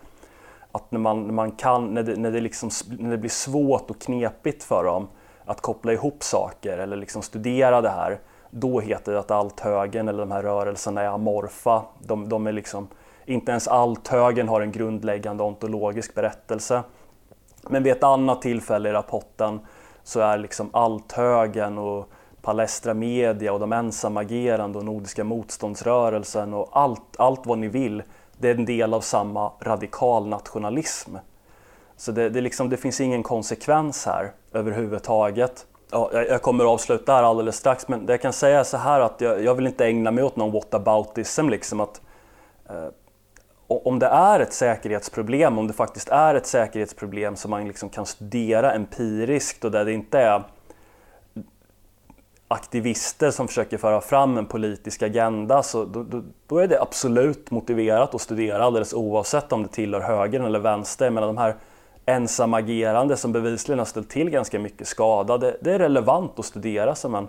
Att 0.78 0.92
när, 0.92 0.98
man, 1.00 1.26
när, 1.26 1.32
man 1.32 1.50
kan, 1.50 1.94
när, 1.94 2.02
det, 2.02 2.16
när, 2.16 2.30
det 2.30 2.40
liksom, 2.40 2.70
när 2.98 3.10
det 3.10 3.18
blir 3.18 3.30
svårt 3.30 3.90
och 3.90 4.00
knepigt 4.00 4.64
för 4.64 4.84
dem 4.84 5.08
att 5.44 5.60
koppla 5.60 5.92
ihop 5.92 6.22
saker 6.22 6.78
eller 6.78 6.96
liksom 6.96 7.22
studera 7.22 7.80
det 7.80 7.90
här, 7.90 8.20
då 8.50 8.80
heter 8.80 9.12
det 9.12 9.18
att 9.18 9.30
althögern 9.30 10.08
eller 10.08 10.18
de 10.18 10.30
här 10.30 10.42
rörelserna 10.42 11.02
är 11.02 11.06
amorfa. 11.06 11.82
De, 11.98 12.28
de 12.28 12.46
är 12.46 12.52
liksom, 12.52 12.88
inte 13.24 13.50
ens 13.50 13.68
althögern 13.68 14.48
har 14.48 14.60
en 14.60 14.72
grundläggande 14.72 15.42
ontologisk 15.42 16.14
berättelse. 16.14 16.82
Men 17.68 17.82
vid 17.82 17.92
ett 17.92 18.04
annat 18.04 18.42
tillfälle 18.42 18.88
i 18.88 18.92
rapporten 18.92 19.60
så 20.02 20.20
är 20.20 20.38
liksom 20.38 20.70
althögern 20.72 21.78
och 21.78 22.08
Palestra 22.42 22.94
Media 22.94 23.52
och 23.52 23.60
de 23.60 23.72
ensamagerande 23.72 24.78
och 24.78 24.84
Nordiska 24.84 25.24
motståndsrörelsen 25.24 26.54
och 26.54 26.68
allt, 26.72 27.16
allt 27.18 27.46
vad 27.46 27.58
ni 27.58 27.68
vill, 27.68 28.02
det 28.38 28.48
är 28.48 28.54
en 28.54 28.64
del 28.64 28.94
av 28.94 29.00
samma 29.00 29.52
radikal 29.60 30.26
nationalism. 30.26 31.16
Så 31.96 32.12
det, 32.12 32.28
det, 32.28 32.40
liksom, 32.40 32.68
det 32.68 32.76
finns 32.76 33.00
ingen 33.00 33.22
konsekvens 33.22 34.06
här 34.06 34.32
överhuvudtaget. 34.52 35.66
Ja, 35.90 36.10
jag 36.12 36.42
kommer 36.42 36.64
att 36.64 36.70
avsluta 36.70 37.12
här 37.12 37.22
alldeles 37.22 37.56
strax, 37.56 37.88
men 37.88 38.06
det 38.06 38.12
jag 38.12 38.22
kan 38.22 38.32
säga 38.32 38.60
är 38.60 38.64
så 38.64 38.76
här 38.76 39.00
att 39.00 39.20
jag, 39.20 39.44
jag 39.44 39.54
vill 39.54 39.66
inte 39.66 39.86
ägna 39.86 40.10
mig 40.10 40.24
åt 40.24 40.36
någon 40.36 40.52
whataboutism. 40.52 41.48
Liksom 41.48 41.80
att, 41.80 42.00
eh, 42.68 42.88
om 43.66 43.98
det 43.98 44.06
är 44.06 44.40
ett 44.40 44.52
säkerhetsproblem, 44.52 45.58
om 45.58 45.66
det 45.66 45.72
faktiskt 45.72 46.08
är 46.08 46.34
ett 46.34 46.46
säkerhetsproblem 46.46 47.36
som 47.36 47.50
man 47.50 47.68
liksom 47.68 47.88
kan 47.88 48.06
studera 48.06 48.72
empiriskt 48.72 49.64
och 49.64 49.70
där 49.70 49.84
det 49.84 49.92
inte 49.92 50.18
är 50.18 50.42
aktivister 52.48 53.30
som 53.30 53.48
försöker 53.48 53.78
föra 53.78 54.00
fram 54.00 54.38
en 54.38 54.46
politisk 54.46 55.02
agenda 55.02 55.62
så 55.62 55.84
då, 55.84 56.02
då, 56.02 56.22
då, 56.46 56.58
är 56.58 56.68
det 56.68 56.80
absolut 56.80 57.50
motiverat 57.50 58.14
att 58.14 58.20
studera 58.20 58.64
alldeles 58.64 58.94
oavsett 58.94 59.52
om 59.52 59.62
det 59.62 59.68
tillhör 59.68 60.00
höger 60.00 60.40
eller 60.40 60.58
vänster. 60.58 61.10
Men 61.10 61.22
de 61.22 61.38
här 61.38 61.56
ensamagerande 62.06 63.16
som 63.16 63.32
bevisligen 63.32 63.78
har 63.78 63.86
ställt 63.86 64.10
till 64.10 64.30
ganska 64.30 64.58
mycket 64.58 64.88
skada, 64.88 65.38
det, 65.38 65.56
det 65.60 65.72
är 65.72 65.78
relevant 65.78 66.38
att 66.38 66.44
studera 66.44 66.94
som 66.94 67.14
en, 67.14 67.28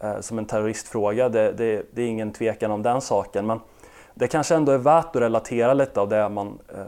eh, 0.00 0.20
som 0.20 0.38
en 0.38 0.46
terroristfråga. 0.46 1.28
Det, 1.28 1.52
det, 1.52 1.86
det, 1.92 2.02
är 2.02 2.06
ingen 2.06 2.32
tvekan 2.32 2.70
om 2.70 2.82
den 2.82 3.00
saken. 3.00 3.46
Men 3.46 3.60
det 4.14 4.28
kanske 4.28 4.54
ändå 4.54 4.72
är 4.72 4.78
värt 4.78 5.16
att 5.16 5.22
relatera 5.22 5.74
lite 5.74 6.00
av 6.00 6.08
det 6.08 6.28
man, 6.28 6.58
eh, 6.68 6.84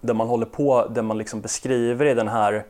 det 0.00 0.14
man 0.14 0.28
håller 0.28 0.46
på, 0.46 0.86
det 0.94 1.02
man 1.02 1.18
liksom 1.18 1.40
beskriver 1.40 2.06
i 2.06 2.14
den 2.14 2.28
här 2.28 2.54
Eh, 2.54 2.62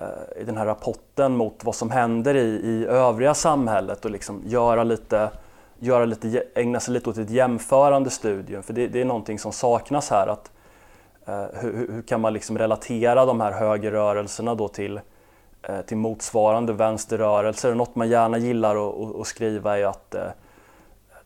Eh, 0.00 0.42
i 0.42 0.44
den 0.44 0.56
här 0.56 0.66
rapporten 0.66 1.36
mot 1.36 1.64
vad 1.64 1.74
som 1.74 1.90
händer 1.90 2.34
i, 2.34 2.60
i 2.64 2.86
övriga 2.86 3.34
samhället 3.34 4.04
och 4.04 4.10
liksom 4.10 4.42
göra 4.46 4.84
lite, 4.84 5.30
göra 5.78 6.04
lite, 6.04 6.44
ägna 6.54 6.80
sig 6.80 6.94
lite 6.94 7.10
åt 7.10 7.18
ett 7.18 7.30
jämförande 7.30 8.10
studium. 8.10 8.62
För 8.62 8.72
det, 8.72 8.88
det 8.88 9.00
är 9.00 9.04
någonting 9.04 9.38
som 9.38 9.52
saknas 9.52 10.10
här. 10.10 10.26
Att, 10.26 10.50
eh, 11.26 11.60
hur, 11.60 11.92
hur, 11.92 12.02
kan 12.02 12.20
man 12.20 12.32
liksom 12.32 12.58
relatera 12.58 13.26
de 13.26 13.40
här 13.40 13.52
högerrörelserna 13.52 14.54
då 14.54 14.68
till, 14.68 15.00
eh, 15.62 15.80
till 15.80 15.96
motsvarande 15.96 16.72
vänsterrörelser? 16.72 17.74
Något 17.74 17.94
man 17.94 18.08
gärna 18.08 18.38
gillar 18.38 18.88
att, 18.88 19.16
att 19.16 19.26
skriva 19.26 19.78
är 19.78 19.86
att 19.86 20.14
eh, 20.14 20.22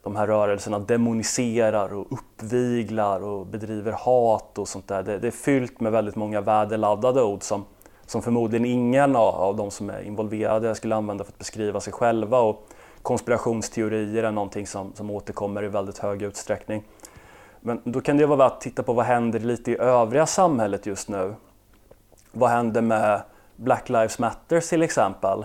de 0.03 0.17
här 0.17 0.27
rörelserna 0.27 0.79
demoniserar 0.79 1.95
och 1.95 2.07
uppviglar 2.13 3.21
och 3.25 3.47
bedriver 3.47 3.93
hat 3.93 4.59
och 4.59 4.69
sånt 4.69 4.89
där. 4.89 5.03
Det, 5.03 5.19
det 5.19 5.27
är 5.27 5.31
fyllt 5.31 5.81
med 5.81 5.93
väldigt 5.93 6.17
många 6.17 6.41
väderladdade 6.41 7.23
ord 7.23 7.43
som 7.43 7.65
som 8.09 8.23
förmodligen 8.23 8.65
ingen 8.65 9.17
av 9.17 9.57
de 9.57 9.71
som 9.71 9.91
är 9.91 10.03
involverade 10.03 10.75
skulle 10.75 10.97
använda 10.97 11.25
för 11.25 11.33
att 11.33 11.39
beskriva 11.39 11.81
sig 11.81 11.93
själva. 11.93 12.41
Och 12.41 12.69
konspirationsteorier 13.03 14.25
är 14.25 14.31
någonting 14.31 14.67
som, 14.67 14.93
som 14.95 15.11
återkommer 15.11 15.65
i 15.65 15.69
väldigt 15.69 15.99
hög 15.99 16.23
utsträckning. 16.23 16.85
Men 17.61 17.81
då 17.85 18.01
kan 18.01 18.17
det 18.17 18.27
vara 18.27 18.39
värt 18.39 18.53
att 18.53 18.61
titta 18.61 18.83
på 18.83 18.93
vad 18.93 19.05
händer 19.05 19.41
lite 19.41 19.71
i 19.71 19.77
övriga 19.79 20.27
samhället 20.27 20.87
just 20.87 21.09
nu. 21.09 21.35
Vad 22.33 22.51
händer 22.51 22.83
med 22.83 23.23
Black 23.57 23.89
Lives 23.89 24.19
Matter 24.19 24.61
till 24.61 24.83
exempel? 24.83 25.45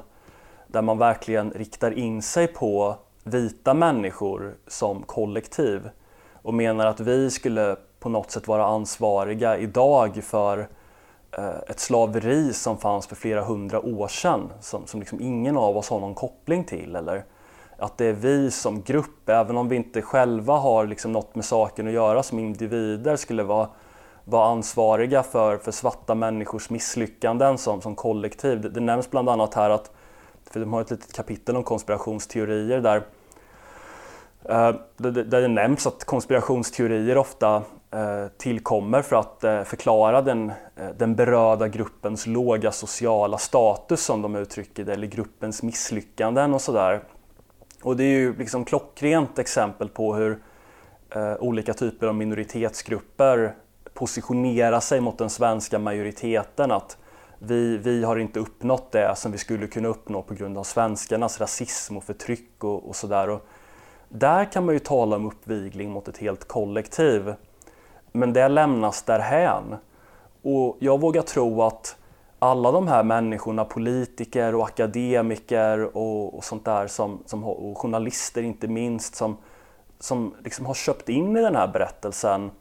Där 0.68 0.82
man 0.82 0.98
verkligen 0.98 1.52
riktar 1.52 1.92
in 1.92 2.22
sig 2.22 2.48
på 2.48 2.96
vita 3.24 3.74
människor 3.74 4.56
som 4.68 5.04
kollektiv 5.04 5.90
och 6.34 6.54
menar 6.54 6.86
att 6.86 7.00
vi 7.00 7.30
skulle 7.30 7.76
på 8.00 8.10
något 8.10 8.32
sätt 8.32 8.48
vara 8.48 8.66
ansvariga 8.66 9.58
idag 9.58 10.24
för 10.24 10.68
Eh, 11.38 11.58
ett 11.68 11.80
slaveri 11.80 12.54
som 12.54 12.78
fanns 12.78 13.08
för 13.08 13.16
flera 13.16 13.44
hundra 13.44 13.80
år 13.80 14.08
sedan 14.08 14.54
som, 14.60 14.88
som 14.88 15.00
liksom 15.00 15.22
ingen 15.22 15.58
av 15.58 15.78
oss 15.78 15.90
har 15.90 16.00
någon 16.00 16.16
koppling 16.16 16.64
till. 16.64 16.96
Eller 16.96 17.26
att 17.78 17.98
det 17.98 18.06
är 18.06 18.14
vi 18.14 18.52
som 18.52 18.82
grupp, 18.82 19.30
även 19.30 19.58
om 19.58 19.70
vi 19.70 19.76
inte 19.76 20.02
själva 20.02 20.54
har 20.54 20.88
liksom 20.88 21.12
något 21.12 21.36
med 21.36 21.46
saken 21.46 21.88
att 21.88 21.94
göra 21.94 22.24
som 22.24 22.40
individer, 22.40 23.16
skulle 23.16 23.44
vara, 23.44 23.70
vara 24.26 24.46
ansvariga 24.46 25.24
för, 25.24 25.58
för 25.58 25.72
svarta 25.72 26.16
människors 26.16 26.70
misslyckanden 26.70 27.58
som, 27.58 27.82
som 27.82 27.96
kollektiv. 27.96 28.62
Det, 28.62 28.70
det 28.70 28.80
nämns 28.80 29.12
bland 29.12 29.30
annat 29.30 29.54
här 29.54 29.70
att, 29.70 29.92
för 30.52 30.60
de 30.60 30.74
har 30.74 30.82
ett 30.82 30.92
litet 30.92 31.14
kapitel 31.14 31.56
om 31.56 31.64
konspirationsteorier 31.64 32.82
där 32.82 33.04
eh, 34.44 34.76
där 34.98 35.42
det 35.42 35.48
nämns 35.48 35.88
att 35.88 36.04
konspirationsteorier 36.04 37.18
ofta 37.18 37.64
Eh, 37.94 38.28
tillkommer 38.38 39.02
för 39.02 39.16
att 39.16 39.44
eh, 39.44 39.64
förklara 39.64 40.22
den, 40.22 40.50
eh, 40.76 40.90
den 40.98 41.16
berörda 41.16 41.68
gruppens 41.68 42.28
låga 42.28 42.72
sociala 42.72 43.38
status 43.38 44.04
som 44.04 44.22
de 44.22 44.36
uttrycker 44.36 44.84
det, 44.84 44.94
eller 44.94 45.08
gruppens 45.08 45.64
misslyckanden 45.64 46.54
och 46.54 46.62
sådär. 46.62 47.04
Och 47.84 47.98
det 47.98 48.04
är 48.04 48.20
ju 48.20 48.38
liksom 48.38 48.66
klockrent 48.66 49.40
exempel 49.40 49.90
på 49.90 50.16
hur 50.16 50.40
olika 51.40 51.74
typer 51.74 52.08
av 52.08 52.16
minoritetsgrupper 52.16 53.56
positionerar 53.94 54.80
sig 54.80 55.02
mot 55.02 55.18
den 55.18 55.30
svenska 55.30 55.80
majoriteten. 55.80 56.72
Att 56.72 56.98
vi, 57.40 57.78
vi 57.78 58.04
har 58.04 58.18
inte 58.18 58.40
uppnått 58.40 58.92
det 58.92 59.16
som 59.16 59.32
vi 59.32 59.38
skulle 59.38 59.68
kunna 59.68 59.88
uppnå 59.88 60.22
på 60.22 60.34
grund 60.34 60.58
av 60.58 60.64
svenskarnas 60.64 61.42
rasism 61.42 61.98
och 61.98 62.04
förtryck 62.04 62.64
och, 62.64 62.90
och 62.90 62.96
sådär. 62.96 63.40
Där 64.10 64.52
kan 64.52 64.66
man 64.66 64.76
ju 64.76 64.80
tala 64.80 65.16
om 65.16 65.26
uppvigling 65.26 65.92
mot 65.92 66.08
ett 66.08 66.18
helt 66.18 66.48
kollektiv. 66.48 67.34
Men 68.14 68.34
det 68.34 68.48
lämnas 68.48 69.04
därhän. 69.04 69.76
Och 70.42 70.78
jag 70.80 71.02
vågar 71.02 71.22
tro 71.22 71.62
att 71.62 71.96
alla 72.40 72.72
de 72.72 72.88
här 72.88 73.04
människorna, 73.04 73.66
politiker 73.66 74.56
och 74.56 74.66
akademiker 74.66 75.98
och, 75.98 76.38
och 76.38 76.44
sånt 76.44 76.66
där, 76.66 76.88
som, 76.88 77.24
som, 77.26 77.44
och 77.44 77.78
journalister 77.78 78.42
inte 78.42 78.68
minst, 78.68 79.16
som, 79.16 79.38
som 80.00 80.36
liksom 80.44 80.66
har 80.66 80.74
köpt 80.74 81.10
in 81.10 81.38
i 81.38 81.42
den 81.42 81.56
här 81.56 81.68
berättelsen 81.68 82.52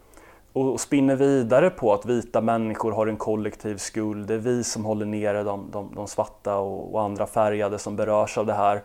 och, 0.53 0.73
och 0.73 0.81
spinner 0.81 1.17
vidare 1.17 1.71
på 1.71 1.93
att 1.93 2.07
vita 2.07 2.41
människor 2.41 2.93
har 2.93 3.07
en 3.07 3.17
kollektiv 3.17 3.77
skuld. 3.77 4.29
Det 4.29 4.35
är 4.35 4.39
vi 4.39 4.65
som 4.65 4.85
håller 4.85 5.07
nere 5.07 5.43
de, 5.43 5.71
de, 5.71 5.95
de 5.95 6.09
svarta 6.09 6.57
och, 6.57 6.95
och 6.95 7.03
andra 7.03 7.27
färgade 7.27 7.79
som 7.79 7.97
berörs 7.97 8.39
av 8.39 8.47
det 8.47 8.55
här 8.55 8.83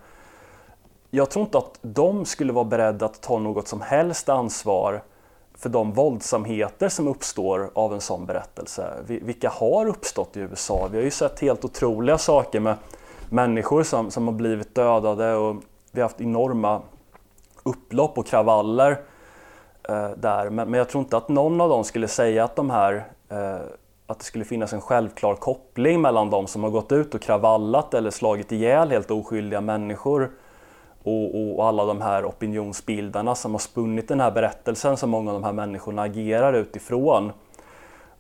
jag 1.12 1.30
tror 1.30 1.46
inte 1.46 1.58
att 1.58 1.80
de 1.82 2.26
skulle 2.26 2.54
vara 2.54 2.66
beredda 2.66 3.06
att 3.06 3.22
ta 3.22 3.40
något 3.40 3.68
som 3.68 3.82
helst 3.82 4.30
ansvar 4.30 5.04
för 5.58 5.70
de 5.70 5.92
våldsamheter 5.92 6.90
som 6.90 7.08
uppstår 7.08 7.72
av 7.74 7.94
en 7.94 8.02
sån 8.02 8.26
berättelse. 8.26 8.94
Vilka 9.08 9.50
har 9.50 9.86
uppstått 9.86 10.38
i 10.38 10.40
USA? 10.40 10.88
Vi 10.92 10.98
har 10.98 11.04
ju 11.04 11.12
sett 11.12 11.40
helt 11.40 11.66
otroliga 11.66 12.18
saker 12.18 12.60
med 12.60 12.76
människor 13.30 13.84
som, 13.84 14.12
som 14.12 14.28
har 14.28 14.34
blivit 14.34 14.76
dödade 14.76 15.36
och 15.36 15.56
vi 15.92 16.02
har 16.02 16.10
haft 16.10 16.22
enorma 16.22 16.82
upplopp 17.64 18.18
och 18.18 18.28
kravaller 18.28 19.02
eh, 19.90 20.10
där. 20.10 20.50
Men, 20.50 20.70
men, 20.72 20.78
jag 20.78 20.90
tror 20.90 21.04
inte 21.04 21.18
att 21.18 21.30
någon 21.30 21.62
av 21.62 21.70
dem 21.70 21.84
skulle 21.84 22.08
säga 22.08 22.44
att 22.44 22.56
de 22.56 22.70
här 22.70 23.08
eh, 23.30 23.58
att 24.08 24.20
det 24.20 24.26
skulle 24.26 24.46
finnas 24.46 24.74
en 24.74 24.82
självklar 24.82 25.36
koppling 25.36 26.02
mellan 26.02 26.30
de 26.30 26.48
som 26.48 26.64
har 26.64 26.70
gått 26.70 26.92
ut 26.92 27.16
och 27.16 27.22
kravallat 27.22 27.94
eller 27.94 28.10
slagit 28.10 28.52
ihjäl 28.52 28.92
helt 28.92 29.12
oskyldiga 29.12 29.62
människor 29.62 30.32
och, 31.08 31.58
och, 31.60 31.68
alla 31.68 31.86
de 31.86 32.02
här 32.02 32.26
opinionsbildarna 32.26 33.36
som 33.36 33.52
har 33.52 33.60
spunnit 33.60 34.08
den 34.08 34.20
här 34.20 34.32
berättelsen 34.32 34.98
som 34.98 35.10
många 35.10 35.32
av 35.32 35.42
de 35.42 35.44
här 35.44 35.54
människorna 35.54 36.02
agerar 36.02 36.54
utifrån. 36.54 37.32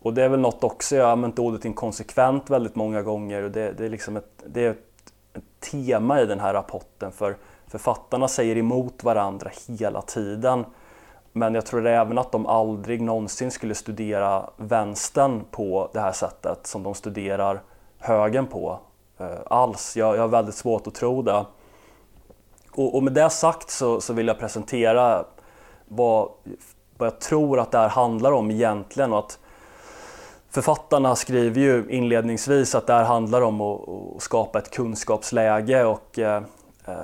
Och 0.01 0.13
det 0.13 0.23
är 0.23 0.29
väl 0.29 0.39
något 0.39 0.63
också, 0.63 0.95
jag 0.95 1.05
har 1.05 1.11
använt 1.11 1.39
ordet 1.39 1.65
inkonsekvent 1.65 2.49
väldigt 2.49 2.75
många 2.75 3.01
gånger 3.01 3.43
och 3.43 3.51
det, 3.51 3.71
det 3.71 3.85
är 3.85 3.89
liksom 3.89 4.17
ett, 4.17 4.43
det 4.45 4.65
är 4.65 4.69
ett, 4.69 5.13
ett 5.33 5.71
tema 5.71 6.21
i 6.21 6.25
den 6.25 6.39
här 6.39 6.53
rapporten 6.53 7.11
för 7.11 7.35
författarna 7.67 8.27
säger 8.27 8.57
emot 8.57 9.03
varandra 9.03 9.51
hela 9.79 10.01
tiden. 10.01 10.65
Men 11.31 11.55
jag 11.55 11.65
tror 11.65 11.87
även 11.87 12.17
att 12.17 12.31
de 12.31 12.45
aldrig 12.45 13.01
någonsin 13.01 13.51
skulle 13.51 13.75
studera 13.75 14.49
vänstern 14.57 15.43
på 15.51 15.89
det 15.93 15.99
här 15.99 16.11
sättet 16.11 16.67
som 16.67 16.83
de 16.83 16.93
studerar 16.93 17.61
högen 17.99 18.47
på. 18.47 18.79
Eh, 19.17 19.37
alls. 19.45 19.97
Jag, 19.97 20.15
jag 20.15 20.21
har 20.21 20.27
väldigt 20.27 20.55
svårt 20.55 20.87
att 20.87 20.95
tro 20.95 21.21
det. 21.21 21.45
Och, 22.77 22.95
och 22.95 23.03
med 23.03 23.13
det 23.13 23.29
sagt 23.29 23.69
så, 23.69 24.01
så, 24.01 24.13
vill 24.13 24.27
jag 24.27 24.39
presentera 24.39 25.25
vad, 25.85 26.29
vad 26.97 27.07
jag 27.07 27.19
tror 27.19 27.59
att 27.59 27.71
det 27.71 27.77
här 27.77 27.89
handlar 27.89 28.31
om 28.31 28.51
egentligen. 28.51 29.13
Och 29.13 29.19
att 29.19 29.39
författarna 30.49 31.15
skriver 31.15 31.61
ju 31.61 31.85
inledningsvis 31.89 32.75
att 32.75 32.87
det 32.87 32.93
här 32.93 33.03
handlar 33.03 33.41
om 33.41 33.61
att, 33.61 33.89
att 33.89 34.21
skapa 34.21 34.59
ett 34.59 34.71
kunskapsläge 34.71 35.85
och 35.85 36.19
eh, 36.19 36.43
eh, 36.85 36.95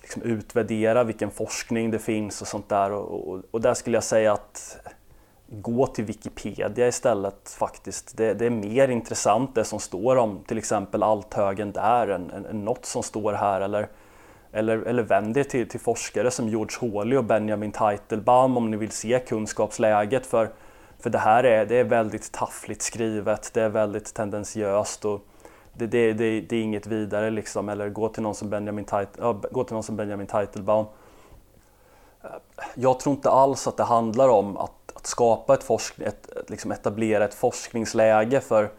liksom 0.00 0.22
utvärdera 0.22 1.04
vilken 1.04 1.30
forskning 1.30 1.90
det 1.90 1.98
finns 1.98 2.42
och 2.42 2.48
sånt 2.48 2.68
där. 2.68 2.92
Och, 2.92 3.28
och, 3.28 3.42
och, 3.50 3.60
där 3.60 3.74
skulle 3.74 3.96
jag 3.96 4.04
säga 4.04 4.32
att 4.32 4.78
gå 5.48 5.86
till 5.86 6.04
Wikipedia 6.04 6.88
istället 6.88 7.56
faktiskt. 7.58 8.16
Det, 8.16 8.34
det, 8.34 8.46
är 8.46 8.50
mer 8.50 8.88
intressant 8.88 9.54
det 9.54 9.64
som 9.64 9.80
står 9.80 10.16
om 10.16 10.38
till 10.46 10.58
exempel 10.58 11.02
althögen 11.02 11.72
där 11.72 12.08
än, 12.08 12.30
än, 12.30 12.46
än 12.46 12.64
något 12.64 12.84
som 12.84 13.02
står 13.02 13.32
här. 13.32 13.60
Eller, 13.60 13.88
eller, 14.52 14.78
eller 14.78 15.02
vänd 15.02 15.36
er 15.36 15.44
till, 15.44 15.68
till 15.68 15.80
forskare 15.80 16.30
som 16.30 16.48
George 16.48 16.76
Hawley 16.80 17.18
och 17.18 17.24
Benjamin 17.24 17.72
Teitelbaum 17.72 18.56
om 18.56 18.70
ni 18.70 18.76
vill 18.76 18.90
se 18.90 19.18
kunskapsläget. 19.18 20.26
För, 20.26 20.48
för 20.98 21.10
det 21.10 21.18
här 21.18 21.44
är, 21.44 21.66
det 21.66 21.76
är 21.76 21.84
väldigt 21.84 22.32
taffligt 22.32 22.82
skrivet, 22.82 23.50
det 23.54 23.62
är 23.62 23.68
väldigt 23.68 24.14
tendentiöst. 24.14 25.04
Och, 25.04 25.20
det, 25.74 25.86
det, 25.86 26.12
det, 26.12 26.40
det, 26.40 26.56
är 26.56 26.62
inget 26.62 26.86
vidare 26.86 27.30
liksom, 27.30 27.68
eller 27.68 27.88
gå 27.88 28.08
till 28.08 28.22
någon 28.22 28.34
som 28.34 28.50
Benjamin, 28.50 28.84
Tait, 28.84 29.18
äh, 29.18 29.32
gå 29.50 29.64
till 29.64 29.74
någon 29.74 29.82
som 29.82 29.96
Benjamin 29.96 30.26
Teitelbaum. 30.26 30.86
Jag 32.74 33.00
tror 33.00 33.14
inte 33.14 33.30
alls 33.30 33.66
att 33.66 33.76
det 33.76 33.84
handlar 33.84 34.28
om 34.28 34.56
att, 34.56 34.92
att 34.94 35.06
skapa 35.06 35.54
ett, 35.54 35.62
forsk, 35.62 35.98
ett, 35.98 36.32
ett 36.32 36.50
liksom 36.50 36.72
etablera 36.72 37.24
ett 37.24 37.34
forskningsläge 37.34 38.40
för 38.40 38.70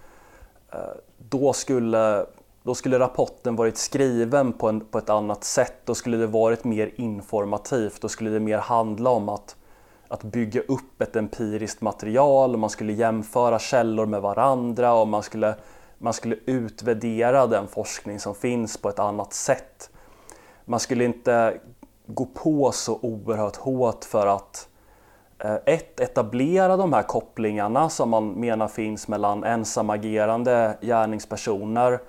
eh, 0.71 0.79
då 1.17 1.53
skulle, 1.53 2.25
då 2.63 2.75
skulle 2.75 2.99
rapporten 2.99 3.55
varit 3.55 3.77
skriven 3.77 4.53
på, 4.53 4.69
en, 4.69 4.79
på 4.79 4.97
ett 4.97 5.09
annat 5.09 5.43
sätt. 5.43 5.75
Då 5.85 5.95
skulle 5.95 6.17
det 6.17 6.27
varit 6.27 6.63
mer 6.63 6.91
informativt. 6.95 8.01
Då 8.01 8.09
skulle 8.09 8.29
det 8.29 8.39
mer 8.39 8.57
handla 8.57 9.09
om 9.09 9.29
att, 9.29 9.55
att 10.07 10.23
bygga 10.23 10.61
upp 10.61 11.01
ett 11.01 11.15
empiriskt 11.15 11.81
material 11.81 12.53
och 12.53 12.59
man 12.59 12.69
skulle 12.69 12.93
jämföra 12.93 13.59
källor 13.59 14.05
med 14.05 14.21
varandra 14.21 14.93
och 14.93 15.07
man 15.07 15.23
skulle 15.23 15.55
man 15.97 16.13
skulle 16.13 16.35
utvärdera 16.45 17.47
den 17.47 17.67
forskning 17.67 18.19
som 18.19 18.35
finns 18.35 18.77
på 18.77 18.89
ett 18.89 18.99
annat 18.99 19.33
sätt. 19.33 19.89
Man 20.65 20.79
skulle 20.79 21.03
inte 21.03 21.59
gå 22.05 22.25
på 22.25 22.71
så 22.71 22.99
oerhört 23.01 23.55
hårt 23.55 24.05
för 24.05 24.27
att 24.27 24.67
eh, 25.39 25.55
ett, 25.65 25.99
etablera 25.99 26.77
de 26.77 26.93
här 26.93 27.03
kopplingarna 27.03 27.89
som 27.89 28.09
man 28.09 28.27
menar 28.27 28.67
finns 28.67 29.07
mellan 29.07 29.43
ensamagerande 29.43 30.77
gärningspersoner 30.81 31.99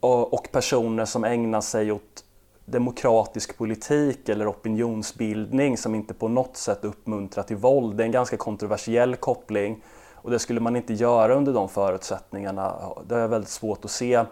och, 0.00 0.48
personer 0.52 1.04
som 1.04 1.24
ägnar 1.24 1.60
sig 1.60 1.92
åt 1.92 2.24
demokratisk 2.64 3.58
politik 3.58 4.28
eller 4.28 4.50
opinionsbildning 4.50 5.76
som 5.76 5.94
inte 5.94 6.14
på 6.14 6.28
något 6.28 6.56
sätt 6.56 6.84
uppmuntrar 6.84 7.44
till 7.44 7.56
våld. 7.56 7.96
Det 7.96 8.02
är 8.02 8.06
en 8.06 8.12
ganska 8.12 8.36
kontroversiell 8.36 9.16
koppling 9.16 9.84
och 10.14 10.30
det 10.30 10.38
skulle 10.38 10.60
man 10.60 10.76
inte 10.76 10.94
göra 10.94 11.34
under 11.34 11.52
de 11.52 11.68
förutsättningarna. 11.68 12.92
Det 13.08 13.16
är 13.16 13.28
väldigt 13.28 13.50
svårt 13.50 13.84
att 13.84 13.90
se. 13.90 14.24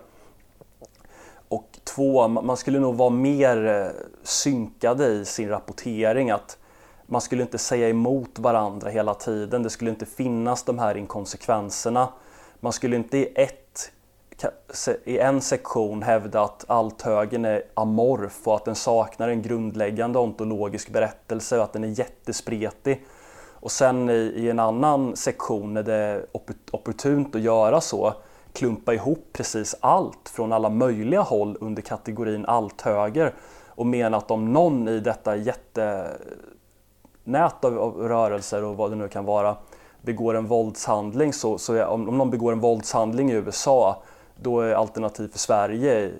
Och 1.48 1.78
två, 1.84 2.28
man 2.28 2.56
skulle 2.56 2.78
nog 2.78 2.94
vara 2.94 3.10
mer 3.10 3.66
eh, 3.66 4.02
synkade 4.22 5.06
i 5.06 5.24
sin 5.24 5.48
rapportering. 5.48 6.30
att 6.30 6.58
Man 7.06 7.20
skulle 7.20 7.42
inte 7.42 7.58
säga 7.58 7.88
emot 7.88 8.38
varandra 8.38 8.90
hela 8.90 9.14
tiden. 9.14 9.62
Det 9.62 9.70
skulle 9.70 9.90
inte 9.90 10.06
finnas 10.06 10.62
de 10.62 10.78
här 10.78 10.96
inkonsekvenserna. 10.96 12.08
Man 12.60 12.72
skulle 12.72 12.96
inte 12.96 13.18
i, 13.18 13.32
ett, 13.34 13.92
i 15.04 15.18
en 15.18 15.40
sektion 15.40 16.02
hävda 16.02 16.42
att 16.42 16.64
althögen 16.68 17.44
är 17.44 17.62
amorf 17.74 18.40
och 18.44 18.54
att 18.54 18.64
den 18.64 18.74
saknar 18.74 19.28
en 19.28 19.42
grundläggande 19.42 20.18
ontologisk 20.18 20.90
berättelse 20.90 21.58
och 21.58 21.64
att 21.64 21.72
den 21.72 21.84
är 21.84 21.98
jättespretig. 21.98 23.04
Och 23.64 23.70
sen 23.70 24.10
i, 24.10 24.12
i 24.36 24.50
en 24.50 24.58
annan 24.58 25.16
sektion 25.16 25.74
när 25.74 25.82
det 25.82 25.94
är 25.94 26.26
opportunt 26.70 27.34
att 27.34 27.40
göra 27.40 27.80
så 27.80 28.14
klumpa 28.52 28.94
ihop 28.94 29.28
precis 29.32 29.76
allt 29.80 30.28
från 30.28 30.52
alla 30.52 30.68
möjliga 30.68 31.20
håll 31.20 31.56
under 31.60 31.82
kategorin 31.82 32.46
althöger 32.46 33.34
och 33.68 33.86
mena 33.86 34.16
att 34.16 34.30
om 34.30 34.52
någon 34.52 34.88
i 34.88 35.00
detta 35.00 35.36
jättenät 35.36 36.24
av, 37.64 37.78
av 37.78 37.96
rörelser 38.08 38.64
och 38.64 38.76
vad 38.76 38.90
det 38.90 38.96
nu 38.96 39.08
kan 39.08 39.24
vara 39.24 39.56
begår 40.02 40.34
en 40.34 40.46
våldshandling 40.46 41.32
så, 41.32 41.58
så 41.58 41.86
om, 41.86 42.08
om 42.08 42.18
någon 42.18 42.30
begår 42.30 42.52
en 42.52 42.60
våldshandling 42.60 43.30
i 43.30 43.34
USA 43.34 44.02
då 44.44 44.60
är 44.60 44.74
Alternativ 44.74 45.28
för 45.28 45.38
Sverige 45.38 46.12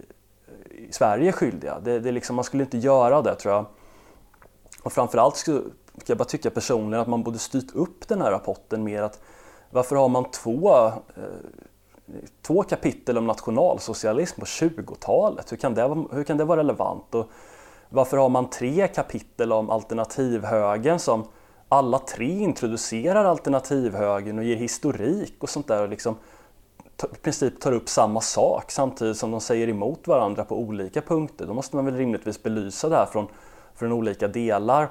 Sverige 0.91 1.33
skyldiga. 1.33 1.81
Det, 1.81 2.01
det 2.01 2.13
liksom, 2.13 2.37
man 2.37 2.45
skulle 2.45 2.63
inte 2.63 2.79
göra 2.79 3.23
det 3.23 3.35
tror 3.35 3.55
jag. 3.55 3.67
Och 4.83 4.93
framförallt 4.93 5.37
skulle, 5.37 5.63
jag 6.07 6.19
bara 6.19 6.25
tycka 6.25 6.51
personligen 6.51 7.01
att 7.01 7.09
man 7.09 7.23
borde 7.23 7.39
styrt 7.39 7.75
upp 7.75 8.09
den 8.09 8.23
här 8.23 8.31
rapporten 8.31 8.85
mer. 8.85 9.03
Att 9.03 9.21
varför 9.71 9.97
har 9.97 10.09
man 10.09 10.31
två, 10.31 10.75
eh, 10.77 10.93
två 12.43 12.63
kapitel 12.63 13.19
om 13.19 13.27
nationalsocialism 13.27 14.41
på 14.41 14.47
20-talet? 14.47 15.53
Hur, 15.53 15.57
kan 15.57 15.75
det, 15.75 16.07
hur 16.13 16.25
kan 16.25 16.37
det 16.37 16.45
vara 16.45 16.61
relevant? 16.61 17.15
Och 17.15 17.31
varför 17.89 18.17
har 18.17 18.29
man 18.29 18.51
tre 18.51 18.89
kapitel 18.89 19.53
om 19.53 19.71
alternativhögern 19.71 20.99
som 20.99 21.25
alla 21.69 21.99
tre 21.99 22.39
introducerar 22.39 23.25
alternativhögern 23.25 24.39
och 24.39 24.45
ger 24.45 24.57
historik 24.57 25.35
och 25.43 25.49
sånt 25.49 25.69
där 25.69 25.83
och 25.83 25.89
liksom 25.89 26.17
i 27.03 27.17
princip 27.23 27.61
tar 27.61 27.73
upp 27.73 27.89
samma 27.89 28.21
sak 28.21 28.71
samtidigt 28.71 29.17
som 29.17 29.31
de 29.31 29.41
säger 29.41 29.69
emot 29.69 30.09
varandra 30.09 30.45
på 30.45 30.59
olika 30.59 31.01
punkter. 31.01 31.47
Då 31.47 31.55
måste 31.55 31.77
man 31.77 31.85
väl 31.85 31.97
rimligtvis 31.97 32.43
belysa 32.43 32.89
det 32.89 32.97
här 32.97 33.07
från, 33.07 33.29
från 33.75 33.93
olika 33.93 34.29
delar. 34.29 34.89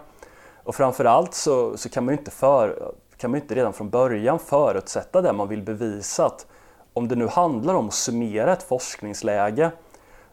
Och 0.64 0.76
framförallt 0.76 1.34
så, 1.34 1.78
så 1.78 1.90
kan 1.90 2.06
man 2.06 2.14
ju 2.14 2.20
inte, 2.20 2.32
för, 2.32 2.94
kan 3.18 3.32
man 3.32 3.42
inte 3.42 3.56
redan 3.56 3.74
från 3.74 3.90
början 3.90 4.40
förutsätta 4.40 5.22
det 5.22 5.34
man 5.34 5.48
vill 5.48 5.62
bevisa. 5.62 6.26
Att 6.26 6.48
om 6.94 7.08
det 7.08 7.16
nu 7.16 7.28
handlar 7.28 7.74
om 7.74 7.88
att 7.88 7.94
summera 7.94 8.54
ett 8.54 8.64
forskningsläge 8.64 9.72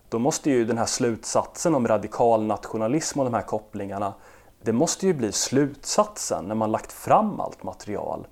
då 0.08 0.18
måste 0.18 0.50
ju 0.50 0.64
den 0.64 0.78
här 0.78 0.86
slutsatsen 0.86 1.74
om 1.74 1.88
radikal 1.88 2.46
nationalism 2.46 3.18
och 3.18 3.24
de 3.24 3.34
här 3.34 3.42
kopplingarna 3.42 4.14
det 4.62 4.72
måste 4.72 5.06
ju 5.06 5.14
bli 5.14 5.32
slutsatsen 5.32 6.44
när 6.44 6.54
man 6.54 6.72
lagt 6.72 6.92
fram 6.92 7.40
allt 7.40 7.62
material. 7.62 8.26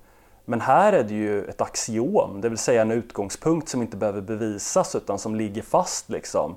Men 0.49 0.61
här 0.61 0.93
är 0.93 1.03
det 1.03 1.13
ju 1.13 1.45
ett 1.45 1.61
axiom, 1.61 2.41
det 2.41 2.49
vill 2.49 2.57
säga 2.57 2.81
en 2.81 2.91
utgångspunkt 2.91 3.69
som 3.69 3.81
inte 3.81 3.97
behöver 3.97 4.21
bevisas 4.21 4.95
utan 4.95 5.19
som 5.19 5.35
ligger 5.35 5.61
fast. 5.61 6.09
Liksom. 6.09 6.55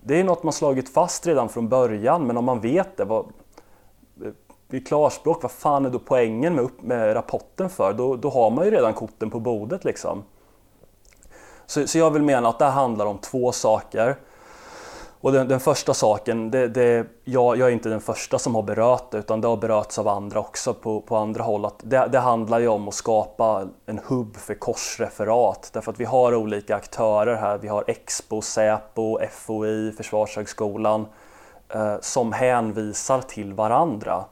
Det 0.00 0.20
är 0.20 0.24
något 0.24 0.42
man 0.42 0.52
slagit 0.52 0.94
fast 0.94 1.26
redan 1.26 1.48
från 1.48 1.68
början 1.68 2.26
men 2.26 2.36
om 2.36 2.44
man 2.44 2.60
vet 2.60 2.96
det, 2.96 3.04
vad, 3.04 3.26
i 4.70 4.80
klarspråk, 4.80 5.42
vad 5.42 5.50
fan 5.50 5.86
är 5.86 5.90
då 5.90 5.98
poängen 5.98 6.54
med, 6.54 6.68
med 6.80 7.14
rapporten 7.14 7.70
för? 7.70 7.92
Då, 7.92 8.16
då 8.16 8.30
har 8.30 8.50
man 8.50 8.64
ju 8.64 8.70
redan 8.70 8.94
korten 8.94 9.30
på 9.30 9.40
bordet 9.40 9.84
liksom. 9.84 10.22
Så, 11.66 11.86
så 11.86 11.98
jag 11.98 12.10
vill 12.10 12.22
mena 12.22 12.48
att 12.48 12.58
det 12.58 12.64
här 12.64 12.72
handlar 12.72 13.06
om 13.06 13.18
två 13.18 13.52
saker. 13.52 14.16
Och 15.24 15.32
den, 15.32 15.48
den 15.48 15.60
första 15.60 15.94
saken, 15.94 16.50
det, 16.50 16.68
det, 16.68 17.06
jag, 17.24 17.56
jag, 17.56 17.68
är 17.68 17.72
inte 17.72 17.88
den 17.88 18.00
första 18.00 18.38
som 18.38 18.54
har 18.54 18.62
berört 18.62 19.10
det 19.10 19.18
utan 19.18 19.40
det 19.40 19.48
har 19.48 19.56
berörts 19.56 19.98
av 19.98 20.08
andra 20.08 20.40
också 20.40 20.74
på, 20.74 21.00
på 21.00 21.16
andra 21.16 21.42
håll. 21.42 21.64
Att 21.64 21.80
det, 21.82 22.08
det, 22.12 22.18
handlar 22.18 22.58
ju 22.58 22.68
om 22.68 22.88
att 22.88 22.94
skapa 22.94 23.68
en 23.86 24.00
hubb 24.04 24.36
för 24.36 24.54
korsreferat 24.54 25.70
därför 25.72 25.92
att 25.92 26.00
vi 26.00 26.04
har 26.04 26.34
olika 26.34 26.76
aktörer 26.76 27.36
här. 27.36 27.58
Vi 27.58 27.68
har 27.68 27.84
Expo, 27.86 28.40
Säpo, 28.40 29.18
FOI, 29.30 29.92
Försvarshögskolan 29.96 31.06
eh, 31.68 31.96
som 32.00 32.32
hänvisar 32.32 33.20
till 33.20 33.52
varandra 33.52 34.24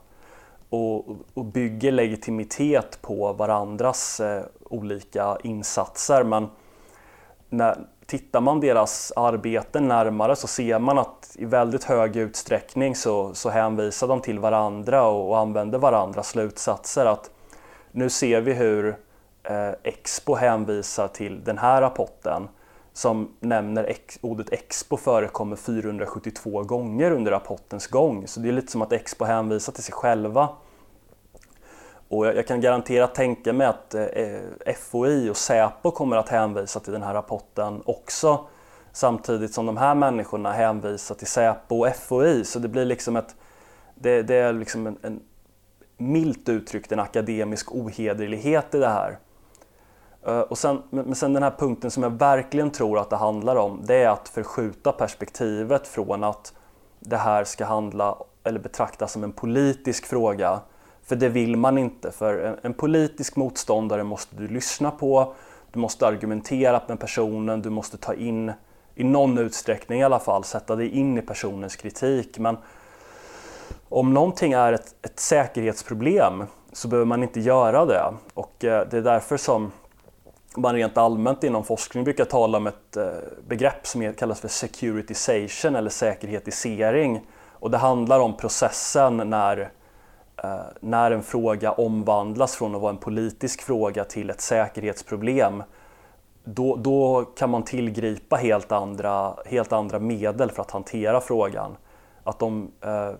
och, 0.70 1.05
och 1.34 1.45
bygger 1.45 1.93
legitimitet 1.93 2.99
på 3.03 3.32
varandras 3.32 4.20
eh, 4.20 4.43
olika 4.70 5.36
insatser. 5.43 6.24
Men 6.24 6.49
när, 7.49 7.78
tittar 8.07 8.41
man 8.41 8.61
deras 8.61 9.13
arbeten 9.17 9.89
närmare 9.89 10.37
så 10.37 10.47
ser 10.47 10.79
man 10.79 10.99
att 10.99 11.37
i 11.39 11.45
väldigt 11.45 11.85
hög 11.85 12.17
utsträckning 12.17 12.97
så, 12.97 13.35
så 13.35 13.51
hänvisar 13.51 14.09
de 14.09 14.21
till 14.21 14.39
varandra 14.39 15.07
och, 15.07 15.29
och 15.29 15.39
använder 15.39 15.79
varandras 15.79 16.29
slutsatser. 16.29 17.07
Att 17.07 17.31
nu 17.93 18.11
ser 18.11 18.41
vi 18.41 18.53
hur 18.53 18.97
eh, 19.43 19.71
Expo 19.83 20.35
hänvisar 20.35 21.09
till 21.09 21.45
den 21.45 21.59
här 21.59 21.81
rapporten 21.81 22.49
som 22.93 23.35
nämner 23.41 23.85
ex, 23.85 24.19
ordet 24.23 24.53
Expo 24.53 24.97
förekommer 24.97 25.57
472 25.57 26.63
gånger 26.63 27.11
under 27.11 27.31
rapportens 27.31 27.87
gång. 27.87 28.27
Så 28.27 28.41
det 28.41 28.49
är 28.49 28.53
lite 28.53 28.73
som 28.73 28.83
att 28.83 28.93
Expo 28.93 29.25
hänvisar 29.25 29.73
till 29.73 29.85
sig 29.85 29.95
själva. 29.95 30.49
Och 32.13 32.27
jag, 32.27 32.37
jag 32.37 32.47
kan 32.47 32.61
garantera 32.61 33.07
tänka 33.07 33.53
mig 33.53 33.67
att 33.67 33.95
eh, 33.95 34.75
FOI 34.77 35.31
och 35.31 35.37
Säpo 35.37 35.91
kommer 35.91 36.17
att 36.17 36.29
hänvisa 36.29 36.81
till 36.81 36.93
den 36.93 37.03
här 37.03 37.15
rapporten 37.15 37.83
också 37.85 38.47
samtidigt 38.93 39.55
som 39.55 39.67
de 39.67 39.77
här 39.77 39.95
människorna 39.95 40.53
hänvisar 40.53 41.15
till 41.15 41.27
Säpo 41.27 41.87
och 41.87 41.97
FOI. 41.97 42.45
Så 42.45 42.59
det 42.59 42.69
blir 42.69 42.85
liksom 42.85 43.17
ett, 43.17 43.37
det, 43.95 44.23
det 44.23 44.35
är 44.35 44.53
liksom 44.53 44.87
en, 44.87 44.99
en 45.03 45.21
milt 45.97 46.49
uttryckt 46.49 46.93
en 46.93 47.01
akademisk 47.01 47.75
ohederlighet 47.75 48.75
i 48.75 48.79
det 48.79 48.89
här. 48.89 49.19
Eh, 50.27 50.41
och 50.41 50.59
sen, 50.59 50.83
men 50.91 51.15
sen 51.15 51.33
den 51.33 51.43
här 51.43 51.55
punkten 51.59 51.91
som 51.91 52.03
jag 52.03 52.11
verkligen 52.11 52.71
tror 52.71 52.99
att 52.99 53.11
det 53.11 53.17
handlar 53.17 53.57
om, 53.57 53.81
det 53.85 53.95
är 53.95 54.09
att 54.09 54.29
förskjuta 54.29 54.93
perspektivet 54.93 55.89
från 55.89 56.25
att 56.25 56.55
det 57.01 57.17
här 57.17 57.45
ska 57.45 57.65
handla 57.65 58.17
eller 58.45 58.61
betraktas 58.61 59.13
som 59.13 59.25
en 59.25 59.33
politisk 59.33 60.07
fråga. 60.07 60.61
För 61.05 61.17
det 61.17 61.29
vill 61.29 61.57
man 61.57 61.79
inte, 61.79 62.13
för 62.13 62.59
en, 62.63 62.75
politisk 62.75 63.37
motståndare 63.37 64.05
måste 64.05 64.37
du 64.37 64.49
lyssna 64.49 64.91
på, 64.91 65.35
du 65.73 65.79
måste 65.79 66.07
argumentera 66.07 66.83
med 66.89 67.01
personen, 67.01 67.63
du 67.63 67.71
måste 67.71 67.97
ta 67.97 68.15
in, 68.15 68.53
i 68.95 69.05
någon 69.05 69.39
utsträckning 69.39 70.01
i 70.01 70.05
alla 70.05 70.19
fall, 70.19 70.45
sätta 70.45 70.77
dig 70.77 70.89
in 70.89 71.19
i 71.19 71.23
personens 71.23 71.77
kritik. 71.77 72.39
Men 72.39 72.57
om 73.89 74.15
någonting 74.15 74.53
är 74.53 74.73
ett, 74.73 74.95
ett 75.03 75.21
säkerhetsproblem 75.21 76.45
så 76.73 76.89
behöver 76.89 77.07
man 77.07 77.23
inte 77.23 77.41
göra 77.41 77.85
det. 77.85 78.15
Och 78.35 78.65
eh, 78.65 78.87
det 78.91 78.97
är 78.97 79.03
därför 79.03 79.37
som 79.37 79.73
man 80.57 80.75
rent 80.75 80.97
allmänt 80.97 81.45
inom 81.45 81.65
forskning 81.65 82.05
brukar 82.05 82.25
tala 82.25 82.59
om 82.59 82.67
ett 82.67 82.97
eh, 82.97 83.07
begrepp 83.49 83.87
som 83.87 84.13
kallas 84.13 84.41
för 84.41 84.49
securitization 84.49 85.77
eller 85.77 85.91
säkerhetisering. 85.91 87.21
Och 87.51 87.71
det 87.71 87.79
handlar 87.79 88.21
om 88.21 88.37
processen 88.37 89.17
när, 89.17 89.71
Eh, 90.45 90.61
när 90.80 91.11
en 91.11 91.22
fråga 91.22 91.72
omvandlas 91.72 92.57
från 92.57 92.74
att 92.74 92.80
vara 92.80 92.90
en 92.90 92.99
politisk 92.99 93.62
fråga 93.62 94.05
till 94.05 94.30
ett 94.30 94.40
säkerhetsproblem. 94.40 95.62
Då, 96.45 96.76
då 96.76 97.24
kan 97.36 97.51
man 97.51 97.62
tillgripa 97.62 98.36
helt 98.36 98.72
andra, 98.72 99.34
helt 99.47 99.72
andra 99.72 99.99
medel 99.99 100.51
för 100.51 100.62
att 100.62 100.70
hantera 100.70 101.20
frågan. 101.20 101.76
Att 102.24 102.38
de, 102.38 102.72
eh, 102.80 103.11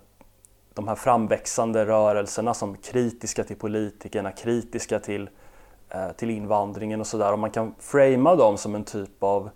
de 0.73 0.87
här 0.87 0.95
framväxande 0.95 1.85
rörelserna 1.85 2.53
som 2.53 2.77
kritiska 2.77 3.43
till 3.43 3.57
politikerna, 3.57 4.31
kritiska 4.31 4.99
till 4.99 5.29
eh, 5.89 6.11
till 6.11 6.29
invandringen 6.29 6.99
och 6.99 7.07
sådär. 7.07 7.33
Om 7.33 7.39
man 7.39 7.51
kan 7.51 7.75
framea 7.79 8.35
dem 8.35 8.57
som 8.57 8.75
en 8.75 8.83
typ 8.83 9.23
av 9.23 9.49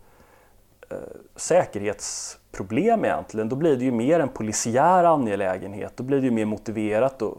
säkerhetsproblem 1.36 3.06
egentligen, 3.06 3.50
då 3.50 3.56
blir 3.56 3.78
det 3.78 3.86
ju 3.86 3.92
mer 3.92 4.20
en 4.20 4.30
polisiär 4.30 5.04
angelägenhet. 5.04 5.98
Då 5.98 6.04
blir 6.04 6.20
det 6.20 6.26
ju 6.26 6.32
mer 6.32 6.46
motiverat 6.46 7.22
att, 7.22 7.38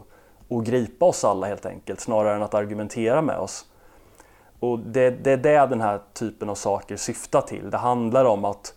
och 0.49 0.65
gripa 0.65 1.05
oss 1.05 1.23
alla 1.23 1.47
helt 1.47 1.65
enkelt, 1.65 1.99
snarare 1.99 2.35
än 2.35 2.43
att 2.43 2.53
argumentera 2.53 3.21
med 3.21 3.37
oss. 3.37 3.65
Och 4.59 4.79
det, 4.79 5.09
det 5.09 5.31
är 5.31 5.37
det 5.37 5.65
den 5.65 5.81
här 5.81 5.99
typen 6.13 6.49
av 6.49 6.55
saker 6.55 6.95
syftar 6.95 7.41
till. 7.41 7.69
Det 7.69 7.77
handlar 7.77 8.25
om 8.25 8.45
att 8.45 8.73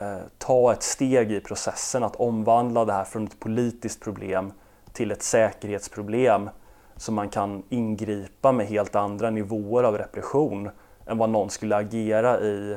eh, 0.00 0.18
ta 0.38 0.72
ett 0.72 0.82
steg 0.82 1.32
i 1.32 1.40
processen, 1.40 2.02
att 2.02 2.16
omvandla 2.16 2.84
det 2.84 2.92
här 2.92 3.04
från 3.04 3.24
ett 3.24 3.40
politiskt 3.40 4.00
problem 4.00 4.52
till 4.92 5.10
ett 5.10 5.22
säkerhetsproblem 5.22 6.50
som 6.96 7.14
man 7.14 7.28
kan 7.28 7.62
ingripa 7.68 8.52
med 8.52 8.66
helt 8.66 8.94
andra 8.94 9.30
nivåer 9.30 9.84
av 9.84 9.98
repression 9.98 10.70
än 11.06 11.18
vad 11.18 11.30
någon 11.30 11.50
skulle 11.50 11.76
agera 11.76 12.40
i 12.40 12.76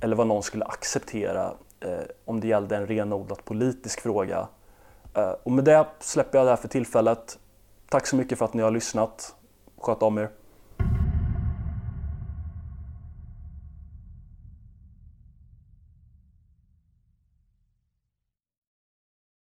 eller 0.00 0.16
vad 0.16 0.26
någon 0.26 0.42
skulle 0.42 0.64
acceptera 0.64 1.52
eh, 1.80 1.98
om 2.24 2.40
det 2.40 2.48
gällde 2.48 2.76
en 2.76 2.86
renodlat 2.86 3.44
politisk 3.44 4.00
fråga. 4.00 4.48
Eh, 5.14 5.32
och 5.42 5.52
med 5.52 5.64
det 5.64 5.86
släpper 6.00 6.38
jag 6.38 6.46
det 6.46 6.50
här 6.50 6.56
för 6.56 6.68
tillfället. 6.68 7.38
Tack 7.90 8.06
så 8.06 8.16
mycket 8.16 8.38
för 8.38 8.44
att 8.44 8.54
ni 8.54 8.62
har 8.62 8.70
lyssnat. 8.70 9.34
Sköt 9.78 10.02
om 10.02 10.18
er. 10.18 10.30